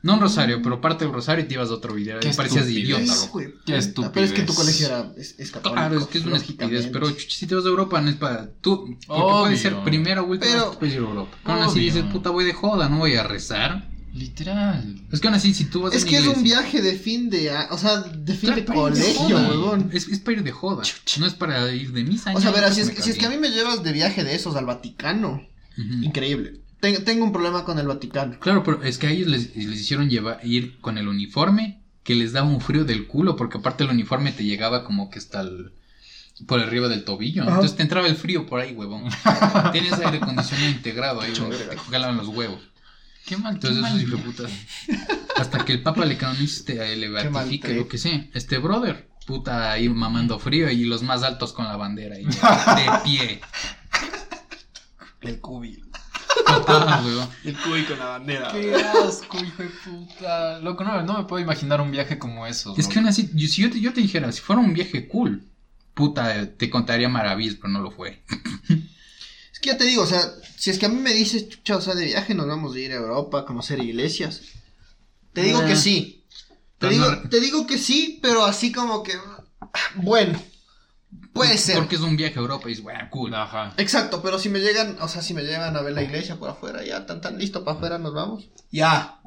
No 0.00 0.14
un 0.14 0.20
rosario, 0.20 0.62
pero 0.62 0.80
parte 0.80 1.04
del 1.04 1.12
rosario 1.12 1.44
y 1.44 1.48
te 1.48 1.54
ibas 1.54 1.70
a 1.70 1.74
otro 1.74 1.92
vidriera. 1.94 2.20
Qué 2.20 2.28
Y 2.28 2.32
parecías 2.32 2.68
idiota, 2.70 3.12
loco. 3.16 3.40
Qué 3.66 3.76
estupidez. 3.76 4.12
Pero 4.14 4.26
es 4.26 4.32
que 4.32 4.42
tu 4.42 4.54
colegio 4.54 4.86
era, 4.86 5.12
es, 5.16 5.34
es 5.38 5.50
católico. 5.50 5.74
Claro, 5.74 5.98
es 5.98 6.06
que 6.06 6.18
es 6.18 6.24
una 6.26 6.36
estupidez, 6.36 6.86
pero 6.92 7.10
chuch, 7.10 7.30
si 7.32 7.46
te 7.48 7.56
vas 7.56 7.64
a 7.64 7.68
Europa 7.68 8.00
no 8.00 8.08
es 8.08 8.14
para 8.14 8.48
tú, 8.60 8.96
porque 9.08 9.22
Obvio. 9.22 9.40
puede 9.40 9.56
ser 9.56 9.76
primera 9.82 10.22
o 10.22 10.26
última 10.26 10.52
Pero- 10.52 10.78
puedes 10.78 10.94
ir 10.94 11.00
a 11.00 11.04
Europa. 11.04 11.36
Aún 11.44 11.62
así 11.64 11.80
dices, 11.80 12.04
puta, 12.04 12.30
voy 12.30 12.44
de 12.44 12.52
joda, 12.52 12.88
no 12.88 12.98
voy 12.98 13.16
a 13.16 13.24
rezar. 13.24 13.88
Literal. 14.18 15.00
Es 15.12 15.20
que 15.20 15.28
aún 15.28 15.34
así, 15.36 15.54
si 15.54 15.64
tú 15.66 15.82
vas 15.82 15.92
a 15.92 15.96
Es 15.96 16.04
que 16.04 16.18
es 16.18 16.26
un 16.26 16.42
viaje 16.42 16.82
de 16.82 16.94
fin 16.96 17.30
de... 17.30 17.50
O 17.70 17.78
sea, 17.78 18.00
de 18.00 18.34
fin 18.34 18.50
Claro, 18.50 18.60
de 18.60 18.64
colegio, 18.66 19.36
huevón. 19.38 19.90
Es, 19.92 20.08
es 20.08 20.18
para 20.20 20.38
ir 20.38 20.42
de 20.42 20.52
joda, 20.52 20.82
no 21.18 21.26
es 21.26 21.34
para 21.34 21.72
ir 21.72 21.92
de 21.92 22.04
misa. 22.04 22.32
O 22.34 22.40
sea, 22.40 22.50
verás, 22.50 22.74
si 22.74 22.82
es, 22.82 22.88
si 23.02 23.10
es 23.10 23.18
que 23.18 23.26
a 23.26 23.30
mí 23.30 23.36
me 23.38 23.50
llevas 23.50 23.82
de 23.82 23.92
viaje 23.92 24.24
de 24.24 24.34
esos 24.34 24.56
al 24.56 24.66
Vaticano, 24.66 25.42
increíble. 26.02 26.60
Ten- 26.80 27.04
tengo 27.04 27.24
un 27.24 27.32
problema 27.32 27.64
con 27.64 27.78
el 27.78 27.86
Vaticano. 27.86 28.38
Claro, 28.40 28.62
pero 28.62 28.82
es 28.82 28.98
que 28.98 29.06
a 29.08 29.10
ellos 29.10 29.28
les, 29.28 29.54
les 29.56 29.80
hicieron 29.80 30.08
llevar, 30.08 30.40
ir 30.44 30.78
con 30.80 30.98
el 30.98 31.08
uniforme 31.08 31.80
que 32.04 32.14
les 32.14 32.32
daba 32.32 32.48
un 32.48 32.60
frío 32.60 32.84
del 32.84 33.06
culo, 33.06 33.36
porque 33.36 33.58
aparte 33.58 33.84
el 33.84 33.90
uniforme 33.90 34.32
te 34.32 34.44
llegaba 34.44 34.84
como 34.84 35.10
que 35.10 35.18
hasta 35.18 35.40
el, 35.42 35.72
por 36.46 36.60
arriba 36.60 36.88
del 36.88 37.04
tobillo. 37.04 37.42
Entonces 37.42 37.76
te 37.76 37.82
entraba 37.82 38.06
el 38.06 38.16
frío 38.16 38.46
por 38.46 38.60
ahí, 38.60 38.72
huevón. 38.74 39.04
Tienes 39.72 39.92
aire 39.94 40.18
acondicionado 40.18 40.70
integrado 40.70 41.20
ahí, 41.20 41.32
te 41.32 41.76
jalaban 41.90 42.16
los 42.16 42.28
huevos. 42.28 42.60
Qué 43.28 43.36
mal. 43.36 43.54
Entonces, 43.54 43.80
qué 43.80 43.86
esos 43.86 43.92
mal 43.92 44.02
hijos 44.02 44.18
de 44.18 44.24
putas. 44.24 44.52
Hasta 45.36 45.64
que 45.64 45.74
el 45.74 45.82
Papa 45.82 46.06
le 46.06 46.16
canonice, 46.16 46.96
le 46.96 47.08
mal 47.10 47.28
beatifique, 47.28 47.74
lo 47.74 47.86
que 47.86 47.98
sea. 47.98 48.26
Este 48.32 48.56
brother, 48.56 49.08
puta, 49.26 49.72
ahí 49.72 49.88
mamando 49.90 50.38
frío 50.38 50.70
y 50.70 50.84
los 50.84 51.02
más 51.02 51.22
altos 51.22 51.52
con 51.52 51.66
la 51.66 51.76
bandera 51.76 52.16
ahí, 52.16 52.24
de 52.24 52.98
pie. 53.04 53.40
El 55.20 55.40
cubi. 55.40 55.82
Total, 56.46 57.04
huevón. 57.04 57.28
El 57.44 57.56
cubi 57.58 57.84
con 57.84 57.98
la 57.98 58.06
bandera. 58.06 58.50
Qué 58.50 58.74
asco, 58.74 59.36
hijo 59.44 59.62
de 59.62 59.68
puta. 59.68 60.60
Loco, 60.60 60.82
no, 60.82 61.02
no 61.02 61.18
me 61.18 61.24
puedo 61.24 61.42
imaginar 61.42 61.82
un 61.82 61.90
viaje 61.90 62.18
como 62.18 62.46
esos. 62.46 62.78
Es 62.78 62.88
que 62.88 62.98
aún 62.98 63.08
así, 63.08 63.26
si 63.26 63.62
yo 63.62 63.70
te, 63.70 63.78
yo 63.78 63.92
te 63.92 64.00
dijera, 64.00 64.32
si 64.32 64.40
fuera 64.40 64.62
un 64.62 64.72
viaje 64.72 65.06
cool, 65.06 65.44
puta, 65.92 66.50
te 66.56 66.70
contaría 66.70 67.10
maravillas, 67.10 67.56
pero 67.56 67.68
no 67.68 67.80
lo 67.80 67.90
fue. 67.90 68.22
Es 69.58 69.62
que 69.62 69.70
ya 69.70 69.76
te 69.76 69.84
digo, 69.84 70.04
o 70.04 70.06
sea, 70.06 70.22
si 70.56 70.70
es 70.70 70.78
que 70.78 70.86
a 70.86 70.88
mí 70.88 71.00
me 71.00 71.12
dices, 71.12 71.48
chucha, 71.48 71.76
o 71.76 71.80
sea, 71.80 71.96
de 71.96 72.04
viaje 72.04 72.32
nos 72.32 72.46
vamos 72.46 72.76
a 72.76 72.78
ir 72.78 72.92
a 72.92 72.94
Europa 72.94 73.40
a 73.40 73.44
conocer 73.44 73.80
iglesias. 73.80 74.42
Te 75.32 75.42
digo 75.42 75.64
que 75.66 75.74
sí. 75.74 76.24
Te 76.78 76.88
digo, 76.90 77.10
no- 77.10 77.28
te 77.28 77.40
digo 77.40 77.66
que 77.66 77.76
sí, 77.76 78.20
pero 78.22 78.44
así 78.44 78.70
como 78.70 79.02
que. 79.02 79.14
Bueno, 79.96 80.40
puede 81.32 81.58
ser. 81.58 81.74
Porque 81.76 81.96
es 81.96 82.02
un 82.02 82.16
viaje 82.16 82.38
a 82.38 82.42
Europa 82.42 82.68
y 82.68 82.74
es, 82.74 82.82
bueno, 82.84 83.00
cool. 83.10 83.34
Ajá. 83.34 83.74
Exacto, 83.78 84.22
pero 84.22 84.38
si 84.38 84.48
me 84.48 84.60
llegan, 84.60 84.96
o 85.00 85.08
sea, 85.08 85.22
si 85.22 85.34
me 85.34 85.42
llegan 85.42 85.76
a 85.76 85.82
ver 85.82 85.94
la 85.94 86.02
iglesia 86.04 86.36
por 86.38 86.50
afuera, 86.50 86.84
ya, 86.84 87.04
tan 87.04 87.20
tan 87.20 87.36
listo 87.36 87.64
para 87.64 87.76
afuera 87.76 87.98
nos 87.98 88.14
vamos. 88.14 88.48
Ya. 88.70 89.20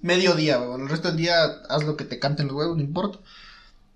Mediodía, 0.00 0.60
weón. 0.60 0.82
El 0.82 0.88
resto 0.90 1.08
del 1.08 1.16
día 1.16 1.42
haz 1.68 1.82
lo 1.82 1.96
que 1.96 2.04
te 2.04 2.20
canten 2.20 2.46
los 2.46 2.54
huevos, 2.56 2.76
no 2.76 2.84
importa. 2.84 3.18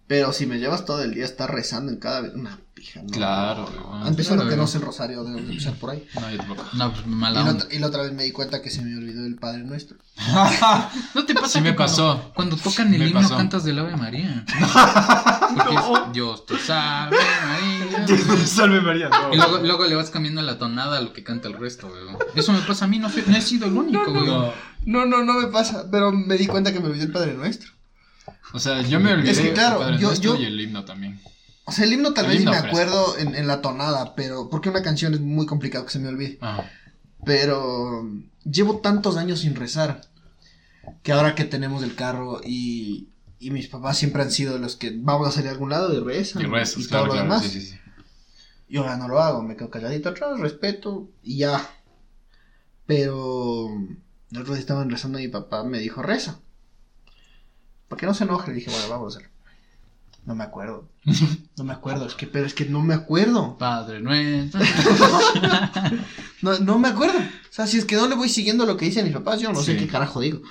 Pero 0.08 0.32
si 0.32 0.46
me 0.46 0.58
llevas 0.58 0.84
todo 0.84 1.02
el 1.02 1.14
día 1.14 1.24
a 1.24 1.26
estar 1.26 1.52
rezando 1.52 1.90
en 1.90 1.98
cada 1.98 2.20
vez. 2.20 2.32
Una 2.34 2.58
pija, 2.74 3.02
¿no? 3.02 3.08
Claro, 3.10 3.64
weón. 3.64 4.06
Empezando 4.06 4.42
Claro, 4.44 4.50
que 4.50 4.56
no 4.56 4.62
weón. 4.62 4.68
sé 4.68 4.78
el 4.78 4.84
rosario, 4.84 5.24
debemos 5.24 5.50
empezar 5.50 5.74
por 5.74 5.90
ahí. 5.90 6.06
No, 6.14 6.30
yo 6.30 6.36
tampoco. 6.36 6.64
No, 6.74 6.92
pues 6.92 7.04
Y 7.04 7.08
mala 7.08 7.42
la, 7.42 7.50
onda. 7.50 7.64
otra, 7.64 7.74
y 7.76 7.78
la 7.80 7.86
otra 7.88 8.02
vez 8.02 8.12
me 8.12 8.22
di 8.22 8.30
cuenta 8.30 8.62
que 8.62 8.70
se 8.70 8.82
me 8.82 8.96
olvidó 8.96 9.26
el 9.26 9.34
Padre 9.34 9.64
Nuestro. 9.64 9.96
¿No 11.14 11.24
te 11.24 11.34
pasa 11.34 11.48
Sí 11.48 11.60
me 11.60 11.74
cuando- 11.74 11.76
pasó. 11.76 12.32
Cuando, 12.34 12.56
tocan 12.56 12.92
el 12.94 13.00
Me 13.00 13.08
himno 13.08 13.20
pasó. 13.22 13.36
cantas 13.36 13.64
del 13.64 13.78
Ave 13.80 13.96
María? 13.96 14.44
Porque 15.56 15.74
es, 15.74 16.12
Dios 16.12 16.46
te 16.46 16.58
salve 16.58 17.16
María. 17.44 18.46
Salve 18.46 18.80
María, 18.80 19.08
no. 19.08 19.32
Y 19.32 19.36
luego, 19.36 19.58
luego 19.58 19.84
le 19.86 19.94
vas 19.96 20.10
cambiando 20.10 20.42
la 20.42 20.58
tonada 20.58 20.98
a 20.98 21.00
lo 21.00 21.12
que 21.12 21.24
canta 21.24 21.48
el 21.48 21.54
resto, 21.54 21.88
güey. 21.88 22.02
Eso 22.34 22.52
me 22.52 22.60
pasa 22.60 22.84
a 22.84 22.88
mí, 22.88 22.98
no, 22.98 23.08
fui- 23.08 23.24
no 23.26 23.36
he 23.36 23.40
sido 23.42 23.66
el 23.66 23.72
único, 23.72 24.12
güey. 24.12 24.26
No. 24.26 24.52
No, 24.84 25.04
no, 25.04 25.24
no 25.24 25.34
me 25.34 25.48
pasa, 25.48 25.86
pero 25.90 26.12
me 26.12 26.36
di 26.36 26.46
cuenta 26.46 26.72
que 26.72 26.78
me 26.78 26.86
olvidé 26.86 27.04
el 27.06 27.12
Padre 27.12 27.34
Nuestro. 27.34 27.70
O 28.52 28.58
sea, 28.58 28.80
yo 28.82 29.00
me 29.00 29.12
olvidé 29.12 29.30
Es 29.32 29.40
que, 29.40 29.52
claro, 29.52 29.78
Padre 29.78 29.98
yo- 29.98 30.14
yo- 30.14 30.36
y 30.36 30.44
el 30.44 30.60
himno 30.60 30.84
también. 30.84 31.20
O 31.64 31.72
sea, 31.72 31.84
el 31.84 31.92
himno 31.92 32.12
tal 32.14 32.26
El 32.26 32.30
vez 32.32 32.40
himno 32.40 32.52
me 32.52 32.58
acuerdo 32.58 33.18
en, 33.18 33.34
en 33.34 33.46
la 33.46 33.60
tonada, 33.60 34.14
pero 34.14 34.48
porque 34.48 34.68
una 34.68 34.82
canción 34.82 35.14
es 35.14 35.20
muy 35.20 35.46
complicado 35.46 35.84
que 35.84 35.90
se 35.92 35.98
me 35.98 36.08
olvide. 36.08 36.38
Ajá. 36.40 36.70
Pero 37.24 38.08
llevo 38.44 38.78
tantos 38.78 39.16
años 39.16 39.40
sin 39.40 39.56
rezar 39.56 40.00
que 41.02 41.12
ahora 41.12 41.34
que 41.34 41.44
tenemos 41.44 41.82
el 41.82 41.96
carro 41.96 42.40
y, 42.44 43.08
y 43.40 43.50
mis 43.50 43.66
papás 43.66 43.98
siempre 43.98 44.22
han 44.22 44.30
sido 44.30 44.58
los 44.58 44.76
que 44.76 44.92
vamos 44.96 45.26
a 45.28 45.32
salir 45.32 45.48
a 45.48 45.52
algún 45.52 45.70
lado 45.70 45.92
y 45.92 45.98
rezan 46.00 46.42
Y 46.42 46.46
rezas, 46.46 46.78
y 46.78 46.88
todo 46.88 46.88
claro, 46.88 47.06
lo 47.06 47.12
claro. 47.14 47.24
demás. 47.24 47.42
Sí, 47.42 47.60
sí, 47.60 47.66
sí. 47.66 47.76
Yo 48.68 48.82
ahora 48.82 48.96
no 48.96 49.08
lo 49.08 49.20
hago, 49.20 49.42
me 49.42 49.56
quedo 49.56 49.70
calladito 49.70 50.08
atrás, 50.10 50.38
respeto 50.38 51.08
y 51.22 51.38
ya. 51.38 51.68
Pero 52.86 53.68
el 54.30 54.38
otro 54.40 54.54
día 54.54 54.60
estaban 54.60 54.90
rezando 54.90 55.18
y 55.18 55.22
mi 55.22 55.28
papá 55.28 55.64
me 55.64 55.78
dijo, 55.80 56.02
reza. 56.02 56.40
Para 57.88 58.00
que 58.00 58.06
no 58.06 58.14
se 58.14 58.24
enoje, 58.24 58.48
le 58.50 58.56
dije, 58.56 58.70
bueno, 58.70 58.88
vamos 58.88 59.14
a 59.14 59.18
hacer. 59.18 59.30
No 60.24 60.34
me 60.34 60.44
acuerdo. 60.44 60.88
No 61.56 61.64
me 61.64 61.72
acuerdo, 61.72 62.06
es 62.06 62.14
que, 62.14 62.26
pero 62.26 62.44
es 62.44 62.52
que 62.52 62.66
no 62.66 62.82
me 62.82 62.92
acuerdo. 62.92 63.56
Padre 63.56 64.00
nuestro. 64.00 64.60
No, 66.42 66.58
no 66.58 66.78
me 66.78 66.88
acuerdo. 66.88 67.18
O 67.18 67.52
sea, 67.52 67.66
si 67.66 67.78
es 67.78 67.84
que 67.86 67.96
no 67.96 68.06
le 68.08 68.14
voy 68.14 68.28
siguiendo 68.28 68.66
lo 68.66 68.76
que 68.76 68.84
dicen 68.84 69.04
mis 69.06 69.14
papás, 69.14 69.40
yo 69.40 69.52
no 69.52 69.62
sé 69.62 69.76
qué 69.76 69.86
carajo 69.86 70.20
digo. 70.20 70.42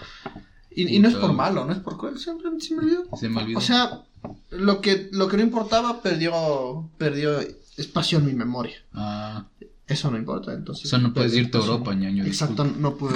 Y, 0.71 0.95
y 0.95 0.99
no 0.99 1.07
es 1.07 1.15
por 1.15 1.31
malo, 1.33 1.63
no 1.63 1.71
es 1.73 1.79
por 1.79 1.97
cruel, 1.97 2.17
simplemente 2.17 2.65
se 2.65 2.73
me 2.75 2.81
olvidó. 2.81 3.03
Se 3.17 3.29
me 3.29 3.41
olvidó. 3.43 3.59
O 3.59 3.61
sea, 3.61 4.01
lo 4.49 4.81
que, 4.81 5.09
lo 5.11 5.27
que 5.27 5.37
no 5.37 5.43
importaba 5.43 6.01
perdió, 6.01 6.89
perdió 6.97 7.39
espacio 7.77 8.17
en 8.17 8.25
mi 8.25 8.33
memoria. 8.33 8.75
Ah, 8.93 9.45
Eso 9.87 10.09
no 10.09 10.17
importa, 10.17 10.53
entonces. 10.53 10.85
eso 10.85 10.97
no 10.97 11.13
puedes 11.13 11.33
irte 11.35 11.57
a. 11.57 11.61
Europa, 11.61 11.93
ñaño. 11.93 12.25
Exacto, 12.25 12.63
disculpa. 12.63 12.81
no 12.89 12.95
puedo. 12.97 13.15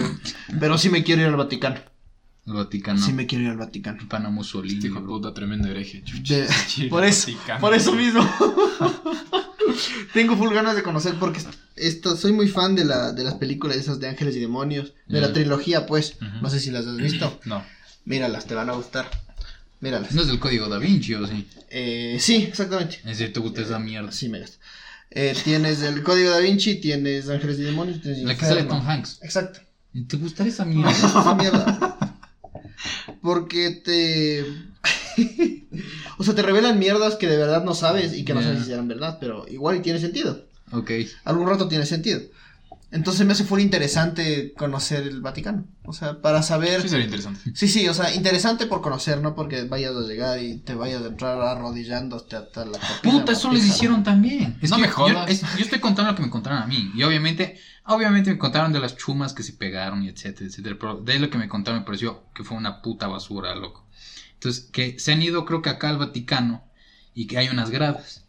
Pero 0.60 0.78
sí 0.78 0.90
me 0.90 1.04
quiero 1.04 1.22
ir 1.24 1.28
al 1.28 1.36
Vaticano. 1.36 1.80
El 2.50 2.56
Vaticano. 2.56 3.00
Sí 3.00 3.14
me 3.14 3.26
quiero 3.28 3.44
ir 3.46 3.50
al 3.52 3.58
Vaticano. 3.58 4.08
Pana 4.10 4.30
Mussolini. 4.30 4.76
Este 4.76 4.88
hijo 4.88 4.96
de 5.00 5.06
bro. 5.06 5.16
puta, 5.18 5.34
tremendo 5.34 5.68
hereje. 5.70 6.04
De- 6.28 6.48
por 6.90 7.06
eso, 7.06 7.28
Vaticano. 7.32 7.60
por 7.62 7.74
eso 7.76 7.94
mismo. 7.94 8.22
Tengo 10.14 10.36
full 10.36 10.54
ganas 10.54 10.76
de 10.76 10.84
conocer 10.84 11.16
porque 11.20 11.40
esto, 11.76 12.16
soy 12.18 12.34
muy 12.34 12.48
fan 12.48 12.76
de, 12.76 12.86
la, 12.86 13.12
de 13.14 13.24
las 13.24 13.36
películas 13.36 13.78
esas 13.78 14.00
de 14.00 14.08
ángeles 14.10 14.36
y 14.36 14.40
demonios, 14.40 14.94
de 15.08 15.22
la 15.22 15.32
trilogía, 15.32 15.86
pues. 15.86 16.18
No 16.42 16.50
sé 16.50 16.60
si 16.60 16.72
las 16.72 16.86
has 16.88 16.98
visto. 16.98 17.40
No. 17.46 17.64
Míralas, 18.06 18.46
te 18.48 18.56
van 18.56 18.70
a 18.70 18.74
gustar. 18.74 19.08
Míralas. 19.82 20.12
No 20.14 20.22
es 20.24 20.28
del 20.28 20.40
código 20.40 20.68
da 20.68 20.78
Vinci, 20.80 21.14
¿o 21.14 21.28
sí? 21.28 21.48
Eh, 21.70 22.18
sí, 22.20 22.38
exactamente. 22.38 22.96
Es 22.98 23.18
decir, 23.20 23.32
te 23.32 23.40
gusta 23.40 23.62
esa 23.62 23.78
mierda. 23.78 24.12
Sí, 24.12 24.28
me 24.30 24.40
gusta. 24.42 24.58
Eh, 25.12 25.36
tienes 25.44 25.82
el 25.82 26.04
Código 26.04 26.30
da 26.32 26.40
Vinci, 26.40 26.76
tienes 26.76 27.30
Ángeles 27.30 27.60
y 27.60 27.64
Demonios, 27.64 28.02
tienes 28.02 28.24
La 28.24 28.36
que 28.36 28.46
sale. 28.46 28.64
Tom 28.64 28.88
Hanks. 28.88 29.20
Exacto. 29.24 29.60
¿Te 30.08 30.18
gustaría 30.18 30.52
esa 30.54 30.66
Me 30.66 30.76
mierda? 30.76 30.92
gusta 30.92 31.08
esa 31.22 31.36
mierda. 31.36 31.98
Porque 33.22 33.72
te. 33.72 34.46
o 36.18 36.24
sea, 36.24 36.36
te 36.36 36.42
revelan 36.42 36.80
mierdas 36.80 37.16
que 37.16 37.28
de 37.28 37.38
verdad 37.38 37.64
no 37.64 37.74
sabes 37.74 38.14
y 38.14 38.24
que 38.26 38.34
no 38.34 38.42
sabes 38.42 38.60
si 38.60 38.66
serán 38.66 38.88
verdad, 38.88 39.18
pero 39.20 39.46
igual 39.48 39.78
y 39.78 39.82
tiene 39.82 40.00
sentido. 40.00 40.46
ok. 40.72 40.92
Algún 41.26 41.48
rato 41.48 41.68
tiene 41.68 41.86
sentido. 41.86 42.22
Entonces 42.92 43.24
me 43.26 43.34
hace 43.34 43.44
full 43.44 43.60
interesante 43.60 44.54
conocer 44.58 45.04
el 45.06 45.22
Vaticano. 45.22 45.68
O 45.84 45.94
sea, 45.94 46.22
para 46.22 46.42
saber. 46.42 46.82
Sí, 46.82 46.90
sería 46.90 47.06
interesante. 47.06 47.52
Sí, 47.54 47.68
sí, 47.68 47.88
o 47.88 47.94
sea, 47.94 48.14
interesante 48.16 48.66
por 48.66 48.82
conocer, 48.82 49.22
no 49.22 49.36
porque 49.36 49.64
vayas 49.66 49.96
a 49.96 50.02
llegar 50.02 50.42
y 50.42 50.58
te 50.58 50.74
vayas 50.74 51.04
a 51.04 51.08
entrar 51.08 51.40
arrodillándote 51.40 52.36
hasta 52.36 52.66
la 52.66 52.80
capilla 52.80 53.00
Puta, 53.20 53.32
eso 53.34 53.52
les 53.52 53.66
hicieron 53.66 54.04
también. 54.04 54.58
Es 54.62 54.72
No 54.72 54.78
que 54.78 54.82
me 54.84 54.88
yo- 54.88 55.26
es- 55.28 55.42
Yo, 55.42 55.64
estoy 55.64 55.80
contando 55.80 56.12
lo 56.12 56.16
que 56.18 56.24
me 56.24 56.32
contaron 56.32 56.64
a 56.64 56.66
mí. 56.66 56.92
Y 56.96 57.04
obviamente, 57.04 57.60
obviamente 57.86 58.32
me 58.32 58.40
contaron 58.40 58.74
de 58.74 58.80
las 58.80 58.98
chumas 58.98 59.34
que 59.34 59.44
se 59.44 59.54
pegaron 59.54 60.02
y 60.04 60.10
etcétera, 60.10 60.48
etcétera. 60.48 60.76
Pero 60.80 60.96
de 61.02 61.20
lo 61.20 61.30
que 61.30 61.38
me 61.38 61.48
contaron 61.48 61.82
me 61.82 61.86
pareció 61.86 62.24
que 62.34 62.44
fue 62.44 62.58
una 62.58 62.82
puta 62.82 63.08
basura, 63.08 63.54
loco. 63.56 63.88
Entonces, 64.34 64.68
que 64.72 64.98
se 65.00 65.12
han 65.12 65.22
ido, 65.22 65.46
creo 65.46 65.62
que 65.62 65.70
acá 65.70 65.90
al 65.90 65.98
Vaticano 65.98 66.64
y 67.14 67.28
que 67.28 67.38
hay 67.38 67.50
unas 67.50 67.70
gradas 67.70 68.26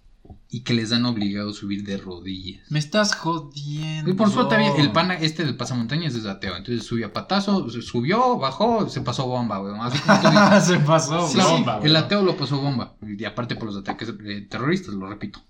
y 0.52 0.62
que 0.62 0.74
les 0.74 0.90
han 0.90 1.06
obligado 1.06 1.50
a 1.50 1.54
subir 1.54 1.84
de 1.84 1.96
rodillas. 1.96 2.68
Me 2.70 2.80
estás 2.80 3.14
jodiendo. 3.14 4.10
Y 4.10 4.14
por 4.14 4.32
suerte 4.32 4.56
había 4.56 4.74
el 4.74 4.90
pana 4.90 5.14
este 5.14 5.44
del 5.44 5.56
pasamontañas 5.56 6.16
es 6.16 6.26
ateo. 6.26 6.56
Entonces 6.56 6.84
subió 6.84 7.06
a 7.06 7.12
patazo, 7.12 7.70
subió, 7.70 8.36
bajó, 8.36 8.88
se 8.88 9.00
pasó 9.00 9.26
bomba, 9.28 9.62
weón. 9.62 9.80
Así 9.80 10.00
como 10.00 10.20
tú 10.20 10.28
dices. 10.28 10.64
Se 10.70 10.80
pasó, 10.80 11.28
Sí, 11.28 11.38
sí, 11.40 11.46
bomba, 11.46 11.78
el 11.84 11.94
ateo 11.94 12.22
lo 12.22 12.36
pasó 12.36 12.60
bomba. 12.60 12.96
Y 13.00 13.24
aparte 13.24 13.54
por 13.54 13.66
los 13.66 13.76
ataques 13.76 14.12
eh, 14.24 14.46
terroristas, 14.50 14.94
lo 14.94 15.06
repito. 15.08 15.40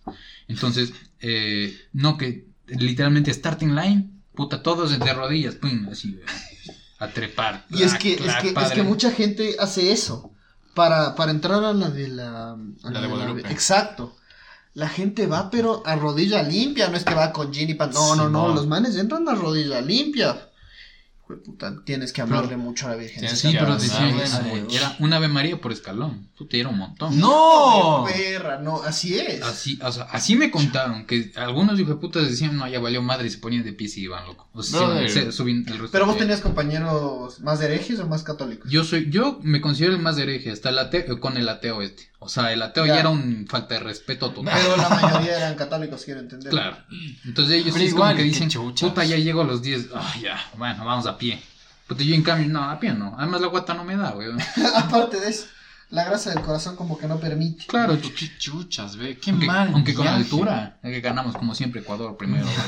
Entonces, 0.49 0.93
eh, 1.21 1.75
no 1.95 2.19
que 2.19 2.49
literalmente 2.67 3.33
starting 3.33 3.75
line, 3.75 4.11
puta, 4.35 4.63
todos 4.63 4.99
de 4.99 5.15
rodillas, 5.15 5.55
pum, 5.55 5.89
así, 5.91 6.21
a 6.99 7.09
trepar. 7.09 7.65
Y 7.71 7.85
es 7.85 7.93
clac, 7.93 8.03
que, 8.03 8.13
es 8.15 8.37
que, 8.37 8.49
es 8.49 8.53
padre. 8.53 8.75
que 8.75 8.83
mucha 8.83 9.11
gente 9.11 9.57
hace 9.59 9.93
eso. 9.93 10.31
Para, 10.75 11.17
para 11.17 11.33
entrar 11.33 11.65
a 11.65 11.73
la 11.73 11.91
de 11.91 12.07
la... 12.07 12.53
a 12.53 12.91
La 12.91 13.01
de 13.01 13.09
Guadalupe. 13.09 13.41
exacto. 13.51 14.17
La 14.81 14.89
gente 14.89 15.27
va, 15.27 15.51
pero 15.51 15.83
a 15.87 15.95
rodilla 15.97 16.43
limpia. 16.43 16.89
No 16.89 16.97
es 16.97 17.05
que 17.05 17.15
va 17.15 17.33
con 17.33 17.53
jean 17.53 17.69
y 17.71 17.75
pan. 17.75 17.91
No, 17.93 18.13
Sí, 18.13 18.19
no, 18.19 18.29
no. 18.31 18.49
no. 18.49 18.55
Los 18.55 18.67
manes 18.67 18.97
entran 18.97 19.29
a 19.29 19.35
rodilla 19.35 19.81
limpia. 19.81 20.47
Hijo 21.23 21.35
de 21.35 21.43
puta, 21.45 21.77
tienes 21.85 22.13
que 22.13 22.23
hablarle 22.23 22.49
Pero- 22.49 22.61
mucho 22.61 22.87
a 22.87 22.91
la 22.91 22.97
Virgen. 22.97 23.29
Sí, 23.37 23.49
pero 23.53 23.77
güey. 23.77 24.77
era 24.77 24.97
una 24.99 25.17
Ave 25.17 25.29
María 25.29 25.61
por 25.61 25.71
escalón. 25.71 26.29
Puta, 26.37 26.57
era 26.57 26.71
un 26.71 26.79
montón. 26.79 27.21
¡No! 27.21 28.05
Perra, 28.11 28.59
no, 28.59 28.83
así 28.83 29.17
es. 29.19 29.43
Así, 29.43 29.79
o 29.83 29.93
sea, 29.93 30.05
así 30.05 30.35
me 30.35 30.51
contaron 30.51 31.07
que 31.07 31.31
algunos 31.37 31.79
hijos 31.79 31.91
de 31.97 32.01
putas 32.01 32.27
decían, 32.29 32.57
no, 32.57 32.67
ya 32.67 32.81
valió 32.81 33.03
madre 33.03 33.27
y 33.29 33.31
se 33.31 33.39
ponían 33.39 33.63
de 33.63 33.73
pies 33.75 33.97
y 33.99 34.05
iban 34.05 34.27
loco. 34.27 34.49
O 34.55 34.63
sea, 34.63 34.97
se, 35.09 35.09
se 35.27 35.33
subían 35.33 35.59
el 35.69 35.75
resto 35.79 35.91
Pero 35.93 36.07
vos 36.07 36.15
de- 36.15 36.21
tenías 36.23 36.41
compañeros 36.41 37.39
más 37.41 37.61
herejes 37.61 38.01
o 38.01 38.07
más 38.09 38.23
católicos. 38.23 38.71
Yo 38.71 38.83
soy, 38.83 39.09
yo 39.11 39.39
me 39.43 39.61
considero 39.61 39.93
el 39.95 40.01
más 40.03 40.17
hereje, 40.19 40.51
hasta 40.51 40.71
el 40.71 40.79
ateo, 40.79 41.21
con 41.21 41.37
el 41.37 41.49
ateo 41.49 41.83
este. 41.83 42.10
O 42.23 42.29
sea, 42.29 42.53
el 42.53 42.61
ateo 42.63 42.85
Ya. 42.87 42.95
ya, 42.95 43.01
era 43.01 43.09
un 43.09 43.47
falta 43.49 43.75
de 43.75 43.81
respeto 43.81 44.31
total. 44.31 44.55
Pero 44.63 44.77
la 44.77 44.89
mayoría 45.03 45.37
eran 45.39 45.55
católicos, 45.55 46.03
quiero 46.05 46.21
entender. 46.21 46.51
Claro. 46.51 46.77
Entonces 47.25 47.55
ellos 47.55 47.75
sí 47.75 47.85
es 47.85 47.91
igual, 47.91 48.11
como 48.13 48.19
que 48.19 48.23
dicen, 48.25 48.49
chuchas. 48.51 48.89
puta, 48.91 49.05
ya 49.05 49.17
llego 49.17 49.41
a 49.41 49.45
los 49.45 49.63
10. 49.63 49.87
Ah, 49.95 50.15
ya, 50.23 50.39
bueno, 50.57 50.85
vamos 50.85 51.07
a 51.07 51.17
pie. 51.17 51.43
Puta, 51.89 52.03
yo 52.05 52.15
en 52.15 52.23
cambio, 52.23 52.49
no, 52.49 52.63
a 52.71 52.79
pie 52.79 52.93
no. 52.93 53.15
Además 53.19 53.41
la 53.41 53.47
guata 53.49 53.75
no 53.75 53.85
me 53.85 53.97
da, 53.97 54.11
güey. 54.13 54.29
Aparte 54.77 55.19
de 55.19 55.31
eso, 55.31 55.47
la 55.89 56.05
grasa 56.05 56.31
del 56.31 56.43
corazón 56.43 56.77
como 56.77 56.99
que 56.99 57.07
no 57.09 57.19
permite. 57.19 57.65
Claro, 57.67 57.99
Qué 58.01 58.31
chuchas, 58.39 58.97
ve. 58.97 59.17
Qué 59.19 59.31
aunque, 59.31 59.47
mal. 59.47 59.71
aunque 59.73 59.95
con 59.95 60.07
altura, 60.07 60.79
es 60.83 60.91
que 60.93 61.01
ganamos 61.01 61.35
como 61.37 61.55
siempre 61.55 61.81
Ecuador 61.81 62.17
primero. 62.19 62.47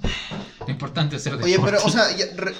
güey. 0.00 0.12
Lo 0.66 0.70
importante 0.70 1.16
es 1.16 1.22
ser 1.24 1.34
Oye, 1.34 1.56
pero, 1.58 1.78
deporte. 1.78 1.86
o 1.86 1.90
sea, 1.90 2.16
ya, 2.16 2.26
re- 2.36 2.54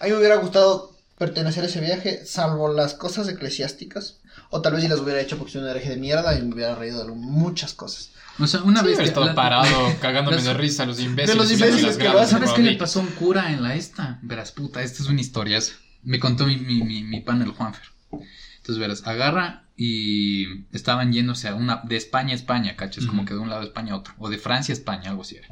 a 0.00 0.04
mí 0.04 0.10
me 0.12 0.18
hubiera 0.18 0.36
gustado 0.36 0.94
pertenecer 1.18 1.64
a 1.64 1.66
ese 1.66 1.80
viaje, 1.80 2.24
salvo 2.24 2.72
las 2.72 2.94
cosas 2.94 3.28
eclesiásticas. 3.28 4.18
O 4.50 4.60
tal 4.62 4.72
vez 4.74 4.82
si 4.82 4.88
las 4.88 5.00
hubiera 5.00 5.20
hecho 5.20 5.36
porque 5.38 5.52
soy 5.52 5.62
un 5.62 5.68
hereje 5.68 5.90
de 5.90 5.96
mierda 5.96 6.38
y 6.38 6.42
me 6.42 6.54
hubiera 6.54 6.74
reído 6.74 7.04
de 7.04 7.12
muchas 7.12 7.74
cosas. 7.74 8.10
O 8.38 8.46
sea, 8.46 8.62
una 8.62 8.80
Sí, 8.82 8.86
vez 8.88 9.16
la- 9.16 9.34
parado 9.34 9.66
cagándome 10.00 10.36
de 10.42 10.54
risa 10.54 10.84
los 10.86 11.00
imbéciles. 11.00 11.28
De 11.36 11.42
los 11.42 11.50
imbéciles 11.52 11.96
que 11.96 12.08
vas, 12.08 12.30
¿Sabes 12.30 12.52
qué 12.52 12.62
le 12.62 12.76
pasó 12.76 13.00
a 13.00 13.02
un 13.02 13.08
cura 13.08 13.52
en 13.52 13.62
la 13.62 13.74
esta? 13.74 14.18
Verás, 14.22 14.52
puta, 14.52 14.82
esta 14.82 15.02
es 15.02 15.08
una 15.08 15.20
historia. 15.20 15.58
Me 16.02 16.20
contó 16.20 16.46
mi, 16.46 16.56
mi, 16.56 16.82
mi, 16.82 17.02
mi 17.02 17.20
pan 17.20 17.40
el 17.42 17.50
Juanfer. 17.50 17.82
Entonces, 18.10 18.78
verás, 18.78 19.06
agarra 19.06 19.64
y 19.76 20.64
estaban 20.72 21.12
yéndose 21.12 21.48
a 21.48 21.54
una, 21.54 21.80
de 21.84 21.96
España 21.96 22.32
a 22.32 22.36
España, 22.36 22.76
¿cachas? 22.76 23.06
Como 23.06 23.20
Ujú. 23.22 23.28
que 23.28 23.34
de 23.34 23.40
un 23.40 23.48
lado 23.48 23.62
a 23.62 23.64
España 23.64 23.94
a 23.94 23.96
otro. 23.96 24.14
O 24.18 24.28
de 24.28 24.38
Francia 24.38 24.72
a 24.72 24.76
España, 24.76 25.10
algo 25.10 25.22
así 25.22 25.36
era. 25.36 25.48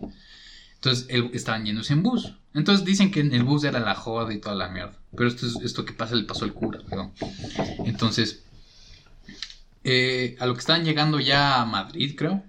Entonces, 0.75 1.07
él- 1.09 1.31
estaban 1.33 1.65
yéndose 1.65 1.93
en 1.95 2.03
bus. 2.03 2.35
Entonces, 2.53 2.85
dicen 2.85 3.11
que 3.11 3.21
en 3.21 3.33
el 3.35 3.45
bus 3.45 3.65
era 3.65 3.81
la 3.81 3.95
joda 3.95 4.33
y 4.33 4.39
toda 4.41 4.55
la 4.55 4.69
mierda. 4.69 4.99
Pero 5.17 5.29
esto, 5.29 5.47
es, 5.47 5.57
esto 5.65 5.85
que 5.85 5.93
pasa 5.95 6.15
le 6.15 6.25
pasó 6.25 6.45
al 6.45 6.53
cura, 6.53 6.81
weón. 6.91 7.13
Entonces, 7.87 8.43
eh, 9.85 10.37
a 10.41 10.47
lo 10.47 10.55
que 10.55 10.61
estaban 10.61 10.85
llegando 10.85 11.21
ya 11.21 11.61
a 11.63 11.67
Madrid, 11.67 12.15
creo. 12.17 12.45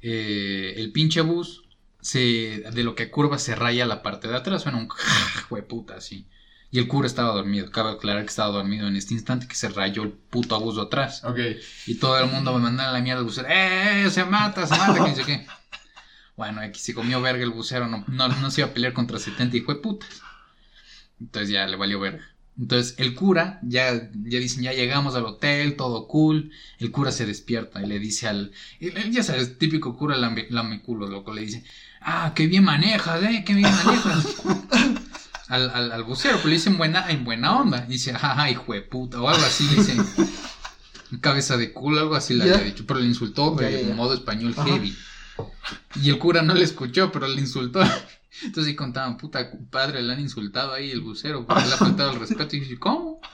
eh, 0.00 0.74
el 0.76 0.92
pinche 0.92 1.20
bus 1.22 1.62
se, 2.00 2.64
de 2.72 2.84
lo 2.84 2.94
que 2.94 3.10
curva 3.10 3.38
se 3.38 3.54
raya 3.54 3.86
la 3.86 4.02
parte 4.02 4.28
de 4.28 4.36
atrás, 4.36 4.62
suena 4.62 4.78
un 4.78 4.88
puta 5.68 5.96
así. 5.96 6.28
Y 6.70 6.78
el 6.80 6.88
cura 6.88 7.06
estaba 7.06 7.32
dormido. 7.32 7.70
Cabe 7.70 7.92
aclarar 7.92 8.22
que 8.24 8.30
estaba 8.30 8.50
dormido 8.52 8.88
en 8.88 8.96
este 8.96 9.14
instante 9.14 9.46
que 9.46 9.54
se 9.54 9.68
rayó 9.68 10.02
el 10.02 10.10
puto 10.12 10.58
bus 10.60 10.74
de 10.76 10.82
atrás. 10.82 11.22
Ok. 11.24 11.38
Y 11.86 11.98
todo 12.00 12.18
el 12.18 12.26
mundo 12.28 12.52
me 12.54 12.60
mandaba 12.60 12.92
la 12.92 13.00
mierda 13.00 13.20
al 13.20 13.26
bucero. 13.26 13.46
¡Eh, 13.48 14.08
se 14.10 14.24
mata, 14.24 14.66
se 14.66 14.76
mata! 14.76 15.00
Que 15.00 15.10
no 15.10 15.14
sé 15.14 15.24
qué. 15.24 15.46
Bueno, 16.36 16.60
aquí 16.60 16.80
se 16.80 16.94
comió 16.94 17.20
verga 17.22 17.44
el 17.44 17.50
bucero. 17.50 17.88
No, 17.88 18.04
no, 18.08 18.28
no 18.28 18.50
se 18.50 18.60
iba 18.62 18.70
a 18.70 18.74
pelear 18.74 18.92
contra 18.92 19.18
70 19.20 19.56
hijo 19.56 19.74
de 19.74 19.80
putas. 19.80 20.26
Entonces 21.20 21.50
ya 21.50 21.66
le 21.66 21.76
valió 21.76 22.00
verga. 22.00 22.24
Entonces 22.58 22.94
el 22.98 23.14
cura, 23.14 23.58
ya, 23.62 23.92
ya 23.94 24.38
dicen, 24.38 24.62
ya 24.62 24.72
llegamos 24.72 25.14
al 25.16 25.24
hotel, 25.24 25.76
todo 25.76 26.06
cool. 26.06 26.52
El 26.78 26.90
cura 26.92 27.10
se 27.10 27.26
despierta 27.26 27.82
y 27.82 27.86
le 27.86 27.98
dice 27.98 28.28
al. 28.28 28.52
Ya 29.10 29.22
sabes, 29.22 29.58
típico 29.58 29.96
cura 29.96 30.16
lame, 30.16 30.46
lameculo, 30.50 31.08
loco. 31.08 31.32
Le 31.32 31.42
dice, 31.42 31.64
ah, 32.00 32.32
qué 32.34 32.46
bien 32.46 32.64
manejas, 32.64 33.22
eh, 33.24 33.42
qué 33.44 33.54
bien 33.54 33.70
manejas. 33.70 34.36
al, 35.48 35.70
al, 35.70 35.92
al 35.92 36.02
bucero, 36.04 36.34
pues 36.34 36.46
le 36.46 36.52
dice 36.52 36.70
en 36.70 36.78
buena, 36.78 37.10
en 37.10 37.24
buena 37.24 37.58
onda. 37.58 37.84
Y 37.88 37.92
dice, 37.92 38.12
ajá, 38.12 38.48
hijo 38.50 38.72
de 38.72 38.82
puta, 38.82 39.20
o 39.20 39.28
algo 39.28 39.44
así. 39.44 39.66
Le 39.68 39.76
dice, 39.76 39.96
cabeza 41.20 41.56
de 41.56 41.72
culo, 41.72 42.00
algo 42.00 42.14
así 42.14 42.34
le 42.34 42.44
había 42.44 42.64
dicho, 42.64 42.84
pero 42.86 43.00
le 43.00 43.06
insultó 43.06 43.60
en 43.60 43.96
modo 43.96 44.14
español 44.14 44.54
Ajá. 44.56 44.68
heavy. 44.68 44.94
Y 46.02 46.10
el 46.10 46.18
cura 46.18 46.42
no 46.42 46.54
le 46.54 46.64
escuchó, 46.64 47.10
pero 47.10 47.26
le 47.26 47.40
insultó. 47.40 47.82
Entonces 48.42 48.72
sí 48.72 48.76
contaban, 48.76 49.16
puta 49.16 49.50
padre, 49.70 50.02
le 50.02 50.12
han 50.12 50.20
insultado 50.20 50.72
ahí 50.72 50.90
el 50.90 51.00
bucero, 51.00 51.46
porque 51.46 51.66
le 51.66 51.74
ha 51.74 51.76
faltado 51.76 52.12
el 52.12 52.20
respeto. 52.20 52.56
Y 52.56 52.60
dije, 52.60 52.78
¿cómo? 52.78 53.20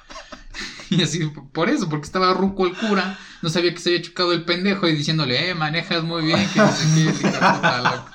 Y 0.90 1.02
así, 1.02 1.24
por 1.52 1.70
eso, 1.70 1.88
porque 1.88 2.06
estaba 2.06 2.34
ruco 2.34 2.66
el 2.66 2.74
cura, 2.74 3.16
no 3.42 3.48
sabía 3.48 3.72
que 3.72 3.78
se 3.78 3.90
había 3.90 4.02
chocado 4.02 4.32
el 4.32 4.44
pendejo 4.44 4.88
y 4.88 4.92
diciéndole, 4.96 5.50
eh, 5.50 5.54
manejas 5.54 6.02
muy 6.02 6.24
bien, 6.24 6.48
que 6.52 6.58
no 6.58 6.72
sé 6.72 6.84
qué, 6.92 7.00
hijo 7.02 7.28
de 7.28 7.32
puta, 7.32 7.80
loco. 7.80 8.10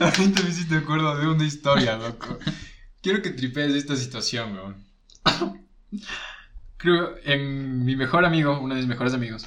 Ahorita 0.00 0.42
me 0.42 0.50
hiciste 0.50 0.76
acuerdo 0.76 1.16
de 1.16 1.26
una 1.26 1.46
historia, 1.46 1.96
loco. 1.96 2.38
Quiero 3.02 3.22
que 3.22 3.30
tripees 3.30 3.74
esta 3.74 3.96
situación, 3.96 4.52
weón. 4.52 4.86
Creo, 6.76 7.16
en 7.24 7.86
mi 7.86 7.96
mejor 7.96 8.26
amigo, 8.26 8.60
uno 8.60 8.74
de 8.74 8.80
mis 8.80 8.88
mejores 8.88 9.14
amigos, 9.14 9.46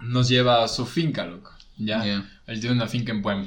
nos 0.00 0.28
lleva 0.28 0.64
a 0.64 0.68
su 0.68 0.86
finca, 0.86 1.26
loco. 1.26 1.52
Ya. 1.76 2.04
ya. 2.04 2.30
Él 2.46 2.60
tiene 2.60 2.76
una 2.76 2.86
finca 2.86 3.12
en 3.12 3.20
Pueblo. 3.20 3.46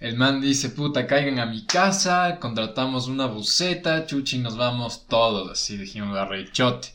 El 0.00 0.16
man 0.16 0.40
dice, 0.40 0.70
puta, 0.70 1.06
caigan 1.06 1.38
a 1.40 1.44
mi 1.44 1.66
casa, 1.66 2.38
contratamos 2.40 3.06
una 3.06 3.26
buceta, 3.26 4.06
chuchi, 4.06 4.38
nos 4.38 4.56
vamos 4.56 5.06
todos, 5.06 5.50
así 5.50 5.76
dijimos, 5.76 6.16
arrechote. 6.16 6.88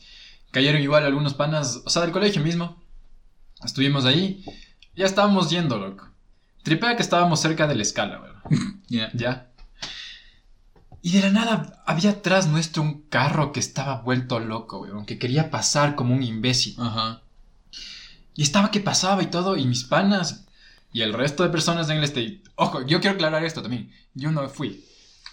Cayeron 0.50 0.82
igual 0.82 1.04
algunos 1.04 1.34
panas, 1.34 1.82
o 1.84 1.88
sea, 1.88 2.02
del 2.02 2.10
colegio 2.10 2.42
mismo. 2.42 2.82
Estuvimos 3.64 4.06
ahí, 4.06 4.44
ya 4.96 5.06
estábamos 5.06 5.50
yendo, 5.50 5.78
loco. 5.78 6.08
Tripea 6.64 6.96
que 6.96 7.02
estábamos 7.02 7.38
cerca 7.38 7.68
de 7.68 7.76
la 7.76 7.82
escala, 7.82 8.20
weón. 8.20 8.82
Ya. 8.88 9.10
Ya. 9.14 9.50
Y 11.00 11.12
de 11.12 11.20
la 11.20 11.30
nada 11.30 11.84
había 11.86 12.10
atrás 12.10 12.48
nuestro 12.48 12.82
un 12.82 13.02
carro 13.02 13.52
que 13.52 13.60
estaba 13.60 14.02
vuelto 14.02 14.40
loco, 14.40 14.80
weón, 14.80 15.06
que 15.06 15.20
quería 15.20 15.52
pasar 15.52 15.94
como 15.94 16.12
un 16.12 16.24
imbécil. 16.24 16.74
Ajá. 16.80 17.22
Y 18.34 18.42
estaba 18.42 18.72
que 18.72 18.80
pasaba 18.80 19.22
y 19.22 19.26
todo, 19.26 19.56
y 19.56 19.64
mis 19.64 19.84
panas 19.84 20.45
y 20.96 21.02
el 21.02 21.12
resto 21.12 21.42
de 21.42 21.50
personas 21.50 21.90
en 21.90 21.98
el 21.98 22.04
state. 22.04 22.42
Ojo, 22.54 22.80
yo 22.86 23.02
quiero 23.02 23.16
aclarar 23.16 23.44
esto 23.44 23.60
también. 23.60 23.92
Yo 24.14 24.32
no 24.32 24.48
fui. 24.48 24.82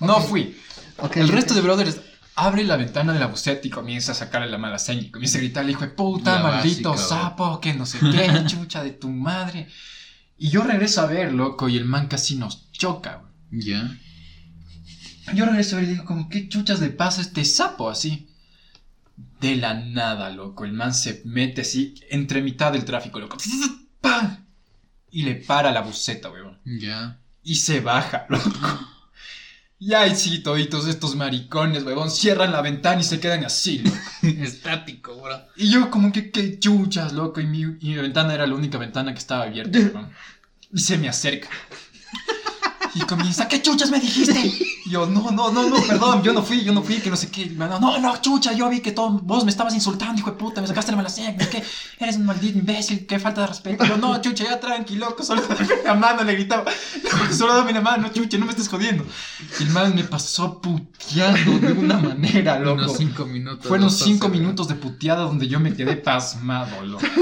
No 0.01 0.19
fui. 0.19 0.57
Ok, 0.97 1.15
El 1.15 1.27
ok. 1.27 1.31
resto 1.31 1.53
de 1.53 1.61
brothers 1.61 2.01
abre 2.35 2.65
la 2.65 2.75
ventana 2.75 3.13
de 3.13 3.19
la 3.21 3.27
buceta 3.27 3.65
y 3.65 3.69
comienza 3.69 4.11
a 4.11 4.15
sacarle 4.15 4.49
la 4.49 4.57
mala 4.57 4.77
seña. 4.77 5.03
Y 5.03 5.09
comienza 5.09 5.37
a 5.37 5.41
gritar, 5.41 5.69
hijo 5.69 5.85
de 5.85 5.91
puta, 5.91 6.35
La 6.35 6.43
maldito 6.43 6.89
básica, 6.89 7.07
sapo, 7.07 7.61
que 7.61 7.73
no 7.75 7.85
sé 7.85 7.97
qué, 7.99 8.43
chucha 8.47 8.83
de 8.83 8.91
tu 8.91 9.07
madre. 9.07 9.69
Y 10.37 10.49
yo 10.49 10.63
regreso 10.63 10.99
a 10.99 11.05
ver, 11.05 11.31
loco, 11.31 11.69
y 11.69 11.77
el 11.77 11.85
man 11.85 12.09
casi 12.09 12.35
nos 12.35 12.69
choca, 12.73 13.21
güey. 13.49 13.63
Ya. 13.63 13.97
Yo 15.33 15.45
regreso 15.45 15.77
a 15.77 15.79
ver 15.79 15.87
y 15.87 15.91
digo, 15.93 16.03
como, 16.03 16.27
¿qué 16.27 16.49
chuchas 16.49 16.81
le 16.81 16.89
pasa 16.89 17.21
a 17.21 17.23
este 17.23 17.45
sapo 17.45 17.89
así? 17.89 18.27
De 19.39 19.55
la 19.55 19.75
nada, 19.75 20.29
loco. 20.29 20.65
El 20.65 20.73
man 20.73 20.93
se 20.93 21.21
mete 21.23 21.61
así 21.61 21.95
entre 22.09 22.41
mitad 22.41 22.73
del 22.73 22.83
tráfico, 22.83 23.21
loco. 23.21 23.37
¡Pam! 24.01 24.42
Y 25.13 25.21
le 25.23 25.35
para 25.35 25.71
la 25.71 25.81
buceta, 25.81 26.31
weón. 26.31 26.59
Ya. 26.65 27.19
Y 27.43 27.55
se 27.55 27.81
baja, 27.81 28.25
loco. 28.29 28.49
Y 29.77 29.93
ahí 29.93 30.15
sí, 30.15 30.39
toditos 30.39 30.87
estos 30.87 31.15
maricones, 31.15 31.83
weón, 31.83 32.09
cierran 32.09 32.51
la 32.51 32.61
ventana 32.61 33.01
y 33.01 33.03
se 33.03 33.19
quedan 33.19 33.45
así, 33.45 33.77
loco. 33.79 33.97
Estático, 34.23 35.15
bro. 35.21 35.39
Y 35.55 35.69
yo 35.69 35.91
como 35.91 36.11
que, 36.11 36.31
qué 36.31 36.57
chuchas, 36.57 37.13
loco. 37.13 37.41
Y 37.41 37.45
mi, 37.45 37.61
y 37.61 37.89
mi 37.89 37.95
ventana 37.95 38.33
era 38.33 38.47
la 38.47 38.55
única 38.55 38.79
ventana 38.79 39.13
que 39.13 39.19
estaba 39.19 39.43
abierta, 39.43 39.77
weón. 39.93 40.09
Y 40.73 40.79
se 40.79 40.97
me 40.97 41.07
acerca. 41.07 41.47
Y 42.95 43.01
comienza, 43.01 43.47
¿qué 43.47 43.59
chuchas 43.61 43.89
me 43.89 43.99
dijiste? 43.99 44.39
Y 44.85 44.89
yo, 44.91 45.07
no, 45.07 45.31
no, 45.31 45.51
no, 45.51 45.67
no, 45.67 45.81
perdón, 45.87 46.21
yo 46.21 46.31
no 46.31 46.43
fui, 46.43 46.63
yo 46.63 46.73
no 46.73 46.83
fui, 46.83 46.97
que 46.97 47.09
no 47.09 47.15
sé 47.15 47.29
qué. 47.31 47.47
No, 47.47 47.79
no, 47.79 47.97
no, 47.99 48.17
chucha, 48.21 48.53
yo 48.53 48.69
vi 48.69 48.81
que 48.81 48.91
todo, 48.91 49.09
vos 49.09 49.43
me 49.45 49.49
estabas 49.49 49.73
insultando, 49.73 50.19
hijo 50.19 50.29
de 50.29 50.37
puta, 50.37 50.61
me 50.61 50.67
sacaste 50.67 50.91
la 50.91 50.97
mala 50.97 51.09
seña, 51.09 51.35
que 51.37 51.63
eres 51.99 52.17
un 52.17 52.25
maldito 52.25 52.59
imbécil, 52.59 53.07
qué 53.07 53.17
falta 53.19 53.41
de 53.41 53.47
respeto. 53.47 53.83
Y 53.83 53.87
yo, 53.87 53.97
no, 53.97 54.21
chucha, 54.21 54.43
ya 54.43 54.59
tranquilo, 54.59 55.09
loco, 55.09 55.23
solo 55.23 55.41
dame 55.49 55.67
la 55.83 55.93
mano, 55.95 56.23
le 56.23 56.33
gritaba. 56.33 56.65
"Loco, 57.03 57.33
Solo 57.33 57.55
dame 57.55 57.73
la 57.73 57.81
mano, 57.81 58.09
chucha, 58.13 58.37
no 58.37 58.45
me 58.45 58.51
estés 58.51 58.69
jodiendo. 58.69 59.03
Y 59.59 59.63
el 59.63 59.69
man 59.71 59.95
me 59.95 60.03
pasó 60.03 60.61
puteando 60.61 61.57
de 61.59 61.73
una 61.73 61.97
manera, 61.97 62.59
loco. 62.59 62.83
Unos 62.83 62.97
cinco 62.97 63.25
minutos. 63.25 63.67
Fueron 63.67 63.89
cinco 63.89 64.29
minutos 64.29 64.67
de 64.67 64.75
puteada 64.75 65.23
donde 65.23 65.47
yo 65.47 65.59
me 65.59 65.73
quedé 65.73 65.95
pasmado, 65.95 66.83
loco. 66.85 67.03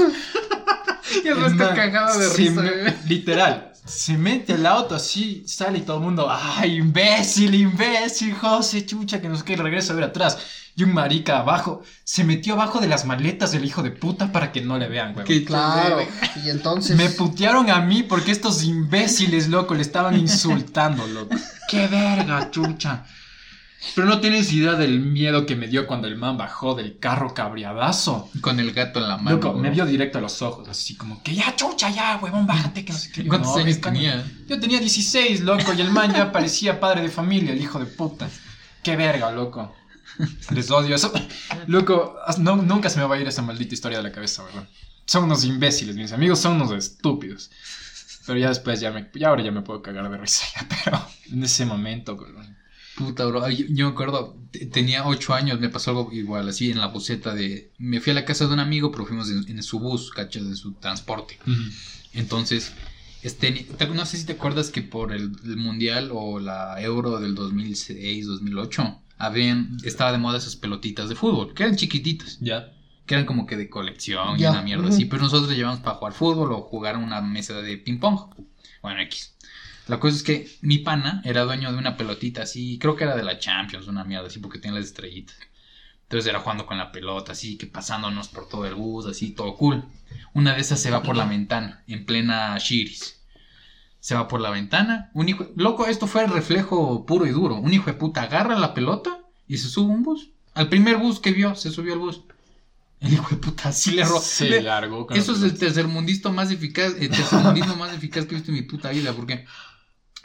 Y 1.24 1.28
el 1.28 1.40
resto 1.40 1.58
cagado 1.74 2.18
de 2.18 2.28
risa, 2.30 2.62
me- 2.62 2.96
literal. 3.06 3.71
Se 3.84 4.16
mete 4.16 4.52
al 4.54 4.64
auto 4.66 4.94
así, 4.94 5.42
sale 5.46 5.78
y 5.78 5.82
todo 5.82 5.96
el 5.96 6.04
mundo, 6.04 6.28
¡ay, 6.30 6.76
imbécil, 6.76 7.54
imbécil, 7.54 8.32
José, 8.34 8.86
chucha, 8.86 9.20
que 9.20 9.28
no 9.28 9.36
sé 9.36 9.44
qué, 9.44 9.56
regresa 9.56 9.92
a 9.92 9.96
ver 9.96 10.04
atrás. 10.04 10.38
Y 10.76 10.84
un 10.84 10.94
marica 10.94 11.40
abajo, 11.40 11.82
se 12.04 12.22
metió 12.22 12.54
abajo 12.54 12.80
de 12.80 12.86
las 12.86 13.04
maletas 13.04 13.50
del 13.52 13.64
hijo 13.64 13.82
de 13.82 13.90
puta 13.90 14.30
para 14.30 14.52
que 14.52 14.60
no 14.60 14.78
le 14.78 14.88
vean, 14.88 15.14
güey. 15.14 15.44
Claro. 15.44 15.98
Y 16.44 16.48
entonces. 16.48 16.96
Me 16.96 17.10
putearon 17.10 17.70
a 17.70 17.80
mí 17.80 18.04
porque 18.04 18.30
estos 18.30 18.62
imbéciles, 18.62 19.48
loco, 19.48 19.74
le 19.74 19.82
estaban 19.82 20.16
insultando, 20.16 21.06
loco. 21.08 21.34
¡Qué 21.68 21.88
verga, 21.88 22.50
chucha! 22.50 23.04
Pero 23.94 24.06
no 24.06 24.20
tienes 24.20 24.52
idea 24.52 24.72
del 24.74 25.00
miedo 25.00 25.44
que 25.44 25.56
me 25.56 25.66
dio 25.68 25.86
cuando 25.86 26.06
el 26.08 26.16
man 26.16 26.38
bajó 26.38 26.74
del 26.74 26.98
carro 26.98 27.34
cabriadazo. 27.34 28.30
Con 28.40 28.60
el 28.60 28.72
gato 28.72 29.00
en 29.00 29.08
la 29.08 29.16
mano. 29.16 29.36
Loco, 29.36 29.52
me 29.54 29.70
vio 29.70 29.84
directo 29.86 30.18
a 30.18 30.20
los 30.20 30.40
ojos, 30.40 30.68
así 30.68 30.94
como 30.96 31.22
que 31.22 31.34
ya 31.34 31.54
chucha, 31.56 31.90
ya, 31.90 32.18
huevón, 32.22 32.46
bájate, 32.46 32.84
que 32.84 32.92
no 32.92 32.98
sé 32.98 33.10
qué. 33.10 33.26
¿Cuántos 33.26 33.50
"No, 33.52 33.56
años 33.62 33.76
me 33.76 33.80
cago". 33.80 33.94
tenía? 33.94 34.24
Yo 34.48 34.60
tenía 34.60 34.78
16, 34.78 35.40
loco, 35.40 35.72
y 35.74 35.80
el 35.80 35.90
man 35.90 36.12
ya 36.14 36.30
parecía 36.32 36.78
padre 36.80 37.02
de 37.02 37.08
familia, 37.10 37.52
el 37.52 37.60
hijo 37.60 37.78
de 37.80 37.86
puta. 37.86 38.28
Qué 38.82 38.96
verga, 38.96 39.30
loco. 39.32 39.74
Les 40.50 40.70
odio 40.70 40.94
eso. 40.94 41.12
Loco, 41.66 42.16
no- 42.38 42.56
nunca 42.56 42.88
se 42.90 42.98
me 43.00 43.06
va 43.06 43.16
a 43.16 43.18
ir 43.18 43.26
esa 43.26 43.42
maldita 43.42 43.74
historia 43.74 43.98
de 43.98 44.04
la 44.04 44.12
cabeza, 44.12 44.44
weón. 44.44 44.68
Son 45.06 45.24
unos 45.24 45.44
imbéciles, 45.44 45.96
mis 45.96 46.12
amigos 46.12 46.38
son 46.38 46.60
unos 46.60 46.70
estúpidos. 46.72 47.50
Pero 48.26 48.38
ya 48.38 48.48
después, 48.48 48.78
ya, 48.80 48.92
me, 48.92 49.10
ya 49.14 49.28
ahora 49.30 49.42
ya 49.42 49.50
me 49.50 49.62
puedo 49.62 49.82
cagar 49.82 50.08
de 50.08 50.16
risa, 50.16 50.44
ya, 50.54 50.68
pero 50.84 51.04
en 51.32 51.42
ese 51.42 51.66
momento. 51.66 52.16
Puta, 52.94 53.24
bro. 53.24 53.48
Yo, 53.48 53.64
yo 53.70 53.86
me 53.86 53.92
acuerdo, 53.92 54.36
te- 54.50 54.66
tenía 54.66 55.06
ocho 55.06 55.32
años, 55.34 55.58
me 55.60 55.68
pasó 55.70 55.90
algo 55.90 56.12
igual, 56.12 56.48
así 56.48 56.70
en 56.70 56.78
la 56.78 56.88
buseta 56.88 57.34
de... 57.34 57.72
Me 57.78 58.00
fui 58.00 58.10
a 58.12 58.14
la 58.14 58.24
casa 58.24 58.46
de 58.46 58.52
un 58.52 58.60
amigo, 58.60 58.92
pero 58.92 59.06
fuimos 59.06 59.30
en, 59.30 59.44
en 59.48 59.62
su 59.62 59.78
bus, 59.80 60.10
cachas, 60.10 60.48
de 60.48 60.56
su 60.56 60.74
transporte. 60.74 61.38
Entonces, 62.12 62.72
este, 63.22 63.66
no 63.94 64.04
sé 64.04 64.18
si 64.18 64.26
te 64.26 64.32
acuerdas 64.32 64.70
que 64.70 64.82
por 64.82 65.12
el, 65.12 65.32
el 65.44 65.56
Mundial 65.56 66.10
o 66.12 66.38
la 66.38 66.80
Euro 66.82 67.18
del 67.18 67.34
2006, 67.34 68.26
2008, 68.26 68.98
habían, 69.16 69.78
estaba 69.84 70.12
de 70.12 70.18
moda 70.18 70.38
esas 70.38 70.56
pelotitas 70.56 71.08
de 71.08 71.14
fútbol, 71.14 71.54
que 71.54 71.62
eran 71.62 71.76
chiquititas, 71.76 72.38
Ya. 72.40 72.72
que 73.06 73.14
eran 73.14 73.24
como 73.26 73.46
que 73.46 73.56
de 73.56 73.70
colección 73.70 74.38
y 74.38 74.44
una 74.44 74.62
mierda 74.62 74.84
ujú. 74.84 74.92
así, 74.94 75.04
pero 75.06 75.22
nosotros 75.22 75.48
le 75.48 75.56
llevamos 75.56 75.80
para 75.80 75.96
jugar 75.96 76.12
fútbol 76.12 76.52
o 76.52 76.60
jugar 76.62 76.96
una 76.98 77.20
mesa 77.22 77.54
de 77.62 77.78
ping 77.78 77.98
pong. 77.98 78.18
Bueno, 78.82 79.00
X. 79.02 79.34
La 79.88 79.98
cosa 79.98 80.16
es 80.16 80.22
que 80.22 80.48
mi 80.60 80.78
pana 80.78 81.22
era 81.24 81.42
dueño 81.42 81.72
de 81.72 81.78
una 81.78 81.96
pelotita 81.96 82.42
así, 82.42 82.78
creo 82.78 82.96
que 82.96 83.04
era 83.04 83.16
de 83.16 83.24
la 83.24 83.38
Champions, 83.38 83.88
una 83.88 84.04
mierda 84.04 84.28
así, 84.28 84.38
porque 84.38 84.58
tiene 84.58 84.78
las 84.78 84.86
estrellitas. 84.86 85.36
Entonces 86.04 86.28
era 86.28 86.40
jugando 86.40 86.66
con 86.66 86.78
la 86.78 86.92
pelota, 86.92 87.32
así, 87.32 87.56
que 87.56 87.66
pasándonos 87.66 88.28
por 88.28 88.48
todo 88.48 88.66
el 88.66 88.74
bus, 88.74 89.06
así, 89.06 89.30
todo 89.30 89.56
cool. 89.56 89.82
Una 90.34 90.54
de 90.54 90.60
esas 90.60 90.78
se 90.80 90.90
va 90.90 91.02
por 91.02 91.16
la 91.16 91.24
ventana, 91.24 91.82
en 91.86 92.04
plena 92.04 92.56
Shiris. 92.58 93.20
Se 93.98 94.14
va 94.14 94.28
por 94.28 94.40
la 94.40 94.50
ventana. 94.50 95.10
Un 95.14 95.28
hijo, 95.28 95.46
loco, 95.56 95.86
esto 95.86 96.06
fue 96.06 96.24
el 96.24 96.30
reflejo 96.30 97.06
puro 97.06 97.26
y 97.26 97.30
duro. 97.30 97.54
Un 97.56 97.72
hijo 97.72 97.86
de 97.86 97.94
puta 97.94 98.22
agarra 98.22 98.58
la 98.58 98.74
pelota 98.74 99.20
y 99.48 99.56
se 99.58 99.68
sube 99.68 99.90
un 99.90 100.02
bus. 100.02 100.30
Al 100.54 100.68
primer 100.68 100.98
bus 100.98 101.18
que 101.18 101.32
vio, 101.32 101.54
se 101.54 101.70
subió 101.70 101.94
al 101.94 102.00
bus. 102.00 102.20
El 103.00 103.14
hijo 103.14 103.28
de 103.30 103.36
puta 103.36 103.70
así 103.70 103.92
le 103.92 104.04
robó. 104.04 104.20
Se 104.20 104.60
largó 104.60 105.08
Eso 105.10 105.32
es 105.32 105.38
el 105.38 105.50
pelota. 105.50 105.58
tercermundista 105.60 106.30
más 106.30 106.50
eficaz, 106.50 106.94
el 107.00 107.10
tercermundismo 107.10 107.76
más 107.76 107.94
eficaz 107.94 108.26
que 108.26 108.34
he 108.34 108.36
visto 108.36 108.50
en 108.50 108.58
mi 108.58 108.62
puta 108.62 108.90
vida, 108.90 109.12
porque 109.12 109.46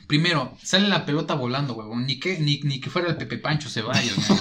primero 0.08 0.58
sale 0.64 0.88
la 0.88 1.06
pelota 1.06 1.36
volando, 1.36 1.74
huevón, 1.74 2.06
ni 2.06 2.20
que 2.20 2.40
ni, 2.40 2.62
ni 2.62 2.80
que 2.80 2.90
fuera 2.90 3.10
el 3.10 3.18
Pepe 3.18 3.38
Pancho 3.38 3.70
Ceballos, 3.70 4.18
¿no? 4.30 4.36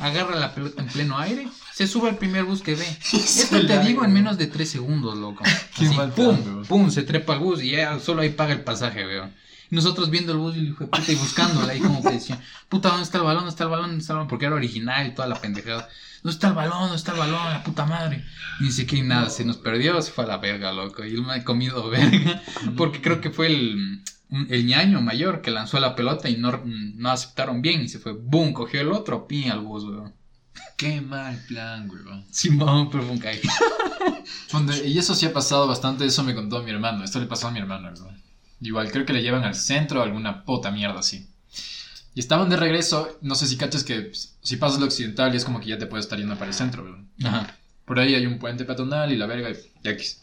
agarra 0.00 0.36
la 0.36 0.54
pelota 0.54 0.82
en 0.82 0.88
pleno 0.88 1.18
aire, 1.18 1.48
se 1.74 1.86
sube 1.86 2.10
al 2.10 2.18
primer 2.18 2.44
bus 2.44 2.62
que 2.62 2.74
ve. 2.74 2.86
Esto 3.12 3.66
te 3.66 3.80
digo 3.80 4.04
en 4.04 4.12
menos 4.12 4.38
de 4.38 4.46
tres 4.46 4.70
segundos, 4.70 5.16
loco. 5.16 5.42
Así, 5.74 5.88
pum, 6.14 6.64
pum, 6.64 6.90
se 6.90 7.02
trepa 7.02 7.32
al 7.32 7.40
bus 7.40 7.62
y 7.62 7.70
ya 7.72 7.98
solo 7.98 8.22
ahí 8.22 8.30
paga 8.30 8.52
el 8.52 8.62
pasaje, 8.62 9.06
weón. 9.06 9.34
Nosotros 9.68 10.10
viendo 10.10 10.30
el 10.30 10.38
bus 10.38 10.54
y 10.54 10.60
el 10.60 10.68
hijo 10.68 10.84
de 10.84 10.90
puta 10.90 11.10
y 11.10 11.16
buscándola 11.16 11.72
ahí 11.72 11.80
como 11.80 12.00
que 12.00 12.10
decían, 12.10 12.40
puta, 12.68 12.90
¿dónde 12.90 13.02
está 13.02 13.18
el 13.18 13.24
balón? 13.24 13.40
¿Dónde 13.40 13.50
está 13.50 13.64
el 13.64 13.70
balón? 13.70 13.86
¿Dónde 13.88 14.00
está 14.00 14.12
el 14.12 14.16
balón? 14.18 14.28
Porque 14.28 14.46
era 14.46 14.54
original 14.54 15.08
y 15.08 15.14
toda 15.14 15.26
la 15.26 15.40
pendejada. 15.40 15.88
¿Dónde 16.22 16.34
está 16.34 16.48
el 16.48 16.54
balón? 16.54 16.80
¿Dónde 16.82 16.96
está 16.96 17.12
el 17.12 17.18
balón? 17.18 17.52
La 17.52 17.64
puta 17.64 17.84
madre. 17.84 18.24
Y 18.60 18.64
dice 18.64 18.86
que 18.86 19.02
nada, 19.02 19.28
se 19.28 19.44
nos 19.44 19.56
perdió, 19.56 20.00
se 20.02 20.12
fue 20.12 20.22
a 20.22 20.28
la 20.28 20.36
verga, 20.36 20.72
loco. 20.72 21.04
Y 21.04 21.14
él 21.14 21.22
me 21.22 21.32
ha 21.32 21.44
comido 21.44 21.90
verga. 21.90 22.42
Porque 22.76 23.02
creo 23.02 23.20
que 23.20 23.30
fue 23.30 23.48
el, 23.48 24.02
el 24.30 24.66
ñaño 24.66 25.00
mayor 25.00 25.40
que 25.40 25.50
lanzó 25.50 25.78
la 25.80 25.94
pelota 25.94 26.28
y 26.28 26.36
no, 26.36 26.60
no 26.64 27.10
aceptaron 27.10 27.62
bien. 27.62 27.82
Y 27.82 27.88
se 27.88 27.98
fue, 27.98 28.12
boom, 28.12 28.52
cogió 28.52 28.80
el 28.80 28.92
otro, 28.92 29.26
pi 29.26 29.48
al 29.48 29.60
bus, 29.60 29.84
weón. 29.84 30.12
Qué 30.76 31.00
mal 31.00 31.38
plan, 31.48 31.88
weón. 31.90 32.24
Simón, 32.30 32.90
pero 32.90 33.04
fue 33.04 33.12
un. 33.12 33.22
Cuando- 34.50 34.84
y 34.84 34.98
eso 34.98 35.14
sí 35.14 35.26
ha 35.26 35.32
pasado 35.32 35.66
bastante, 35.66 36.04
eso 36.04 36.22
me 36.24 36.34
contó 36.34 36.62
mi 36.62 36.70
hermano. 36.70 37.04
Esto 37.04 37.20
le 37.20 37.26
pasó 37.26 37.48
a 37.48 37.50
mi 37.50 37.58
hermano, 37.58 37.90
weón. 37.98 38.22
Igual, 38.60 38.90
creo 38.90 39.04
que 39.04 39.12
le 39.12 39.22
llevan 39.22 39.44
al 39.44 39.54
centro 39.54 40.02
alguna 40.02 40.44
puta 40.44 40.70
mierda 40.70 41.00
así. 41.00 41.28
Y 42.14 42.20
estaban 42.20 42.48
de 42.48 42.56
regreso, 42.56 43.18
no 43.20 43.34
sé 43.34 43.46
si 43.46 43.58
cachas 43.58 43.84
que 43.84 44.00
pues, 44.00 44.36
si 44.42 44.56
pasas 44.56 44.80
lo 44.80 44.86
occidental 44.86 45.34
y 45.34 45.36
es 45.36 45.44
como 45.44 45.60
que 45.60 45.66
ya 45.68 45.78
te 45.78 45.86
puedes 45.86 46.06
estar 46.06 46.18
yendo 46.18 46.34
para 46.38 46.48
el 46.50 46.54
centro, 46.54 46.82
weón. 46.82 47.10
Ajá. 47.22 47.54
Por 47.84 48.00
ahí 48.00 48.14
hay 48.14 48.26
un 48.26 48.38
puente 48.38 48.64
peatonal 48.64 49.12
y 49.12 49.16
la 49.16 49.26
verga 49.26 49.50
y 49.50 49.88
X. 49.88 50.22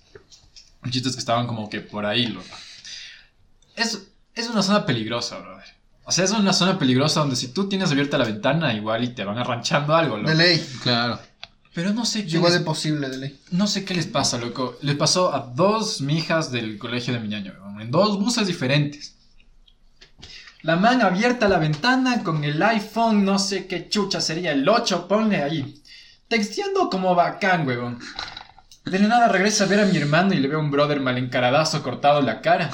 El 0.83 0.91
chiste 0.91 1.09
es 1.09 1.15
que 1.15 1.19
estaban 1.19 1.45
como 1.47 1.69
que 1.69 1.79
por 1.81 2.05
ahí, 2.05 2.25
loco. 2.27 2.45
Es, 3.75 4.07
es 4.35 4.49
una 4.49 4.63
zona 4.63 4.85
peligrosa, 4.85 5.39
brother. 5.39 5.65
O 6.05 6.11
sea, 6.11 6.25
es 6.25 6.31
una 6.31 6.53
zona 6.53 6.77
peligrosa 6.77 7.21
donde 7.21 7.35
si 7.35 7.49
tú 7.49 7.69
tienes 7.69 7.91
abierta 7.91 8.17
la 8.17 8.25
ventana, 8.25 8.73
igual 8.73 9.03
y 9.03 9.09
te 9.09 9.23
van 9.23 9.37
arranchando 9.37 9.95
algo, 9.95 10.17
loco. 10.17 10.29
De 10.29 10.35
ley. 10.35 10.65
Claro. 10.81 11.19
Pero 11.73 11.91
no 11.93 12.05
sé 12.05 12.25
qué 12.25 12.35
Igual 12.35 12.51
les, 12.51 12.59
de 12.61 12.65
posible, 12.65 13.09
de 13.09 13.17
ley. 13.17 13.39
no 13.51 13.65
sé 13.67 13.83
qué 13.83 13.95
les 13.95 14.05
pasa, 14.05 14.37
loco. 14.37 14.77
Le 14.81 14.95
pasó 14.95 15.33
a 15.33 15.39
dos 15.39 16.01
mijas 16.01 16.51
del 16.51 16.77
colegio 16.77 17.13
de 17.13 17.19
mi 17.19 17.29
ñaño, 17.29 17.53
weón, 17.59 17.81
en 17.81 17.89
dos 17.89 18.19
buses 18.19 18.45
diferentes. 18.45 19.15
La 20.61 20.75
man 20.75 21.01
abierta 21.01 21.49
la 21.49 21.57
ventana 21.57 22.23
con 22.23 22.43
el 22.43 22.61
iPhone, 22.61 23.25
no 23.25 23.39
sé 23.39 23.65
qué 23.65 23.89
chucha 23.89 24.21
sería, 24.21 24.51
el 24.51 24.67
8, 24.67 25.07
ponle 25.07 25.41
ahí. 25.41 25.81
Texteando 26.27 26.89
como 26.89 27.15
bacán, 27.15 27.65
weón. 27.67 27.99
De 28.85 28.99
la 28.99 29.07
nada 29.07 29.27
regresa 29.29 29.63
a 29.63 29.67
ver 29.67 29.79
a 29.79 29.85
mi 29.85 29.97
hermano 29.97 30.33
y 30.33 30.39
le 30.39 30.47
veo 30.47 30.59
a 30.59 30.61
un 30.61 30.71
brother 30.71 30.99
mal 30.99 31.17
encaradazo 31.17 31.81
cortado 31.81 32.19
en 32.19 32.27
la 32.27 32.41
cara. 32.41 32.69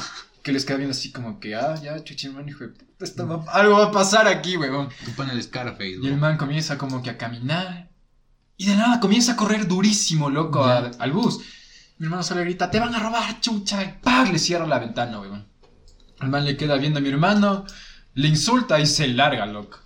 Que 0.50 0.54
les 0.54 0.66
queda 0.66 0.78
viendo 0.78 0.93
así 0.97 1.12
como 1.12 1.39
que, 1.39 1.54
ah, 1.54 1.76
ya, 1.80 2.04
chuchi, 2.04 2.26
hermano, 2.26 2.50
hijo 2.50 2.64
de 2.64 2.70
puta, 2.70 3.06
esto 3.06 3.28
va- 3.28 3.45
algo 3.54 3.78
va 3.78 3.86
a 3.86 3.91
pasar 3.91 4.28
aquí, 4.28 4.58
weón. 4.58 4.89
Tú 5.06 5.12
pones 5.12 5.34
el 5.36 5.43
Scarface, 5.43 5.97
Y 6.02 6.08
el 6.08 6.18
man 6.18 6.38
comienza 6.38 6.76
como 6.76 7.04
que 7.04 7.12
a 7.12 7.20
caminar. 7.20 7.91
Y 8.58 8.66
de 8.66 8.76
nada 8.76 9.00
comienza 9.00 9.34
a 9.34 9.36
correr 9.36 9.68
durísimo, 9.68 10.32
loco, 10.32 10.64
a- 10.64 10.89
al 10.97 11.12
bus. 11.12 11.38
Mi 12.00 12.06
hermano 12.08 12.24
solo 12.24 12.41
grita, 12.41 12.72
te 12.72 12.80
van 12.80 12.95
a 12.95 13.00
robar, 13.00 13.39
chucha. 13.41 13.84
Y 13.84 14.00
¡pam! 14.02 14.32
le 14.32 14.39
cierra 14.39 14.66
la 14.66 14.80
ventana, 14.80 15.20
weón. 15.20 15.45
El 16.20 16.30
man 16.30 16.43
le 16.45 16.58
queda 16.58 16.78
viendo 16.78 16.97
a 16.97 17.02
mi 17.04 17.10
hermano, 17.10 17.64
le 18.16 18.28
insulta 18.28 18.80
y 18.80 18.88
se 18.88 19.08
larga, 19.08 19.45
loco. 19.45 19.78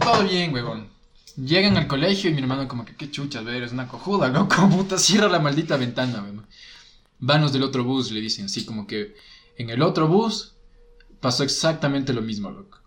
Todo 0.00 0.24
bien, 0.24 0.52
weón. 0.52 0.88
Llegan 1.36 1.78
al 1.78 1.86
colegio 1.86 2.28
y 2.28 2.34
mi 2.34 2.42
hermano 2.42 2.68
como 2.68 2.84
que, 2.84 2.94
qué 2.94 3.10
chucha, 3.10 3.40
ve, 3.40 3.56
eres 3.56 3.72
una 3.72 3.88
cojuda, 3.88 4.28
loco, 4.28 4.68
puta, 4.68 4.98
cierra 4.98 5.28
la 5.30 5.38
maldita 5.38 5.78
ventana, 5.78 6.20
weón. 6.22 6.46
Van 7.20 7.40
los 7.40 7.54
del 7.54 7.62
otro 7.62 7.84
bus, 7.84 8.10
le 8.10 8.20
dicen, 8.20 8.44
así 8.44 8.66
como 8.66 8.86
que 8.86 9.16
en 9.56 9.70
el 9.70 9.82
otro 9.82 10.08
bus 10.08 10.54
pasó 11.20 11.42
exactamente 11.44 12.12
lo 12.12 12.22
mismo, 12.22 12.50
loco. 12.50 12.78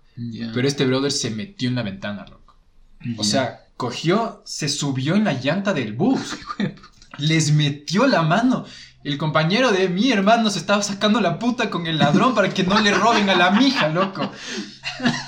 Pero 0.53 0.67
este 0.67 0.85
brother 0.85 1.11
se 1.11 1.29
metió 1.29 1.67
en 1.69 1.75
la 1.75 1.83
ventana, 1.83 2.25
loco. 2.25 2.55
O 3.17 3.23
sea, 3.23 3.67
cogió, 3.77 4.41
se 4.45 4.69
subió 4.69 5.15
en 5.15 5.25
la 5.25 5.33
llanta 5.33 5.73
del 5.73 5.93
bus. 5.93 6.37
Les 7.17 7.51
metió 7.51 8.07
la 8.07 8.21
mano. 8.21 8.65
El 9.03 9.17
compañero 9.17 9.71
de 9.71 9.87
mi 9.87 10.11
hermano 10.11 10.49
se 10.49 10.57
estaba 10.57 10.81
sacando 10.81 11.21
la 11.21 11.37
puta 11.37 11.69
con 11.69 11.85
el 11.85 11.99
ladrón 11.99 12.33
para 12.33 12.49
que 12.49 12.63
no 12.63 12.79
le 12.81 12.91
roben 12.91 13.29
a 13.29 13.35
la 13.35 13.51
mija, 13.51 13.87
loco. 13.89 14.31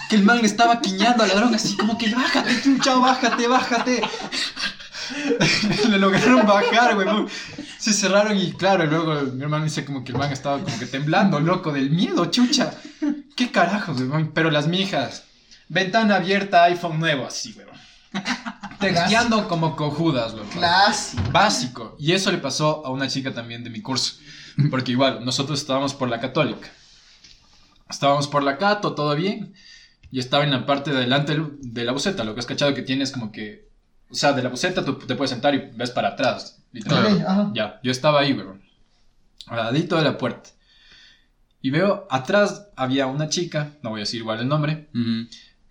Que 0.10 0.16
el 0.16 0.24
man 0.24 0.40
le 0.40 0.48
estaba 0.48 0.82
quiñando 0.82 1.24
al 1.24 1.30
ladrón 1.30 1.54
así 1.54 1.78
como 1.78 1.98
que 1.98 2.14
bájate, 2.14 2.62
chucha, 2.64 2.96
bájate, 2.96 3.48
bájate. 3.48 4.02
le 5.90 5.98
lograron 6.00 6.46
bajar, 6.46 6.98
weón. 6.98 7.30
Se 7.80 7.94
cerraron 7.94 8.38
y 8.38 8.54
claro, 8.54 8.86
luego 8.86 9.22
mi 9.34 9.44
hermano 9.44 9.64
dice 9.66 9.86
como 9.86 10.04
que 10.04 10.12
el 10.12 10.18
man 10.18 10.32
estaba 10.32 10.60
como 10.62 10.78
que 10.80 10.86
temblando, 10.88 11.40
loco, 11.40 11.72
del 11.72 11.92
miedo, 11.92 12.26
chucha. 12.26 12.74
¿Qué 13.36 13.52
carajos, 13.52 14.00
weón? 14.02 14.32
Pero 14.34 14.50
las 14.50 14.68
mijas. 14.68 15.24
Ventana 15.70 16.16
abierta, 16.16 16.64
iPhone 16.64 17.00
nuevo, 17.00 17.26
así, 17.26 17.54
weón. 17.58 17.68
Texteando 18.80 19.48
como 19.48 19.76
cojudas, 19.76 20.34
loco. 20.34 20.50
Clásico. 20.52 21.24
Básico. 21.32 21.96
Y 22.00 22.14
eso 22.14 22.32
le 22.32 22.38
pasó 22.40 22.86
a 22.86 22.90
una 22.90 23.08
chica 23.08 23.34
también 23.34 23.64
de 23.64 23.70
mi 23.70 23.82
curso. 23.82 24.16
Porque 24.72 24.92
igual, 24.92 25.24
nosotros 25.24 25.60
estábamos 25.60 25.94
por 25.94 26.10
la 26.10 26.20
católica. 26.20 26.68
Estábamos 27.90 28.28
por 28.28 28.44
la 28.44 28.58
cato, 28.58 28.94
todo 28.96 29.16
bien. 29.16 29.54
Y 30.12 30.20
estaba 30.20 30.44
en 30.44 30.52
la 30.52 30.66
parte 30.66 30.92
de 30.92 30.98
adelante 30.98 31.34
del- 31.34 31.58
de 31.62 31.84
la 31.86 31.92
buceta, 31.92 32.24
lo 32.24 32.34
que 32.34 32.40
has 32.40 32.46
cachado 32.46 32.74
que 32.74 32.82
tienes 32.82 33.12
como 33.12 33.32
que... 33.32 33.68
O 34.10 34.16
sea, 34.16 34.32
de 34.34 34.42
la 34.42 34.50
buceta 34.50 34.86
tú 34.86 34.96
te 34.98 35.16
puedes 35.16 35.32
sentar 35.32 35.54
y 35.54 35.70
ves 35.76 35.92
para 35.92 36.10
atrás. 36.10 36.57
Ajá. 36.86 37.52
Ya, 37.54 37.80
yo 37.84 37.92
estaba 37.92 38.22
ahí, 38.22 38.34
weón. 38.34 38.62
Al 39.48 39.58
ladito 39.58 39.96
de 39.96 40.04
la 40.04 40.18
puerta. 40.18 40.50
Y 41.62 41.72
veo, 41.72 42.08
atrás 42.10 42.68
había 42.76 43.08
una 43.08 43.30
chica, 43.30 43.72
no 43.82 43.92
voy 43.92 44.00
a 44.00 44.04
decir 44.04 44.20
igual 44.20 44.40
el 44.40 44.48
nombre, 44.48 44.90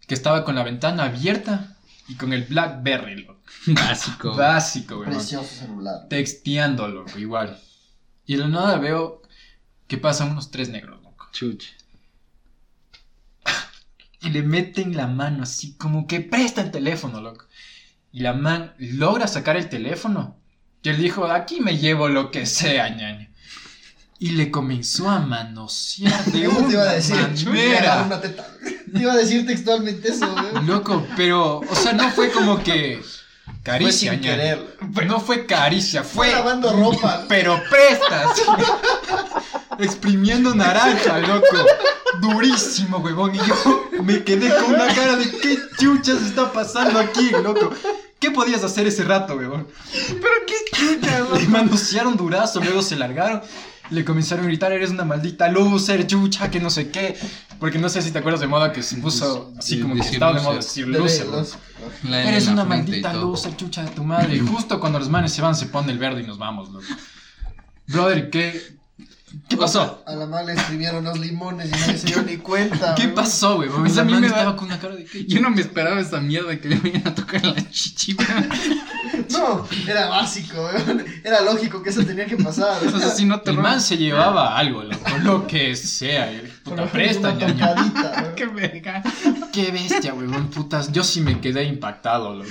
que 0.06 0.14
estaba 0.14 0.44
con 0.44 0.54
la 0.54 0.62
ventana 0.62 1.04
abierta 1.04 1.76
y 2.08 2.14
con 2.16 2.32
el 2.32 2.44
Blackberry, 2.44 3.22
loco. 3.22 3.40
Básico. 3.66 4.34
Básico, 4.34 4.98
weón. 4.98 5.12
Precioso 5.12 5.54
celular. 5.54 6.08
Texteando, 6.08 6.88
loco, 6.88 7.18
igual. 7.18 7.58
Y 8.26 8.34
de 8.34 8.40
la 8.40 8.48
nada 8.48 8.78
veo 8.78 9.22
que 9.86 9.98
pasan 9.98 10.32
unos 10.32 10.50
tres 10.50 10.68
negros, 10.68 11.02
loco. 11.02 11.28
Chuch. 11.32 11.64
Y 14.20 14.30
le 14.30 14.42
meten 14.42 14.96
la 14.96 15.06
mano 15.06 15.44
así 15.44 15.76
como 15.76 16.06
que 16.06 16.20
presta 16.20 16.60
el 16.60 16.72
teléfono, 16.72 17.20
loco. 17.20 17.46
Y 18.10 18.20
la 18.20 18.32
man 18.32 18.74
logra 18.78 19.28
sacar 19.28 19.56
el 19.56 19.68
teléfono. 19.68 20.36
Y 20.86 20.88
él 20.90 20.98
dijo, 20.98 21.24
aquí 21.26 21.58
me 21.60 21.76
llevo 21.78 22.08
lo 22.08 22.30
que 22.30 22.46
sea, 22.46 22.88
ñaño. 22.90 23.26
Y 24.20 24.30
le 24.30 24.52
comenzó 24.52 25.10
a 25.10 25.18
manosear 25.18 26.24
de 26.26 26.44
Eso 26.46 26.62
te 26.62 26.72
iba 26.72 26.82
a 26.82 26.84
una 26.84 26.92
decir. 26.94 27.48
manera. 27.48 28.02
Una 28.06 28.20
teta. 28.20 28.46
Te 28.92 29.02
iba 29.02 29.12
a 29.12 29.16
decir 29.16 29.44
textualmente 29.44 30.08
eso, 30.12 30.32
güey. 30.32 30.64
Loco, 30.64 31.04
pero, 31.16 31.58
o 31.58 31.74
sea, 31.74 31.92
no 31.92 32.08
fue 32.12 32.30
como 32.30 32.62
que 32.62 33.02
Fue 33.02 33.52
caricia, 33.64 34.12
sin 34.12 34.20
ñaño. 34.20 34.22
querer. 34.36 34.76
No 35.08 35.18
fue 35.18 35.44
caricia, 35.44 36.04
Fue 36.04 36.28
fue 36.28 36.36
lavando 36.36 36.72
ropa. 36.72 37.24
pero 37.28 37.60
prestas. 37.68 38.42
Exprimiendo 39.80 40.54
naranja, 40.54 41.18
loco. 41.18 41.56
Durísimo, 42.20 42.98
huevón. 42.98 43.34
Y 43.34 43.38
yo 43.38 43.88
me 44.04 44.22
quedé 44.22 44.54
con 44.54 44.74
una 44.74 44.86
cara 44.94 45.16
de 45.16 45.30
qué 45.32 45.58
chuchas 45.80 46.22
está 46.22 46.52
pasando 46.52 47.00
aquí, 47.00 47.30
loco. 47.42 47.72
¿Qué 48.18 48.30
podías 48.30 48.64
hacer 48.64 48.86
ese 48.86 49.04
rato, 49.04 49.36
huevón? 49.36 49.66
Pero 50.08 50.34
qué 50.46 50.54
chucha, 50.72 51.20
güey. 51.22 51.42
Le 51.44 51.48
manosearon 51.48 52.16
durazo, 52.16 52.60
luego 52.60 52.82
se 52.82 52.96
largaron. 52.96 53.42
Le 53.90 54.04
comenzaron 54.04 54.44
a 54.44 54.48
gritar, 54.48 54.72
eres 54.72 54.90
una 54.90 55.04
maldita 55.04 55.48
loser, 55.48 56.06
chucha, 56.06 56.50
que 56.50 56.58
no 56.58 56.70
sé 56.70 56.90
qué. 56.90 57.16
Porque 57.60 57.78
no 57.78 57.88
sé 57.88 58.02
si 58.02 58.10
te 58.10 58.18
acuerdas 58.18 58.40
de 58.40 58.48
moda 58.48 58.72
que 58.72 58.82
se 58.82 58.96
puso 58.96 59.52
así 59.56 59.80
como 59.80 59.94
que 59.94 60.00
Decir 60.00 60.14
estaba 60.14 60.32
de 60.32 60.38
loser. 60.38 60.48
moda 60.50 60.56
decir 60.60 60.86
De 60.86 60.98
loser. 60.98 61.26
La 62.04 62.20
N 62.22 62.30
Eres 62.30 62.46
la 62.46 62.52
una 62.52 62.64
frente 62.66 62.84
y 62.86 62.90
maldita 62.90 63.12
todo. 63.12 63.30
loser, 63.30 63.56
chucha 63.56 63.82
de 63.84 63.90
tu 63.90 64.02
madre. 64.02 64.34
Y 64.34 64.40
justo 64.40 64.80
cuando 64.80 64.98
los 64.98 65.08
manes 65.08 65.32
se 65.32 65.40
van, 65.42 65.54
se 65.54 65.66
pone 65.66 65.92
el 65.92 65.98
verde 65.98 66.22
y 66.22 66.26
nos 66.26 66.38
vamos, 66.38 66.70
loco. 66.70 66.84
Brother, 67.86 68.30
¿qué, 68.30 68.75
¿qué 69.48 69.56
pasó? 69.56 70.02
A 70.06 70.14
la 70.14 70.26
mala 70.26 70.52
le 70.54 70.60
escribieron 70.60 71.04
los 71.04 71.18
limones 71.18 71.68
y 71.68 71.70
nadie 71.72 71.98
se 71.98 72.06
dio 72.06 72.22
ni 72.22 72.36
cuenta. 72.36 72.94
¿Qué 72.94 73.04
güey. 73.04 73.14
pasó, 73.14 73.56
güey? 73.56 73.68
Pues 73.68 73.98
a 73.98 74.04
mí 74.04 74.12
me 74.14 74.20
da- 74.22 74.26
estaba 74.28 74.56
con 74.56 74.66
una 74.66 74.78
cara 74.78 74.94
de 74.96 75.04
qué 75.04 75.24
Yo 75.26 75.40
no 75.40 75.50
me 75.50 75.60
esperaba 75.60 76.00
esa 76.00 76.20
mierda 76.20 76.56
que 76.58 76.68
le 76.68 76.76
vayan 76.78 77.06
a 77.06 77.14
tocar 77.14 77.44
la 77.44 77.70
chichi. 77.70 78.16
No, 79.30 79.66
era 79.88 80.08
básico, 80.08 80.68
güey. 80.70 81.04
Era 81.24 81.40
lógico 81.40 81.82
que 81.82 81.90
eso 81.90 82.04
tenía 82.04 82.26
que 82.26 82.36
pasar. 82.36 82.84
O 82.86 82.98
sea, 82.98 83.08
si 83.10 83.24
no 83.24 83.40
te 83.40 83.50
El 83.50 83.58
man 83.58 83.80
se 83.80 83.96
llevaba 83.96 84.56
algo, 84.58 84.82
loco, 84.82 85.04
lo 85.22 85.46
que 85.46 85.74
sea. 85.74 86.30
y 86.32 86.42
Puta 86.62 86.86
presta, 86.86 87.32
ñaño. 87.32 87.54
güey. 87.74 88.34
Qué 88.36 88.46
verga. 88.46 89.02
Qué 89.52 89.70
bestia, 89.72 90.12
weón, 90.14 90.48
putas. 90.50 90.92
Yo 90.92 91.02
sí 91.02 91.20
me 91.20 91.40
quedé 91.40 91.64
impactado, 91.64 92.34
loco. 92.34 92.50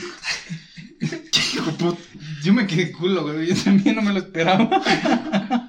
Qué 1.00 1.40
hijo 1.54 1.72
puta. 1.72 2.02
Yo 2.44 2.54
me 2.54 2.66
quedé 2.68 2.92
culo, 2.92 3.24
güey. 3.24 3.54
Yo 3.54 3.64
también 3.64 3.96
no 3.96 4.02
me 4.02 4.12
lo 4.14 4.20
esperaba. 4.20 5.65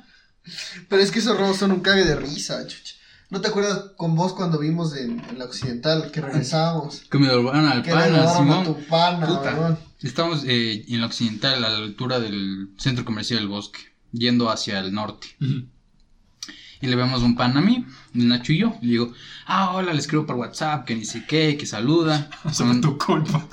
Pero 0.89 1.03
es 1.03 1.11
que 1.11 1.19
esos 1.19 1.37
robos 1.39 1.57
son 1.59 1.73
un 1.73 1.81
cague 1.81 2.05
de 2.05 2.17
risa, 2.17 2.67
chucha. 2.67 2.95
¿No 3.29 3.41
te 3.41 3.49
acuerdas 3.49 3.91
con 3.97 4.15
vos 4.15 4.35
cuando 4.35 4.59
vimos 4.59 4.97
en, 4.97 5.19
en 5.29 5.39
la 5.39 5.47
Occidental 5.47 6.11
que 6.13 6.21
regresábamos? 6.21 7.03
Que 7.11 7.19
me 7.19 7.29
robaron 7.29 7.67
al 7.67 7.83
Que 7.83 7.91
pana, 7.91 8.23
a 8.23 8.37
Simón. 8.37 8.65
tu 8.65 8.77
pana, 8.87 9.27
Puta. 9.27 9.55
weón. 9.55 9.79
Estamos 10.01 10.45
eh, 10.47 10.85
en 10.89 11.01
la 11.01 11.07
occidental, 11.07 11.65
a 11.65 11.69
la 11.71 11.77
altura 11.79 12.21
del 12.21 12.69
centro 12.79 13.05
comercial 13.05 13.41
del 13.41 13.49
bosque, 13.49 13.81
yendo 14.13 14.51
hacia 14.51 14.79
el 14.79 14.93
norte. 14.93 15.27
Y 15.41 16.87
le 16.87 16.95
vemos 16.95 17.23
un 17.23 17.35
pan 17.35 17.57
a 17.57 17.61
mí, 17.63 17.85
Nacho 18.13 18.53
y 18.53 18.59
yo. 18.59 18.75
Y 18.83 18.87
le 18.87 18.93
digo, 18.93 19.13
ah, 19.47 19.73
hola, 19.75 19.93
le 19.95 19.99
escribo 19.99 20.27
por 20.27 20.37
WhatsApp, 20.37 20.85
que 20.85 20.95
ni 20.95 21.05
sé 21.05 21.25
qué, 21.27 21.57
que 21.57 21.67
saluda. 21.67 22.31
Fue 22.53 22.81
tu 22.81 22.99
culpa. 22.99 23.49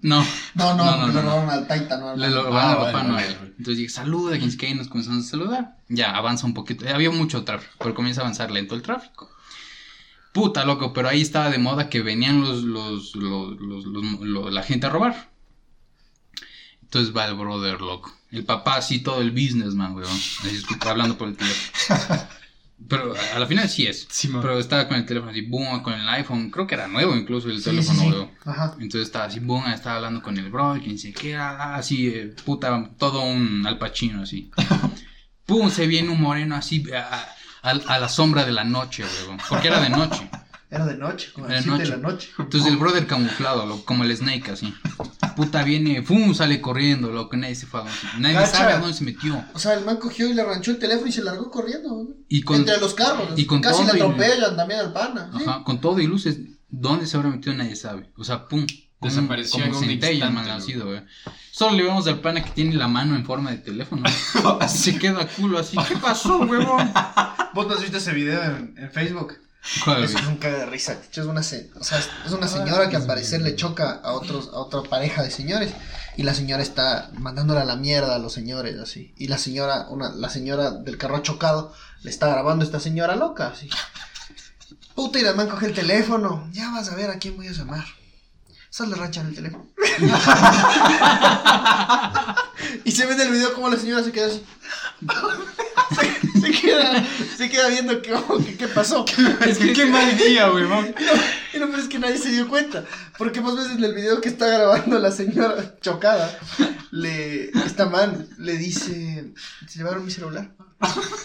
No, 0.00 0.24
No, 0.54 0.74
no, 0.74 0.84
No, 0.84 1.06
no, 1.06 1.12
le 1.12 1.22
no, 1.22 1.50
al 1.50 1.66
Taita, 1.66 1.98
no 1.98 2.08
al 2.10 2.20
le 2.20 2.30
lo 2.30 2.54
Ah, 2.56 2.72
a 2.72 2.74
vale, 2.76 2.92
Papá 2.92 3.02
Noel. 3.04 3.36
Entonces 3.58 3.76
dije, 3.78 3.88
saluda, 3.90 4.38
que 4.38 4.56
qué, 4.56 4.70
y 4.70 4.74
nos 4.74 4.88
comenzamos 4.88 5.26
a 5.26 5.28
saludar. 5.30 5.76
Ya, 5.88 6.16
avanza 6.16 6.46
un 6.46 6.54
poquito. 6.54 6.86
Había 6.88 7.10
mucho 7.10 7.44
tráfico, 7.44 7.74
pero 7.78 7.94
comienza 7.94 8.20
a 8.22 8.24
avanzar 8.24 8.50
lento 8.50 8.74
el 8.74 8.82
tráfico. 8.82 9.30
Puta, 10.32 10.64
loco, 10.64 10.92
pero 10.92 11.08
ahí 11.08 11.20
estaba 11.20 11.50
de 11.50 11.58
moda 11.58 11.88
que 11.90 12.00
venían 12.02 12.40
los, 12.40 12.62
los, 12.64 13.14
los, 13.14 13.60
los- 13.60 13.84
los- 13.84 14.20
lo- 14.20 14.50
la 14.50 14.62
gente 14.62 14.86
a 14.86 14.90
robar. 14.90 15.30
Entonces 16.82 17.14
va 17.16 17.26
el 17.26 17.34
brother, 17.34 17.80
loco. 17.80 18.12
El 18.30 18.44
papá, 18.44 18.76
así 18.76 19.00
todo 19.00 19.20
el 19.20 19.30
businessman, 19.32 19.94
weón. 19.94 20.10
Así 20.10 20.56
escucha- 20.56 20.90
hablando 20.90 21.16
por 21.18 21.28
el 21.28 21.36
teléfono. 21.36 22.20
Pero 22.88 23.14
a 23.34 23.38
la 23.38 23.46
final 23.46 23.68
sí 23.68 23.86
es. 23.86 24.06
Sí. 24.10 24.28
Pero 24.42 24.58
estaba 24.58 24.86
con 24.88 24.96
el 24.96 25.06
teléfono 25.06 25.30
así, 25.30 25.40
boom, 25.42 25.82
con 25.82 25.94
el 25.94 26.08
iPhone. 26.08 26.50
Creo 26.50 26.66
que 26.66 26.74
era 26.74 26.86
nuevo 26.88 27.14
incluso 27.16 27.48
el 27.48 27.58
Sí, 27.58 27.64
teléfono, 27.64 28.00
sí, 28.00 28.06
weón. 28.08 28.30
Ajá. 28.44 28.72
Entonces 28.74 29.02
estaba 29.02 29.24
así, 29.26 29.40
boom, 29.40 29.66
estaba 29.68 29.96
hablando 29.96 30.20
con 30.22 30.36
el 30.36 30.50
brother, 30.50 30.82
que 30.82 30.90
dice 30.90 31.12
que 31.12 31.30
era 31.32 31.76
así, 31.76 32.08
eh, 32.08 32.34
puta, 32.44 32.90
todo 32.98 33.22
un 33.22 33.66
alpachino 33.66 34.22
así. 34.22 34.50
Pum, 35.46 35.70
se 35.70 35.86
viene 35.86 36.08
un 36.10 36.20
moreno 36.20 36.56
así 36.56 36.84
a, 36.92 37.26
a- 37.62 37.70
a 37.94 37.98
la 37.98 38.08
sombra 38.08 38.44
de 38.44 38.52
la 38.52 38.64
noche, 38.64 39.04
weón. 39.26 39.38
Porque 39.48 39.68
era 39.68 39.80
de 39.80 39.90
noche. 39.90 40.28
Era 40.74 40.86
de 40.86 40.96
noche, 40.96 41.30
como 41.32 41.46
de 41.46 41.62
siete 41.62 41.70
de 41.70 41.78
noche. 41.78 41.90
la 41.90 41.96
noche. 41.96 42.28
Entonces 42.38 42.68
el 42.72 42.76
brother 42.78 43.06
camuflado, 43.06 43.64
lo- 43.66 43.84
como 43.84 44.02
el 44.04 44.16
Snake 44.16 44.50
así. 44.50 44.74
Puta 45.36 45.62
viene, 45.62 46.02
¡fum! 46.02 46.34
sale 46.34 46.60
corriendo, 46.60 47.10
loco, 47.12 47.36
nadie 47.36 47.54
se 47.54 47.66
fue 47.66 47.80
a 47.80 47.84
Nadie 48.18 48.34
Cacha. 48.34 48.46
sabe 48.58 48.72
a 48.72 48.78
dónde 48.78 48.94
se 48.96 49.04
metió. 49.04 49.44
O 49.54 49.58
sea, 49.58 49.74
el 49.74 49.84
man 49.84 49.98
cogió 49.98 50.28
y 50.28 50.34
le 50.34 50.42
arranchó 50.42 50.72
el 50.72 50.78
teléfono 50.78 51.06
y 51.08 51.12
se 51.12 51.22
largó 51.22 51.50
corriendo. 51.50 51.88
¿no? 51.90 52.08
Y 52.28 52.42
con, 52.42 52.56
Entre 52.56 52.78
los 52.78 52.94
carros. 52.94 53.28
y 53.36 53.46
con 53.46 53.60
Casi 53.60 53.82
todo 53.84 53.92
le 53.92 53.98
y- 53.98 54.02
atropellan 54.02 54.56
también 54.56 54.80
al 54.80 54.92
pana. 54.92 55.30
¿sí? 55.36 55.44
ajá, 55.46 55.62
con 55.64 55.80
todo 55.80 56.00
y 56.00 56.06
luces, 56.06 56.38
¿dónde 56.68 57.06
se 57.06 57.16
habrá 57.16 57.30
metido? 57.30 57.54
Nadie 57.54 57.76
sabe. 57.76 58.10
O 58.16 58.24
sea, 58.24 58.48
¡pum! 58.48 58.66
Desapareció 59.00 59.60
como 59.64 59.64
en 59.66 59.74
un 59.74 59.84
centella, 59.90 60.26
instante, 60.30 60.64
sido, 60.64 60.86
güey. 60.86 61.02
Solo 61.50 61.76
le 61.76 61.82
vemos 61.82 62.06
al 62.06 62.20
pana 62.20 62.42
que 62.42 62.50
tiene 62.52 62.74
la 62.74 62.88
mano 62.88 63.14
en 63.14 63.24
forma 63.26 63.50
de 63.50 63.58
teléfono. 63.58 64.02
se 64.68 64.98
queda 64.98 65.26
culo 65.28 65.58
así. 65.58 65.76
¿Qué 65.86 65.96
pasó, 65.98 66.38
huevón? 66.38 66.90
¿Vos 67.52 67.66
no 67.68 67.74
has 67.74 67.82
visto 67.82 67.98
ese 67.98 68.12
video 68.12 68.42
en, 68.42 68.74
en 68.78 68.90
Facebook? 68.90 69.34
¿Cuál, 69.84 70.04
Es 70.04 70.14
un 70.14 70.36
caga 70.36 70.58
de 70.58 70.66
risa. 70.66 70.96
Es 71.10 71.18
una, 71.18 71.42
se- 71.42 71.70
o 71.78 71.84
sea, 71.84 71.98
es- 71.98 72.08
una 72.32 72.48
señora 72.48 72.88
que 72.90 72.96
al 72.96 73.06
parecer 73.06 73.40
le 73.42 73.56
choca 73.56 73.92
a 74.02 74.12
otros 74.12 74.48
a 74.52 74.56
otra 74.58 74.82
pareja 74.82 75.22
de 75.22 75.30
señores 75.30 75.72
y 76.16 76.22
la 76.22 76.34
señora 76.34 76.62
está 76.62 77.10
mandándole 77.14 77.60
a 77.60 77.64
la 77.64 77.76
mierda 77.76 78.14
a 78.14 78.18
los 78.18 78.32
señores 78.32 78.78
así. 78.78 79.14
Y 79.16 79.28
la 79.28 79.38
señora, 79.38 79.86
una 79.88 80.10
la 80.10 80.28
señora 80.28 80.70
del 80.70 80.98
carro 80.98 81.18
chocado 81.20 81.72
le 82.02 82.10
está 82.10 82.28
grabando 82.28 82.62
a 82.64 82.66
esta 82.66 82.80
señora 82.80 83.16
loca 83.16 83.48
así. 83.48 83.68
Puta, 84.94 85.18
y 85.18 85.22
la 85.22 85.32
man 85.32 85.48
coge 85.48 85.66
el 85.66 85.74
teléfono. 85.74 86.48
Ya 86.52 86.70
vas 86.70 86.90
a 86.90 86.94
ver 86.94 87.10
a 87.10 87.18
quién 87.18 87.36
voy 87.36 87.48
a 87.48 87.52
llamar. 87.52 87.84
Sal 88.70 88.90
de 88.90 88.96
rancha 88.96 89.20
en 89.22 89.28
el 89.28 89.34
teléfono. 89.34 89.66
y 92.84 92.92
se 92.92 93.06
ve 93.06 93.14
en 93.14 93.20
el 93.20 93.30
video 93.30 93.54
como 93.54 93.70
la 93.70 93.76
señora 93.78 94.02
se 94.04 94.12
queda 94.12 94.26
así. 94.26 94.44
se, 96.44 96.60
queda, 96.60 97.06
se 97.36 97.50
queda 97.50 97.68
viendo 97.68 98.02
qué, 98.02 98.12
qué 98.58 98.68
pasó. 98.68 99.04
Es 99.46 99.58
que 99.58 99.72
qué 99.72 99.86
mal 99.86 100.16
día, 100.16 100.50
weón. 100.52 100.94
Y 101.52 101.58
lo 101.58 101.68
peor 101.68 101.80
es 101.80 101.88
que 101.88 101.98
nadie 101.98 102.18
se 102.18 102.30
dio 102.30 102.48
cuenta. 102.48 102.84
Porque 103.18 103.40
vos 103.40 103.56
ves 103.56 103.70
en 103.76 103.82
el 103.82 103.94
video 103.94 104.20
que 104.20 104.28
está 104.28 104.46
grabando 104.48 104.98
la 104.98 105.10
señora 105.10 105.74
chocada, 105.80 106.38
le, 106.90 107.50
esta 107.64 107.86
man 107.86 108.28
le 108.38 108.56
dice, 108.56 109.32
se 109.66 109.78
llevaron 109.78 110.04
mi 110.04 110.10
celular. 110.10 110.50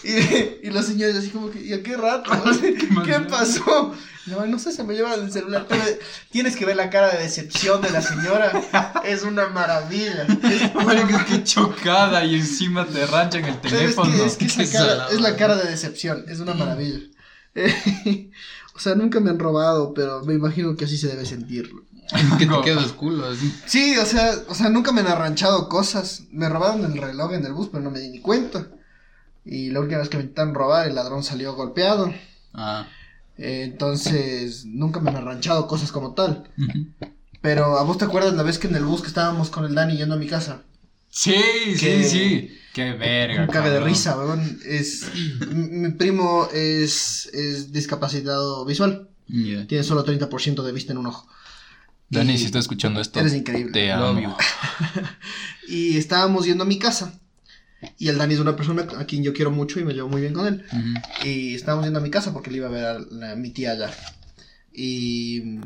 Y, 0.03 0.67
y 0.67 0.71
los 0.71 0.85
señores 0.85 1.15
así 1.17 1.29
como 1.29 1.49
que, 1.49 1.61
¿y 1.61 1.73
a 1.73 1.83
qué 1.83 1.97
rato? 1.97 2.31
¿Qué, 3.05 3.19
pasó? 3.21 3.93
No, 4.27 4.45
no 4.45 4.59
sé, 4.59 4.71
se 4.71 4.83
me 4.83 4.93
llevaron 4.93 5.25
el 5.25 5.31
celular. 5.31 5.65
Pero 5.67 5.83
tienes 6.31 6.55
que 6.55 6.65
ver 6.65 6.77
la 6.77 6.89
cara 6.89 7.09
de 7.09 7.23
decepción 7.23 7.81
de 7.81 7.89
la 7.89 8.01
señora. 8.01 8.51
Es 9.03 9.23
una 9.23 9.47
maravilla. 9.49 10.27
Es 10.49 10.73
una 10.75 11.43
chocada 11.43 12.23
y 12.23 12.35
encima 12.35 12.85
te 12.85 13.05
ranchan 13.05 13.45
el 13.45 13.55
Pero 13.55 13.75
es 13.75 13.81
teléfono. 13.81 14.15
que, 14.15 14.25
es, 14.25 14.37
que 14.37 14.45
esa 14.45 14.77
cara, 14.77 15.07
es 15.11 15.21
la 15.21 15.35
cara 15.35 15.55
de 15.55 15.69
decepción, 15.69 16.25
es 16.27 16.39
una 16.39 16.53
maravilla. 16.53 16.99
Eh, 17.55 18.31
o 18.75 18.79
sea, 18.79 18.95
nunca 18.95 19.19
me 19.19 19.29
han 19.29 19.39
robado, 19.39 19.93
pero 19.93 20.23
me 20.23 20.33
imagino 20.33 20.75
que 20.75 20.85
así 20.85 20.97
se 20.97 21.07
debe 21.07 21.25
sentirlo. 21.25 21.83
que 22.39 22.45
te 22.47 22.61
quedas 22.63 22.91
culo 22.93 23.25
así. 23.27 23.53
Sí, 23.65 23.95
o 23.97 24.05
sea, 24.05 24.33
o 24.47 24.55
sea, 24.55 24.69
nunca 24.69 24.91
me 24.91 25.01
han 25.01 25.07
arranchado 25.07 25.69
cosas. 25.69 26.23
Me 26.31 26.49
robaron 26.49 26.83
el 26.85 26.99
reloj 26.99 27.33
en 27.33 27.45
el 27.45 27.53
bus, 27.53 27.69
pero 27.71 27.83
no 27.83 27.91
me 27.91 27.99
di 27.99 28.09
ni 28.09 28.19
cuenta. 28.19 28.67
Y 29.45 29.69
la 29.69 29.79
última 29.79 29.99
vez 29.99 30.09
que 30.09 30.17
me 30.17 30.23
intentaron 30.23 30.55
robar, 30.55 30.87
el 30.87 30.95
ladrón 30.95 31.23
salió 31.23 31.53
golpeado. 31.55 32.13
Ah. 32.53 32.87
Eh, 33.37 33.63
entonces, 33.63 34.65
nunca 34.65 34.99
me 34.99 35.11
han 35.11 35.17
arranchado 35.17 35.67
cosas 35.67 35.91
como 35.91 36.13
tal. 36.13 36.49
Pero, 37.41 37.77
¿a 37.77 37.83
vos 37.83 37.97
te 37.97 38.05
acuerdas 38.05 38.33
la 38.33 38.43
vez 38.43 38.59
que 38.59 38.67
en 38.67 38.75
el 38.75 38.85
bus 38.85 39.01
que 39.01 39.07
estábamos 39.07 39.49
con 39.49 39.65
el 39.65 39.75
Dani 39.75 39.95
yendo 39.95 40.15
a 40.15 40.19
mi 40.19 40.27
casa? 40.27 40.63
Sí, 41.09 41.33
Que- 41.79 42.03
sí, 42.03 42.09
sí. 42.09 42.58
Qué 42.73 42.93
verga. 42.93 43.41
Un 43.43 43.47
cague 43.47 43.69
de 43.71 43.79
risa, 43.79 44.17
weón. 44.17 44.59
Es, 44.65 45.05
mi, 45.49 45.89
primo 45.91 46.47
es, 46.53 47.27
es 47.33 47.71
discapacitado 47.71 48.65
visual. 48.65 49.09
Tiene 49.27 49.83
solo 49.83 50.03
30% 50.05 50.63
de 50.63 50.71
vista 50.71 50.91
en 50.93 50.97
un 50.99 51.07
ojo. 51.07 51.27
Dani, 52.09 52.33
Y 52.33 52.37
si 52.39 52.45
estás 52.45 52.61
escuchando 52.65 52.99
esto, 53.01 53.19
Eres 53.19 53.33
increíble. 53.35 53.71
te 53.73 53.91
amo. 53.91 54.35
Y 55.67 55.97
estábamos 55.97 56.45
yendo 56.45 56.63
a 56.63 56.67
mi 56.67 56.79
casa. 56.79 57.19
Y 57.97 58.07
el 58.09 58.17
Dani 58.17 58.33
es 58.33 58.39
una 58.39 58.55
persona 58.55 58.87
a 58.97 59.05
quien 59.05 59.23
yo 59.23 59.33
quiero 59.33 59.51
mucho 59.51 59.79
y 59.79 59.85
me 59.85 59.93
llevo 59.93 60.09
muy 60.09 60.21
bien 60.21 60.33
con 60.33 60.47
él. 60.47 60.65
Y 61.23 61.53
estábamos 61.55 61.85
yendo 61.85 61.99
a 61.99 62.03
mi 62.03 62.09
casa 62.09 62.33
porque 62.33 62.49
le 62.51 62.57
iba 62.57 62.67
a 62.67 62.71
ver 62.71 62.85
a, 62.85 62.99
la- 62.99 63.31
a 63.31 63.35
mi 63.35 63.51
tía 63.51 63.71
allá. 63.71 63.91
Y. 64.73 65.59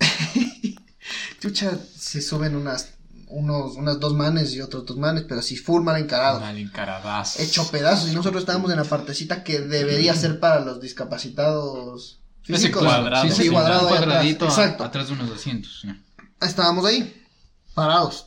Chucha, 1.40 1.78
se 1.96 2.22
suben 2.22 2.56
unas, 2.56 2.90
unos, 3.28 3.76
unas 3.76 3.98
dos 4.00 4.14
manes 4.14 4.52
y 4.54 4.60
otros 4.60 4.86
dos 4.86 4.96
manes, 4.96 5.24
pero 5.28 5.40
así 5.40 5.56
full 5.56 5.82
mal 5.82 6.00
encarados. 6.00 6.40
Mal 6.40 6.56
encaradazo. 6.58 7.42
Hecho 7.42 7.68
pedazos. 7.70 8.10
Y 8.10 8.14
nosotros 8.14 8.42
estábamos 8.42 8.70
en 8.70 8.76
la 8.78 8.84
partecita 8.84 9.42
que 9.44 9.60
debería 9.60 10.14
ser 10.14 10.38
para 10.40 10.60
los 10.60 10.80
discapacitados 10.80 12.20
Ese 12.44 12.52
físicos. 12.54 12.84
cuadrado. 12.84 13.22
Sí, 13.24 13.28
Ese 13.28 13.42
sí, 13.44 13.48
cuadrado 13.50 13.86
atrás. 13.88 13.98
cuadradito 14.04 14.44
a- 14.44 14.48
Exacto. 14.48 14.84
atrás 14.84 15.08
de 15.08 15.12
unos 15.14 15.30
asientos. 15.30 15.80
sí. 15.82 15.88
Estábamos 16.40 16.84
ahí, 16.84 17.24
parados. 17.74 18.26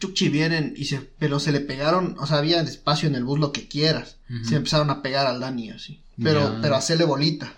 Chuchi 0.00 0.28
vienen 0.28 0.74
y 0.76 0.84
se, 0.86 0.98
pero 1.18 1.40
se 1.40 1.50
le 1.52 1.60
pegaron, 1.60 2.16
o 2.20 2.26
sea, 2.26 2.38
había 2.38 2.60
espacio 2.60 3.08
en 3.08 3.14
el 3.16 3.24
bus, 3.24 3.38
lo 3.40 3.50
que 3.52 3.66
quieras. 3.68 4.16
Se 4.48 4.56
empezaron 4.56 4.90
a 4.90 5.02
pegar 5.02 5.26
al 5.26 5.40
Dani 5.40 5.70
así. 5.70 6.02
Pero, 6.22 6.54
Ya. 6.54 6.58
pero 6.60 6.74
a 6.74 6.78
hacerle 6.78 7.04
bolita. 7.04 7.52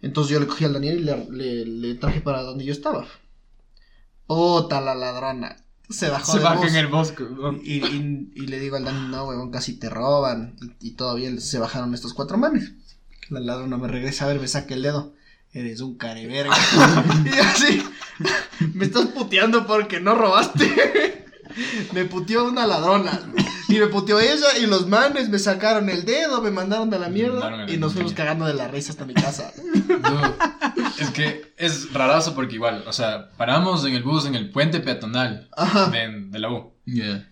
Entonces 0.00 0.32
yo 0.32 0.40
le 0.40 0.46
cogí 0.48 0.64
al 0.64 0.72
Daniel 0.72 0.98
y 1.00 1.02
le, 1.04 1.26
le, 1.30 1.66
le 1.66 1.94
traje 1.96 2.20
para 2.20 2.42
donde 2.42 2.64
yo 2.64 2.72
estaba. 2.72 3.06
Puta 4.26 4.80
la 4.80 4.94
ladrona. 4.94 5.56
Se 5.92 6.08
bajó 6.08 6.32
Se 6.32 6.38
del 6.38 6.44
baja 6.44 6.56
bus. 6.56 6.66
en 6.70 6.76
el 6.76 6.86
bosque. 6.88 7.24
Y, 7.62 7.84
y- 7.84 8.32
y 8.34 8.46
le 8.46 8.58
digo 8.58 8.76
al 8.76 8.84
Dani, 8.84 9.08
no, 9.08 9.24
weón, 9.26 9.50
casi 9.50 9.74
te 9.74 9.88
roban. 9.90 10.56
Y, 10.80 10.88
y 10.88 10.90
todavía 10.92 11.30
se 11.40 11.58
bajaron 11.58 11.94
estos 11.94 12.14
cuatro 12.14 12.38
manes. 12.38 12.72
La 13.28 13.40
ladrona 13.40 13.76
me 13.78 13.88
regresa 13.88 14.24
a 14.24 14.28
ver, 14.28 14.40
me 14.40 14.48
saca 14.48 14.74
el 14.74 14.82
dedo. 14.82 15.14
Eres 15.52 15.80
un 15.80 15.96
careverga. 15.96 16.56
y 17.26 17.38
así, 17.38 17.82
me 18.74 18.86
estás 18.86 19.06
puteando 19.06 19.66
porque 19.66 20.00
no 20.00 20.14
robaste. 20.14 21.24
me 21.92 22.04
puteó 22.06 22.44
una 22.48 22.66
ladrona. 22.66 23.20
Y 23.68 23.78
me 23.78 23.86
puteó 23.86 24.20
ella 24.20 24.58
y 24.60 24.66
los 24.66 24.86
manes 24.88 25.28
me 25.30 25.38
sacaron 25.38 25.88
el 25.88 26.04
dedo, 26.04 26.42
me 26.42 26.50
mandaron 26.50 26.92
a 26.92 26.98
la 26.98 27.08
mierda. 27.08 27.66
Y 27.70 27.76
nos 27.78 27.94
fuimos 27.94 28.12
cagando 28.12 28.44
de 28.46 28.54
la 28.54 28.68
risa 28.68 28.92
hasta 28.92 29.04
mi 29.06 29.14
casa. 29.14 29.50
No, 29.88 30.34
es 31.02 31.10
que 31.10 31.54
es 31.56 31.92
rarazo 31.92 32.34
porque 32.34 32.54
igual, 32.56 32.84
o 32.86 32.92
sea, 32.92 33.30
paramos 33.36 33.84
en 33.84 33.94
el 33.94 34.02
bus 34.02 34.26
en 34.26 34.34
el 34.34 34.50
puente 34.50 34.80
peatonal 34.80 35.48
de, 35.92 36.20
de 36.28 36.38
la 36.38 36.50
U. 36.50 36.72
Ya. 36.86 37.28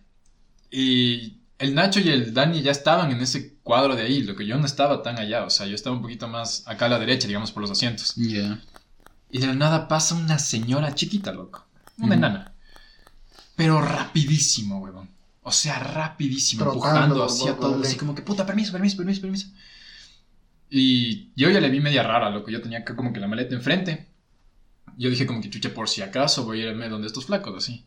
Y 0.70 1.38
el 1.58 1.74
Nacho 1.74 2.00
y 2.00 2.08
el 2.08 2.32
Dani 2.32 2.62
ya 2.62 2.70
estaban 2.70 3.10
en 3.10 3.20
ese 3.20 3.54
cuadro 3.62 3.94
de 3.96 4.02
ahí, 4.02 4.22
lo 4.22 4.34
que 4.36 4.46
yo 4.46 4.56
no 4.58 4.66
estaba 4.66 5.02
tan 5.02 5.18
allá, 5.18 5.44
o 5.44 5.50
sea, 5.50 5.66
yo 5.66 5.74
estaba 5.74 5.96
un 5.96 6.02
poquito 6.02 6.28
más 6.28 6.62
acá 6.66 6.86
a 6.86 6.88
la 6.88 6.98
derecha, 6.98 7.26
digamos, 7.28 7.52
por 7.52 7.62
los 7.62 7.70
asientos. 7.70 8.14
Ya. 8.16 8.60
Y 9.30 9.38
de 9.38 9.46
la 9.46 9.54
nada 9.54 9.88
pasa 9.88 10.14
una 10.14 10.38
señora 10.38 10.94
chiquita, 10.94 11.32
loco. 11.32 11.64
Una 11.98 12.06
Ujú. 12.06 12.14
enana. 12.14 12.52
Pero 13.56 13.80
rapidísimo, 13.80 14.78
huevón. 14.80 15.08
O 15.42 15.52
sea, 15.52 15.78
rapidísimo, 15.78 16.64
Trotando 16.64 16.86
empujando 16.86 17.14
por- 17.16 17.24
así 17.26 17.48
a 17.48 17.56
por 17.56 17.60
todo, 17.72 17.82
así 17.82 17.96
como 17.96 18.14
que 18.14 18.22
puta, 18.22 18.44
permiso, 18.46 18.72
permiso, 18.72 18.96
permiso, 18.96 19.20
permiso. 19.20 19.48
Y 20.70 21.32
yo 21.34 21.50
ya 21.50 21.60
le 21.60 21.68
vi 21.68 21.80
media 21.80 22.02
rara, 22.02 22.30
loco. 22.30 22.50
Yo 22.50 22.62
tenía 22.62 22.84
como 22.84 23.12
que 23.12 23.20
la 23.20 23.26
maleta 23.26 23.54
enfrente. 23.54 24.06
Yo 24.96 25.10
dije 25.10 25.26
como 25.26 25.40
que 25.40 25.50
chucha, 25.50 25.74
por 25.74 25.88
si 25.88 26.02
acaso 26.02 26.44
voy 26.44 26.62
a 26.62 26.70
irme 26.70 26.88
donde 26.88 27.08
estos 27.08 27.26
flacos, 27.26 27.56
así. 27.56 27.86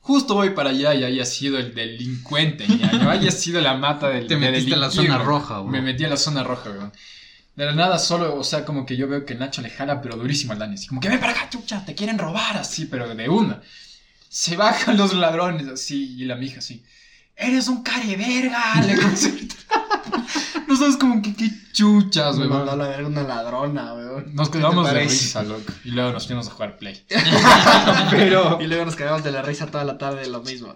Justo 0.00 0.34
voy 0.34 0.50
para 0.50 0.70
allá 0.70 0.94
y 0.94 1.04
haya 1.04 1.24
sido 1.26 1.58
el 1.58 1.74
delincuente, 1.74 2.66
ñaño. 2.66 3.10
Haya 3.10 3.30
sido 3.30 3.60
la 3.60 3.74
mata 3.74 4.08
del 4.08 4.26
Te 4.26 4.34
de 4.34 4.40
metiste 4.40 4.74
a 4.74 4.78
la 4.78 4.90
zona 4.90 5.18
roja, 5.18 5.60
bro. 5.60 5.70
Me 5.70 5.82
metí 5.82 6.04
a 6.04 6.08
la 6.08 6.16
zona 6.16 6.42
roja, 6.42 6.70
weón. 6.70 6.92
De 7.54 7.66
la 7.66 7.74
nada 7.74 7.98
solo, 7.98 8.36
o 8.36 8.44
sea, 8.44 8.64
como 8.64 8.86
que 8.86 8.96
yo 8.96 9.06
veo 9.06 9.26
que 9.26 9.34
Nacho 9.34 9.60
le 9.60 9.68
jala, 9.68 10.00
pero 10.00 10.16
durísimo 10.16 10.52
al 10.52 10.58
Dani. 10.58 10.74
Así 10.74 10.86
como 10.86 11.00
que 11.00 11.08
ven 11.10 11.20
para 11.20 11.32
acá, 11.32 11.50
chucha, 11.50 11.84
te 11.84 11.94
quieren 11.94 12.18
robar, 12.18 12.56
así, 12.56 12.86
pero 12.86 13.14
de 13.14 13.28
una. 13.28 13.60
Se 14.28 14.56
bajan 14.56 14.96
los 14.96 15.12
ladrones, 15.12 15.68
así, 15.68 16.16
y 16.16 16.24
la 16.24 16.36
mija 16.36 16.60
así. 16.60 16.82
Eres 17.36 17.68
un 17.68 17.82
careverga, 17.82 18.80
le 18.86 18.96
consulta. 19.02 19.56
Nosotros 20.80 20.96
como 20.98 21.20
que 21.20 21.34
qué 21.34 21.50
chuchas, 21.74 22.38
mandó 22.38 22.70
a 22.70 22.74
la 22.76 22.88
verga 22.88 23.06
una 23.06 23.22
ladrona, 23.22 23.92
weón. 23.92 24.34
Nos 24.34 24.48
¿Qué 24.48 24.52
te 24.52 24.58
quedamos 24.60 24.90
de 24.90 24.98
risa, 24.98 25.42
loco. 25.42 25.70
Y 25.84 25.90
luego 25.90 26.12
nos 26.12 26.26
fuimos 26.26 26.48
a 26.48 26.52
jugar 26.52 26.78
play. 26.78 27.04
Pero... 28.10 28.58
Y 28.62 28.66
luego 28.66 28.86
nos 28.86 28.96
cagamos 28.96 29.22
de 29.22 29.30
la 29.30 29.42
risa 29.42 29.66
toda 29.66 29.84
la 29.84 29.98
tarde 29.98 30.26
lo 30.26 30.40
mismo. 30.40 30.74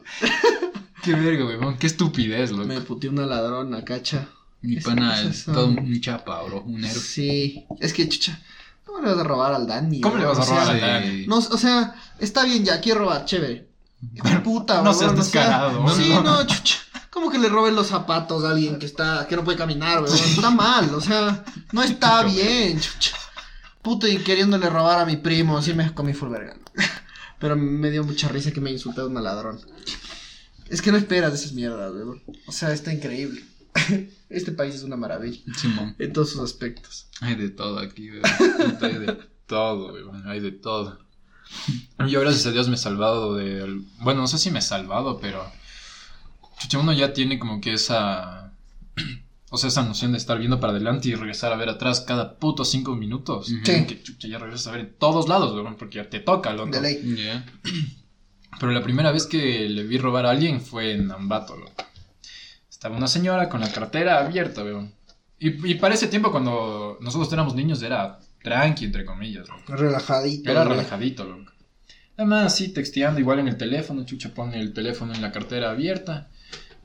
Qué 1.03 1.15
verga, 1.15 1.47
weón. 1.47 1.79
Qué 1.79 1.87
estupidez, 1.87 2.51
loco. 2.51 2.67
Me 2.67 2.83
puteó 2.83 3.13
una 3.13 3.25
ladrona, 3.25 3.83
cacha. 3.83 4.29
Mi 4.61 4.77
pana 4.77 5.23
es 5.23 5.47
todo 5.47 5.69
un 5.69 6.01
chapa, 6.03 6.43
bro. 6.43 6.63
Un 6.65 6.85
héroe. 6.85 7.01
Sí, 7.01 7.65
es 7.81 7.95
que 7.95 8.07
chucha, 8.07 8.39
¿cómo 8.85 9.01
le 9.01 9.09
vas 9.09 9.19
a 9.19 9.25
robar 9.25 9.55
al 9.55 9.67
Dani? 9.67 10.03
¿Cómo 10.03 10.19
le 10.19 10.27
vas 10.27 10.39
a 10.39 10.45
robar 10.45 10.69
al. 10.69 10.81
Dani? 10.83 11.27
No, 11.27 11.37
o 11.39 11.59
sea, 11.59 11.95
está 12.19 12.45
bien 12.45 12.63
ya, 12.63 12.79
quiero 12.83 13.01
robar, 13.01 13.25
chévere. 13.25 13.69
Puta, 14.43 14.83
No 14.83 14.93
seas 14.93 15.17
descarado. 15.17 15.89
Sí, 15.95 16.11
no, 16.11 16.47
chucha. 16.47 16.84
¿Cómo 17.15 17.31
que 17.31 17.39
le 17.39 17.49
roben 17.49 17.77
los 17.77 17.87
zapatos 17.87 18.43
a 18.43 18.51
alguien 18.51 18.77
que 18.77 18.87
está, 18.87 19.29
que 19.29 19.37
no 19.37 19.45
puede 19.45 19.57
caminar, 19.57 20.03
weón? 20.03 20.13
Está 20.13 20.51
mal, 20.51 20.93
o 20.93 21.01
sea, 21.01 21.45
no 21.71 21.81
está 21.81 22.25
bien, 22.25 22.81
chucha. 22.81 23.17
Puta, 23.83 24.09
y 24.09 24.19
queriéndole 24.19 24.69
robar 24.69 24.99
a 24.99 25.07
mi 25.07 25.17
primo, 25.17 25.57
así 25.57 25.75
me 25.75 25.95
comí 25.95 26.13
full 26.13 26.31
verga. 26.31 26.57
Pero 27.39 27.55
me 27.55 27.93
dio 27.93 28.03
mucha 28.03 28.27
risa 28.27 28.51
que 28.51 28.61
me 28.61 28.73
insultara 28.73 29.07
una 29.07 29.21
ladrón. 29.21 29.61
Es 30.69 30.83
que 30.83 30.91
no 30.91 30.99
esperas 30.99 31.31
de 31.31 31.39
esas 31.39 31.53
mierdas, 31.53 31.93
weón. 31.93 32.21
O 32.49 32.53
sea, 32.53 32.73
está 32.73 32.93
increíble. 32.93 33.45
Este 34.29 34.51
país 34.51 34.75
es 34.75 34.83
una 34.83 34.97
maravilla. 34.97 35.41
Simón. 35.57 35.95
En 36.01 36.13
todos 36.13 36.31
sus 36.31 36.41
aspectos. 36.41 37.07
Hay 37.21 37.37
de 37.37 37.51
todo 37.51 37.79
aquí, 37.79 38.11
weón. 38.11 38.25
Hay 38.83 38.99
de 38.99 39.17
todo, 39.47 39.93
weón. 39.93 40.27
Hay 40.27 40.41
de 40.41 40.51
todo. 40.51 40.99
Yo, 42.09 42.21
gracias 42.23 42.45
a 42.47 42.51
Dios, 42.51 42.69
me 42.69 42.75
he 42.75 42.79
salvado 42.79 43.37
de. 43.37 43.81
Bueno, 44.01 44.23
no 44.23 44.27
sé 44.27 44.39
si 44.39 44.51
me 44.51 44.59
he 44.59 44.63
salvado, 44.63 45.21
pero. 45.21 45.45
Chucha, 46.59 46.79
uno 46.79 46.93
ya 46.93 47.13
tiene 47.13 47.39
como 47.39 47.61
que 47.61 47.73
esa. 47.75 48.53
O 49.51 49.57
sea, 49.57 49.69
esa 49.69 49.85
noción 49.85 50.11
de 50.11 50.19
estar 50.19 50.37
viendo 50.37 50.59
para 50.59 50.73
adelante 50.73 51.09
y 51.09 51.15
regresar 51.15 51.53
a 51.53 51.57
ver 51.57 51.69
atrás 51.69 52.01
cada 52.01 52.41
puto 52.41 52.65
cinco 52.65 52.97
minutos. 52.97 53.47
Sí. 53.47 53.63
Que 53.63 54.03
chucha, 54.03 54.27
ya 54.27 54.39
regresas 54.39 54.67
a 54.67 54.73
ver 54.73 54.81
en 54.81 54.95
todos 54.99 55.29
lados, 55.29 55.55
weón, 55.55 55.77
porque 55.77 55.99
ya 55.99 56.11
te 56.11 56.19
toca, 56.19 56.53
loco. 56.53 56.73
De 56.73 56.81
ley. 56.81 57.45
Pero 58.59 58.73
la 58.73 58.83
primera 58.83 59.13
vez 59.13 59.27
que 59.27 59.69
le 59.69 59.85
vi 59.85 59.97
robar 59.97 60.27
a 60.27 60.31
alguien 60.31 60.61
fue 60.61 60.93
en 60.93 61.09
Ambato, 61.13 61.57
loco. 61.57 61.85
Estaba 62.69 62.97
una 62.97 63.07
señora 63.07 63.49
con 63.49 63.61
la 63.61 63.71
cartera 63.71 64.19
abierta, 64.19 64.65
weón. 64.65 64.93
Y, 65.39 65.71
y 65.71 65.75
para 65.77 65.95
ese 65.95 66.09
tiempo, 66.09 66.33
cuando 66.33 66.99
nosotros 67.01 67.33
éramos 67.33 67.55
niños, 67.55 67.81
era 67.83 68.19
tranqui, 68.43 68.87
entre 68.87 69.05
comillas, 69.05 69.49
loco. 69.49 69.77
Relajadito. 69.77 70.51
Era 70.51 70.65
relajadito, 70.65 71.25
loco. 71.25 71.53
Nada 72.17 72.29
más 72.29 72.47
así 72.53 72.73
texteando, 72.73 73.19
igual 73.21 73.41
en 73.41 73.49
el 73.49 73.57
teléfono, 73.57 74.05
Chucha 74.05 74.35
pone 74.35 74.61
el 74.61 74.73
teléfono 74.73 75.15
en 75.15 75.23
la 75.23 75.33
cartera 75.33 75.71
abierta. 75.71 76.31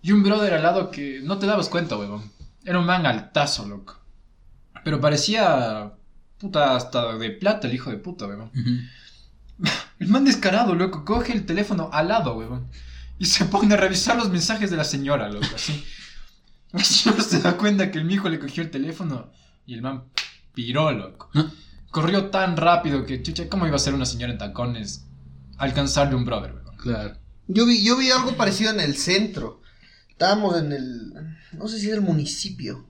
Y 0.02 0.12
un 0.12 0.24
brother 0.24 0.54
al 0.54 0.64
lado 0.64 0.92
que 0.92 1.22
no 1.24 1.38
te 1.38 1.46
dabas 1.46 1.70
cuenta, 1.70 1.98
weón. 1.98 2.32
Era 2.64 2.80
un 2.80 2.86
man 2.86 3.06
altazo, 3.06 3.68
loco. 3.68 4.00
Pero 4.84 5.02
parecía 5.02 5.94
puta 6.38 6.76
hasta 6.76 7.18
de 7.18 7.32
plata 7.32 7.68
el 7.68 7.74
hijo 7.74 7.90
de 7.90 7.98
puta, 7.98 8.28
weón. 8.28 8.52
Ujú. 8.56 9.68
El 10.00 10.08
man 10.08 10.24
descarado, 10.24 10.76
loco, 10.76 11.04
coge 11.04 11.34
el 11.34 11.46
teléfono 11.46 11.90
al 11.92 12.08
lado, 12.08 12.38
weón. 12.38 12.70
Y 13.18 13.26
se 13.26 13.44
pone 13.44 13.74
a 13.74 13.78
revisar 13.78 14.16
los 14.16 14.30
mensajes 14.30 14.72
de 14.72 14.78
la 14.78 14.86
señora, 14.86 15.28
loco, 15.28 15.48
así. 15.54 15.84
La 16.72 16.84
señora 16.84 17.22
se 17.22 17.42
da 17.42 17.58
cuenta 17.58 17.92
que 17.92 17.98
el 17.98 18.06
mijo 18.06 18.30
le 18.30 18.40
cogió 18.40 18.64
el 18.64 18.70
teléfono 18.70 19.32
y 19.66 19.74
el 19.74 19.82
man 19.82 20.06
piró, 20.54 20.92
loco. 20.92 21.30
¿Ah? 21.34 21.52
Corrió 21.92 22.28
tan 22.28 22.56
rápido 22.56 23.06
que, 23.06 23.22
chucha, 23.22 23.50
¿cómo 23.50 23.68
iba 23.68 23.76
a 23.76 23.80
ser 23.80 23.94
una 23.96 24.06
señora 24.06 24.32
en 24.32 24.38
tacones 24.38 25.08
alcanzarle 25.58 26.16
un 26.16 26.24
brother, 26.26 26.54
weón? 26.54 26.78
Claro. 26.78 27.18
Yo 27.48 27.66
vi, 27.66 27.84
yo 27.84 27.98
vi 27.98 28.12
algo 28.12 28.38
parecido 28.38 28.72
en 28.72 28.80
el 28.80 28.96
centro. 28.96 29.59
Estábamos 30.20 30.58
en 30.58 30.74
el. 30.74 31.14
No 31.54 31.70
sé 31.70 31.80
si 31.80 31.88
es 31.88 31.94
el 31.94 32.02
municipio. 32.02 32.86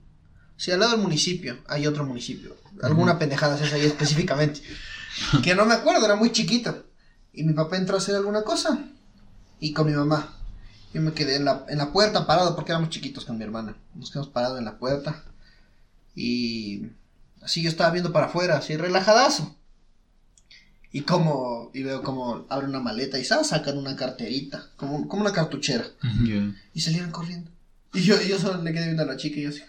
Sí, 0.56 0.72
al 0.72 0.80
lado 0.80 0.90
del 0.90 1.00
municipio 1.00 1.58
hay 1.68 1.86
otro 1.86 2.04
municipio. 2.04 2.56
Alguna 2.82 3.20
pendejada 3.20 3.54
hace 3.54 3.72
ahí 3.72 3.86
específicamente. 3.86 4.60
Que 5.44 5.54
no 5.54 5.64
me 5.64 5.74
acuerdo, 5.74 6.04
era 6.04 6.16
muy 6.16 6.32
chiquito. 6.32 6.86
Y 7.32 7.44
mi 7.44 7.52
papá 7.52 7.76
entró 7.76 7.94
a 7.94 7.98
hacer 7.98 8.16
alguna 8.16 8.42
cosa. 8.42 8.80
Y 9.60 9.72
con 9.72 9.86
mi 9.86 9.92
mamá. 9.92 10.34
Yo 10.92 11.00
me 11.02 11.12
quedé 11.12 11.36
en 11.36 11.44
la, 11.44 11.66
en 11.68 11.78
la 11.78 11.92
puerta 11.92 12.26
parado 12.26 12.56
porque 12.56 12.72
éramos 12.72 12.90
chiquitos 12.90 13.24
con 13.24 13.38
mi 13.38 13.44
hermana. 13.44 13.76
Nos 13.94 14.10
quedamos 14.10 14.30
parados 14.30 14.58
en 14.58 14.64
la 14.64 14.78
puerta. 14.78 15.22
Y 16.16 16.86
así 17.42 17.62
yo 17.62 17.68
estaba 17.70 17.90
viendo 17.90 18.12
para 18.12 18.26
afuera, 18.26 18.56
así 18.56 18.76
relajadazo. 18.76 19.56
Y 20.92 21.02
como, 21.02 21.70
y 21.72 21.82
veo 21.84 22.02
como 22.02 22.46
abre 22.48 22.66
una 22.66 22.80
maleta 22.80 23.18
y 23.18 23.24
¿sabes? 23.24 23.48
sacan 23.48 23.78
una 23.78 23.94
carterita, 23.96 24.70
como, 24.76 25.06
como 25.06 25.22
una 25.22 25.32
cartuchera. 25.32 25.84
Y 26.74 26.80
salieron 26.80 27.10
corriendo. 27.12 27.50
Y 27.94 28.00
yo, 28.02 28.20
yo 28.22 28.38
solo 28.38 28.62
le 28.62 28.72
quedé 28.72 28.86
viendo 28.86 29.02
a 29.02 29.06
la 29.06 29.16
chica 29.16 29.38
y 29.38 29.42
yo 29.44 29.48
así. 29.50 29.62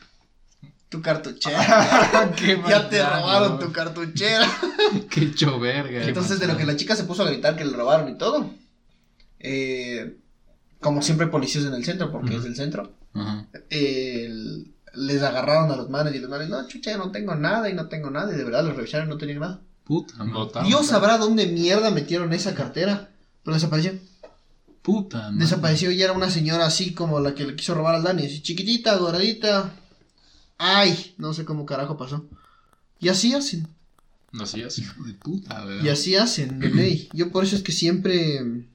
Tu 0.89 1.01
cartuchera. 1.01 2.33
Qué 2.35 2.59
ya 2.69 2.89
te 2.89 3.01
robaron 3.03 3.59
tu 3.59 3.71
cartuchera. 3.71 4.47
Qué 5.09 5.21
hecho 5.25 5.59
verga. 5.59 6.03
Entonces, 6.03 6.39
de 6.39 6.47
lo 6.47 6.57
que 6.57 6.65
la 6.65 6.75
chica 6.75 6.95
se 6.95 7.03
puso 7.05 7.23
a 7.23 7.29
gritar 7.29 7.55
que 7.55 7.65
le 7.65 7.71
robaron 7.77 8.09
y 8.09 8.17
todo. 8.17 8.49
eh, 9.39 10.17
como 10.79 11.01
siempre, 11.03 11.27
policías 11.27 11.65
en 11.65 11.75
el 11.75 11.85
centro, 11.85 12.11
porque 12.11 12.35
es 12.37 12.43
del 12.43 12.55
centro. 12.55 12.93
Ajá. 13.13 13.45
el- 13.69 14.73
les 14.93 15.21
agarraron 15.21 15.71
a 15.71 15.75
los 15.77 15.89
manes 15.89 16.13
y 16.15 16.19
los 16.19 16.29
manes, 16.29 16.49
no, 16.49 16.67
chucha, 16.67 16.91
yo 16.91 16.97
no 16.97 17.11
tengo 17.11 17.33
nada 17.35 17.69
y 17.69 17.73
no 17.73 17.87
tengo 17.87 18.09
nada. 18.09 18.33
Y 18.33 18.37
de 18.37 18.43
verdad 18.43 18.65
los 18.65 18.75
revisaron 18.75 19.07
y 19.07 19.09
no 19.11 19.17
tenían 19.17 19.39
nada. 19.39 19.61
Puta 19.83 20.23
madre. 20.23 20.67
Dios 20.67 20.87
sabrá 20.87 21.17
dónde 21.17 21.47
mierda 21.47 21.91
metieron 21.91 22.33
esa 22.33 22.55
cartera. 22.55 23.09
Pero 23.43 23.55
desapareció. 23.55 23.99
Puta 24.81 25.17
madre. 25.17 25.37
Desapareció 25.39 25.91
y 25.91 26.01
era 26.01 26.13
una 26.13 26.29
señora 26.29 26.65
así 26.65 26.93
como 26.93 27.19
la 27.19 27.35
que 27.35 27.45
le 27.45 27.55
quiso 27.55 27.73
robar 27.73 27.95
al 27.95 28.03
Dani. 28.03 28.25
Así 28.25 28.41
chiquitita, 28.41 28.95
gordita. 28.97 29.73
Ay, 30.57 31.15
no 31.17 31.33
sé 31.33 31.43
cómo 31.43 31.65
carajo 31.65 31.97
pasó. 31.97 32.25
Y 32.99 33.09
así 33.09 33.33
hacen. 33.33 33.67
No 34.31 34.43
hacías. 34.43 34.77
Hijo 34.77 35.03
de 35.03 35.13
puta, 35.13 35.65
weón. 35.65 35.85
Y 35.85 35.89
así 35.89 36.15
hacen, 36.15 36.59
de 36.59 36.69
ley. 36.69 37.09
Yo 37.13 37.31
por 37.31 37.43
eso 37.43 37.55
es 37.55 37.63
que 37.63 37.71
siempre. 37.71 38.67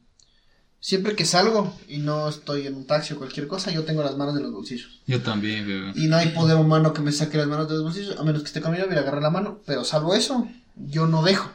Siempre 0.79 1.17
que 1.17 1.25
salgo 1.25 1.75
y 1.89 1.99
no 1.99 2.29
estoy 2.29 2.67
en 2.67 2.75
un 2.75 2.87
taxi 2.87 3.15
o 3.15 3.19
cualquier 3.19 3.49
cosa, 3.49 3.73
yo 3.73 3.85
tengo 3.85 4.05
las 4.05 4.17
manos 4.17 4.37
en 4.37 4.43
los 4.43 4.53
bolsillos. 4.53 5.01
Yo 5.07 5.21
también, 5.23 5.67
weón. 5.67 5.93
Y 5.97 6.07
no 6.07 6.17
hay 6.17 6.29
poder 6.29 6.57
humano 6.57 6.93
que 6.93 7.01
me 7.01 7.13
saque 7.13 7.39
las 7.39 7.49
manos 7.49 7.69
de 7.69 7.75
los 7.75 7.83
bolsillos, 7.83 8.19
a 8.19 8.23
menos 8.23 8.43
que 8.43 8.49
esté 8.49 8.61
caminando 8.61 8.93
y 8.93 8.95
le 8.95 9.01
agarre 9.01 9.21
la 9.21 9.31
mano. 9.31 9.61
Pero 9.65 9.85
salvo 9.85 10.15
eso, 10.15 10.47
yo 10.77 11.07
no 11.07 11.23
dejo. 11.23 11.51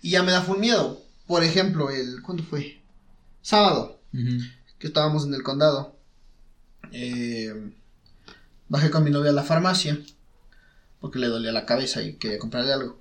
Y 0.00 0.10
ya 0.10 0.22
me 0.22 0.32
da 0.32 0.42
full 0.42 0.58
miedo. 0.58 1.00
Por 1.26 1.44
ejemplo, 1.44 1.90
el. 1.90 2.22
¿Cuándo 2.22 2.42
fue? 2.42 2.80
Sábado. 3.42 4.00
Que 4.78 4.86
estábamos 4.88 5.24
en 5.26 5.34
el 5.34 5.42
condado. 5.42 5.96
eh, 6.92 7.72
bajé 8.68 8.90
con 8.90 9.04
mi 9.04 9.10
novia 9.10 9.30
a 9.30 9.34
la 9.34 9.42
farmacia 9.42 9.98
porque 11.00 11.18
le 11.18 11.26
dolía 11.28 11.52
la 11.52 11.66
cabeza 11.66 12.02
y 12.02 12.14
quería 12.14 12.38
comprarle 12.38 12.72
algo. 12.72 13.00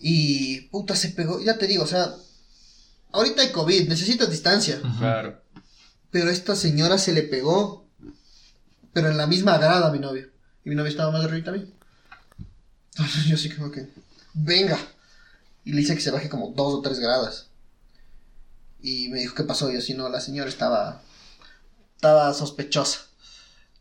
Y 0.00 0.62
puta 0.68 0.94
se 0.96 1.08
pegó, 1.10 1.40
ya 1.40 1.58
te 1.58 1.66
digo, 1.66 1.84
o 1.84 1.86
sea, 1.86 2.14
ahorita 3.12 3.42
hay 3.42 3.52
COVID, 3.52 3.88
necesitas 3.88 4.30
distancia, 4.30 4.80
Claro. 4.98 5.40
pero 6.10 6.30
esta 6.30 6.54
señora 6.56 6.98
se 6.98 7.12
le 7.12 7.22
pegó, 7.22 7.86
pero 8.92 9.08
en 9.10 9.16
la 9.16 9.26
misma 9.26 9.58
grada 9.58 9.88
a 9.88 9.92
mi 9.92 9.98
novio. 9.98 10.28
Y 10.64 10.68
mi 10.70 10.74
novia 10.76 10.90
estaba 10.90 11.10
más 11.10 11.24
arriba 11.24 11.44
también. 11.44 11.72
Entonces 12.96 13.24
yo 13.24 13.36
sí 13.36 13.50
como 13.50 13.70
que, 13.70 13.88
venga. 14.34 14.78
Y 15.64 15.72
le 15.72 15.80
hice 15.80 15.94
que 15.94 16.00
se 16.02 16.10
baje 16.10 16.28
como 16.28 16.50
dos 16.50 16.74
o 16.74 16.80
tres 16.82 16.98
gradas. 16.98 17.46
Y 18.82 19.08
me 19.08 19.20
dijo 19.20 19.34
qué 19.34 19.44
pasó. 19.44 19.72
Y 19.72 19.76
así 19.76 19.94
no, 19.94 20.08
la 20.10 20.20
señora 20.20 20.48
estaba, 20.50 21.00
estaba 21.96 22.34
sospechosa. 22.34 23.00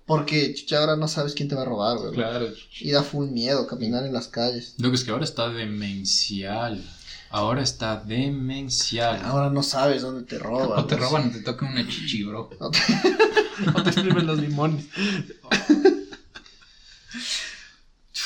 Porque 0.06 0.54
chucha, 0.54 0.80
ahora 0.80 0.96
no 0.96 1.08
sabes 1.08 1.34
quién 1.34 1.48
te 1.50 1.56
va 1.56 1.62
a 1.64 1.66
robar, 1.66 1.98
güey. 1.98 2.12
Claro. 2.14 2.48
Y 2.80 2.92
da 2.92 3.04
full 3.04 3.30
miedo 3.30 3.68
caminar 3.68 4.06
en 4.06 4.14
las 4.14 4.28
calles. 4.28 4.76
Lo 4.78 4.90
que 4.90 4.96
es 4.96 5.04
que 5.04 5.12
ahora 5.12 5.24
está 5.26 5.50
demencial. 5.50 6.84
Ahora 7.30 7.64
está 7.64 7.98
demencial. 7.98 9.22
Ahora 9.24 9.50
no 9.50 9.64
sabes 9.64 10.02
dónde 10.04 10.24
te 10.24 10.38
roban. 10.40 10.78
O 10.80 10.86
te 10.86 10.96
roban 10.98 11.30
o 11.30 11.32
te 11.32 11.40
toca 11.42 11.66
una 11.66 11.88
chichi, 11.88 12.24
bro. 12.24 12.50
No 12.60 12.70
te- 12.70 12.80
No 13.66 13.84
te 13.84 13.92
sirven 13.94 14.28
los 14.28 14.40
limones. 14.40 14.86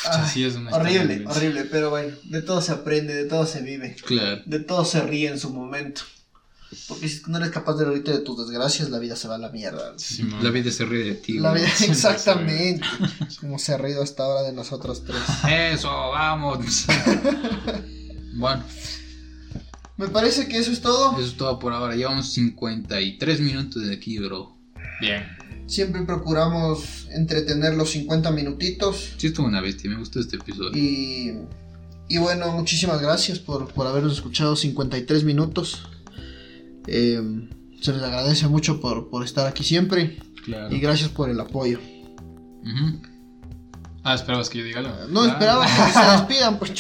Chucha, 0.08 0.26
Ay, 0.26 0.32
sí 0.34 0.44
es 0.44 0.56
una 0.56 0.72
horrible, 0.76 1.16
historia 1.16 1.30
horrible. 1.30 1.64
Pero 1.66 1.90
bueno, 1.90 2.16
de 2.24 2.42
todo 2.42 2.62
se 2.62 2.72
aprende, 2.72 3.14
de 3.14 3.26
todo 3.26 3.46
se 3.46 3.62
vive. 3.62 3.96
Claro. 4.06 4.42
De 4.46 4.60
todo 4.60 4.86
se 4.86 5.02
ríe 5.02 5.30
en 5.30 5.40
su 5.40 5.50
momento. 5.52 6.02
Porque 6.90 7.08
si 7.08 7.22
no 7.28 7.38
eres 7.38 7.52
capaz 7.52 7.76
de 7.76 7.86
reírte 7.86 8.12
de 8.12 8.20
tus 8.20 8.38
desgracias, 8.40 8.90
la 8.90 9.00
vida 9.00 9.16
se 9.16 9.30
va 9.30 9.36
a 9.36 9.38
la 9.38 9.50
mierda. 9.50 9.94
Sí. 9.98 10.28
La 10.42 10.50
vida 10.52 10.70
se 10.70 10.84
ríe 10.84 11.04
de 11.06 11.16
ti. 11.16 11.40
La 11.40 11.54
vida, 11.54 11.68
exactamente. 11.88 12.86
Como 13.40 13.58
se 13.58 13.74
ha 13.74 13.78
reído 13.78 14.04
hasta 14.04 14.24
ahora 14.24 14.42
de 14.44 14.52
nosotros 14.52 15.04
tres. 15.06 15.22
Eso, 15.50 15.90
vamos. 15.90 16.86
bueno, 18.36 18.64
Me 19.96 20.10
parece 20.10 20.48
que 20.50 20.58
eso 20.58 20.72
es 20.72 20.82
todo. 20.82 21.14
eso 21.18 21.28
es 21.28 21.38
todo 21.38 21.58
por 21.58 21.72
ahora. 21.72 21.96
Llevamos 21.96 22.34
53 22.34 23.40
minutos 23.40 23.88
de 23.88 23.96
aquí, 23.96 24.20
bro. 24.20 24.58
Bien. 25.00 25.26
Siempre 25.68 26.02
procuramos 26.04 27.08
entretener 27.12 27.76
los 27.76 27.92
50 27.92 28.32
minutitos. 28.32 29.14
Sí, 29.18 29.28
estuvo 29.28 29.46
una 29.48 29.62
bestia. 29.62 29.90
Me 29.90 29.98
gustó 29.98 30.20
este 30.20 30.38
episodio. 30.38 30.72
Y, 30.76 31.34
y 32.08 32.18
bueno, 32.18 32.52
muchísimas 32.54 33.02
gracias 33.02 33.40
por, 33.40 33.68
por 33.74 33.86
habernos 33.86 34.14
escuchado 34.14 34.56
53 34.56 35.24
minutos. 35.24 35.84
Eh, 36.88 37.22
se 37.82 37.94
les 37.94 38.02
agradece 38.02 38.48
mucho 38.48 38.80
por, 38.80 39.10
por 39.10 39.24
estar 39.24 39.46
aquí 39.46 39.64
siempre. 39.64 40.18
Claro. 40.46 40.74
Y 40.74 40.80
gracias 40.80 41.10
por 41.10 41.30
el 41.30 41.40
apoyo. 41.40 41.80
Ujú. 41.80 43.02
Ah, 44.10 44.16
esperabas 44.16 44.50
que 44.50 44.60
yo 44.60 44.64
diga 44.64 44.80
algo. 44.80 44.94
No 45.10 45.22
Claro. 45.24 45.28
esperaba 45.34 45.66
que 45.66 45.92
se 45.92 46.12
despidan, 46.12 46.58
pues 46.60 46.72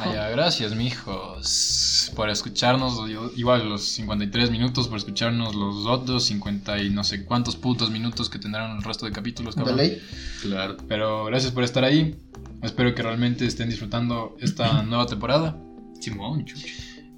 Ah, 0.00 0.12
ya, 0.12 0.28
gracias, 0.28 0.74
mijos, 0.74 2.12
por 2.14 2.28
escucharnos. 2.30 3.00
Igual 3.36 3.68
los 3.68 3.84
53 3.84 4.50
minutos, 4.50 4.88
por 4.88 4.98
escucharnos 4.98 5.54
los 5.54 5.86
otros 5.86 6.24
50 6.24 6.82
y 6.82 6.90
no 6.90 7.04
sé 7.04 7.24
cuántos 7.24 7.56
putos 7.56 7.90
minutos 7.90 8.28
que 8.28 8.38
tendrán 8.38 8.76
el 8.76 8.82
resto 8.82 9.06
de 9.06 9.12
capítulos, 9.12 9.54
De 9.54 9.60
cabrón. 9.62 9.76
ley. 9.78 10.02
claro. 10.42 10.76
Pero 10.88 11.24
gracias 11.24 11.52
por 11.52 11.64
estar 11.64 11.84
ahí. 11.84 12.16
Espero 12.62 12.94
que 12.94 13.02
realmente 13.02 13.46
estén 13.46 13.68
disfrutando 13.70 14.36
esta 14.40 14.82
nueva 14.82 15.06
temporada. 15.06 15.56
Simón, 16.00 16.44
chucha. 16.44 16.66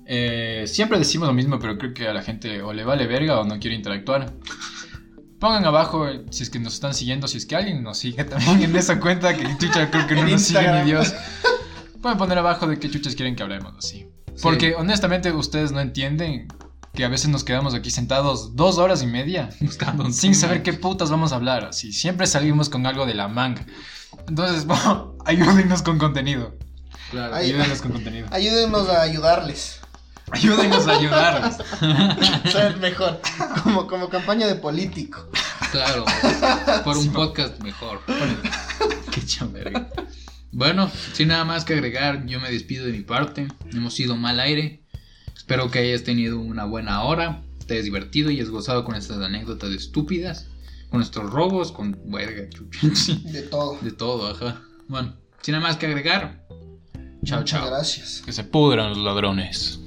Eh, 0.06 0.64
siempre 0.66 0.98
decimos 0.98 1.28
lo 1.28 1.34
mismo, 1.34 1.58
pero 1.58 1.78
creo 1.78 1.94
que 1.94 2.08
a 2.08 2.12
la 2.12 2.22
gente 2.22 2.62
o 2.62 2.72
le 2.72 2.84
vale 2.84 3.06
verga 3.06 3.40
o 3.40 3.44
no 3.44 3.58
quiere 3.58 3.76
interactuar. 3.76 4.32
Pongan 5.40 5.64
abajo 5.64 6.06
eh, 6.06 6.24
si 6.30 6.42
es 6.42 6.50
que 6.50 6.58
nos 6.58 6.74
están 6.74 6.92
siguiendo, 6.94 7.26
si 7.26 7.38
es 7.38 7.46
que 7.46 7.56
alguien 7.56 7.82
nos 7.82 7.98
sigue 7.98 8.24
también 8.24 8.62
en 8.62 8.76
esa 8.76 9.00
cuenta, 9.00 9.34
que 9.34 9.56
chucha 9.58 9.90
creo 9.90 10.06
que 10.06 10.14
no 10.14 10.24
nos 10.26 10.42
sigue 10.42 10.70
ni. 10.70 10.84
Dios. 10.84 11.14
Pueden 12.02 12.18
poner 12.18 12.38
abajo 12.38 12.66
de 12.66 12.78
qué 12.78 12.90
chuchas 12.90 13.14
quieren 13.14 13.34
que 13.36 13.42
hablemos 13.42 13.74
así. 13.76 14.06
Porque 14.42 14.74
honestamente 14.74 15.32
ustedes 15.32 15.72
no 15.72 15.80
entienden 15.80 16.46
que 16.94 17.04
a 17.04 17.08
veces 17.08 17.28
nos 17.30 17.44
quedamos 17.44 17.74
aquí 17.74 17.90
sentados 17.90 18.56
dos 18.56 18.78
horas 18.78 19.02
y 19.02 19.06
media 19.06 19.50
Buscando 19.60 20.04
un 20.04 20.12
sin 20.12 20.32
tema. 20.32 20.40
saber 20.40 20.62
qué 20.62 20.72
putas 20.72 21.10
vamos 21.10 21.32
a 21.32 21.36
hablar. 21.36 21.64
Así, 21.64 21.92
siempre 21.92 22.26
salimos 22.26 22.68
con 22.68 22.86
algo 22.86 23.06
de 23.06 23.14
la 23.14 23.28
manga. 23.28 23.64
Entonces, 24.28 24.64
bueno, 24.66 25.14
ayúdennos 25.24 25.82
con 25.82 25.98
contenido. 25.98 26.54
Claro. 27.10 27.34
Ay, 27.34 27.50
Ayúdennos 27.50 27.80
con 27.80 27.92
contenido. 27.92 28.28
Ayúdenos 28.30 28.88
a 28.88 29.02
ayudarles. 29.02 29.80
Ayúdenos 30.32 30.86
a 30.86 30.92
ayudarles. 30.98 31.56
Ser 32.52 32.76
mejor. 32.78 33.20
Como, 33.62 33.86
como 33.86 34.08
campaña 34.08 34.46
de 34.46 34.54
político. 34.56 35.28
Claro, 35.72 36.04
por 36.84 36.96
un 36.96 37.12
podcast 37.12 37.60
mejor. 37.62 38.00
Qué 39.12 39.24
chamberga. 39.24 39.88
Bueno, 40.52 40.90
sin 41.12 41.28
nada 41.28 41.44
más 41.44 41.64
que 41.64 41.74
agregar, 41.74 42.26
yo 42.26 42.40
me 42.40 42.50
despido 42.50 42.86
de 42.86 42.92
mi 42.92 43.02
parte. 43.02 43.48
Hemos 43.72 43.94
sido 43.94 44.16
mal 44.16 44.40
aire. 44.40 44.82
Espero 45.36 45.70
que 45.70 45.78
hayas 45.80 46.04
tenido 46.04 46.38
una 46.38 46.64
buena 46.64 47.02
hora, 47.02 47.42
te 47.66 47.74
hayas 47.74 47.84
divertido 47.84 48.30
y 48.30 48.36
hayas 48.36 48.50
gozado 48.50 48.84
con 48.84 48.94
estas 48.94 49.18
anécdotas 49.18 49.70
estúpidas, 49.70 50.46
con 50.90 50.98
nuestros 51.00 51.30
robos, 51.30 51.72
con 51.72 51.98
verga, 52.04 52.48
De 53.24 53.42
todo. 53.42 53.78
de 53.80 53.90
todo, 53.92 54.28
ajá. 54.28 54.60
Bueno, 54.86 55.14
sin 55.42 55.52
nada 55.52 55.66
más 55.66 55.76
que 55.76 55.86
agregar. 55.86 56.46
Chao, 57.24 57.40
Muchas 57.40 57.44
chao. 57.60 57.66
gracias. 57.68 58.22
Que 58.24 58.32
se 58.32 58.44
pudran 58.44 58.90
los 58.90 58.98
ladrones. 58.98 59.79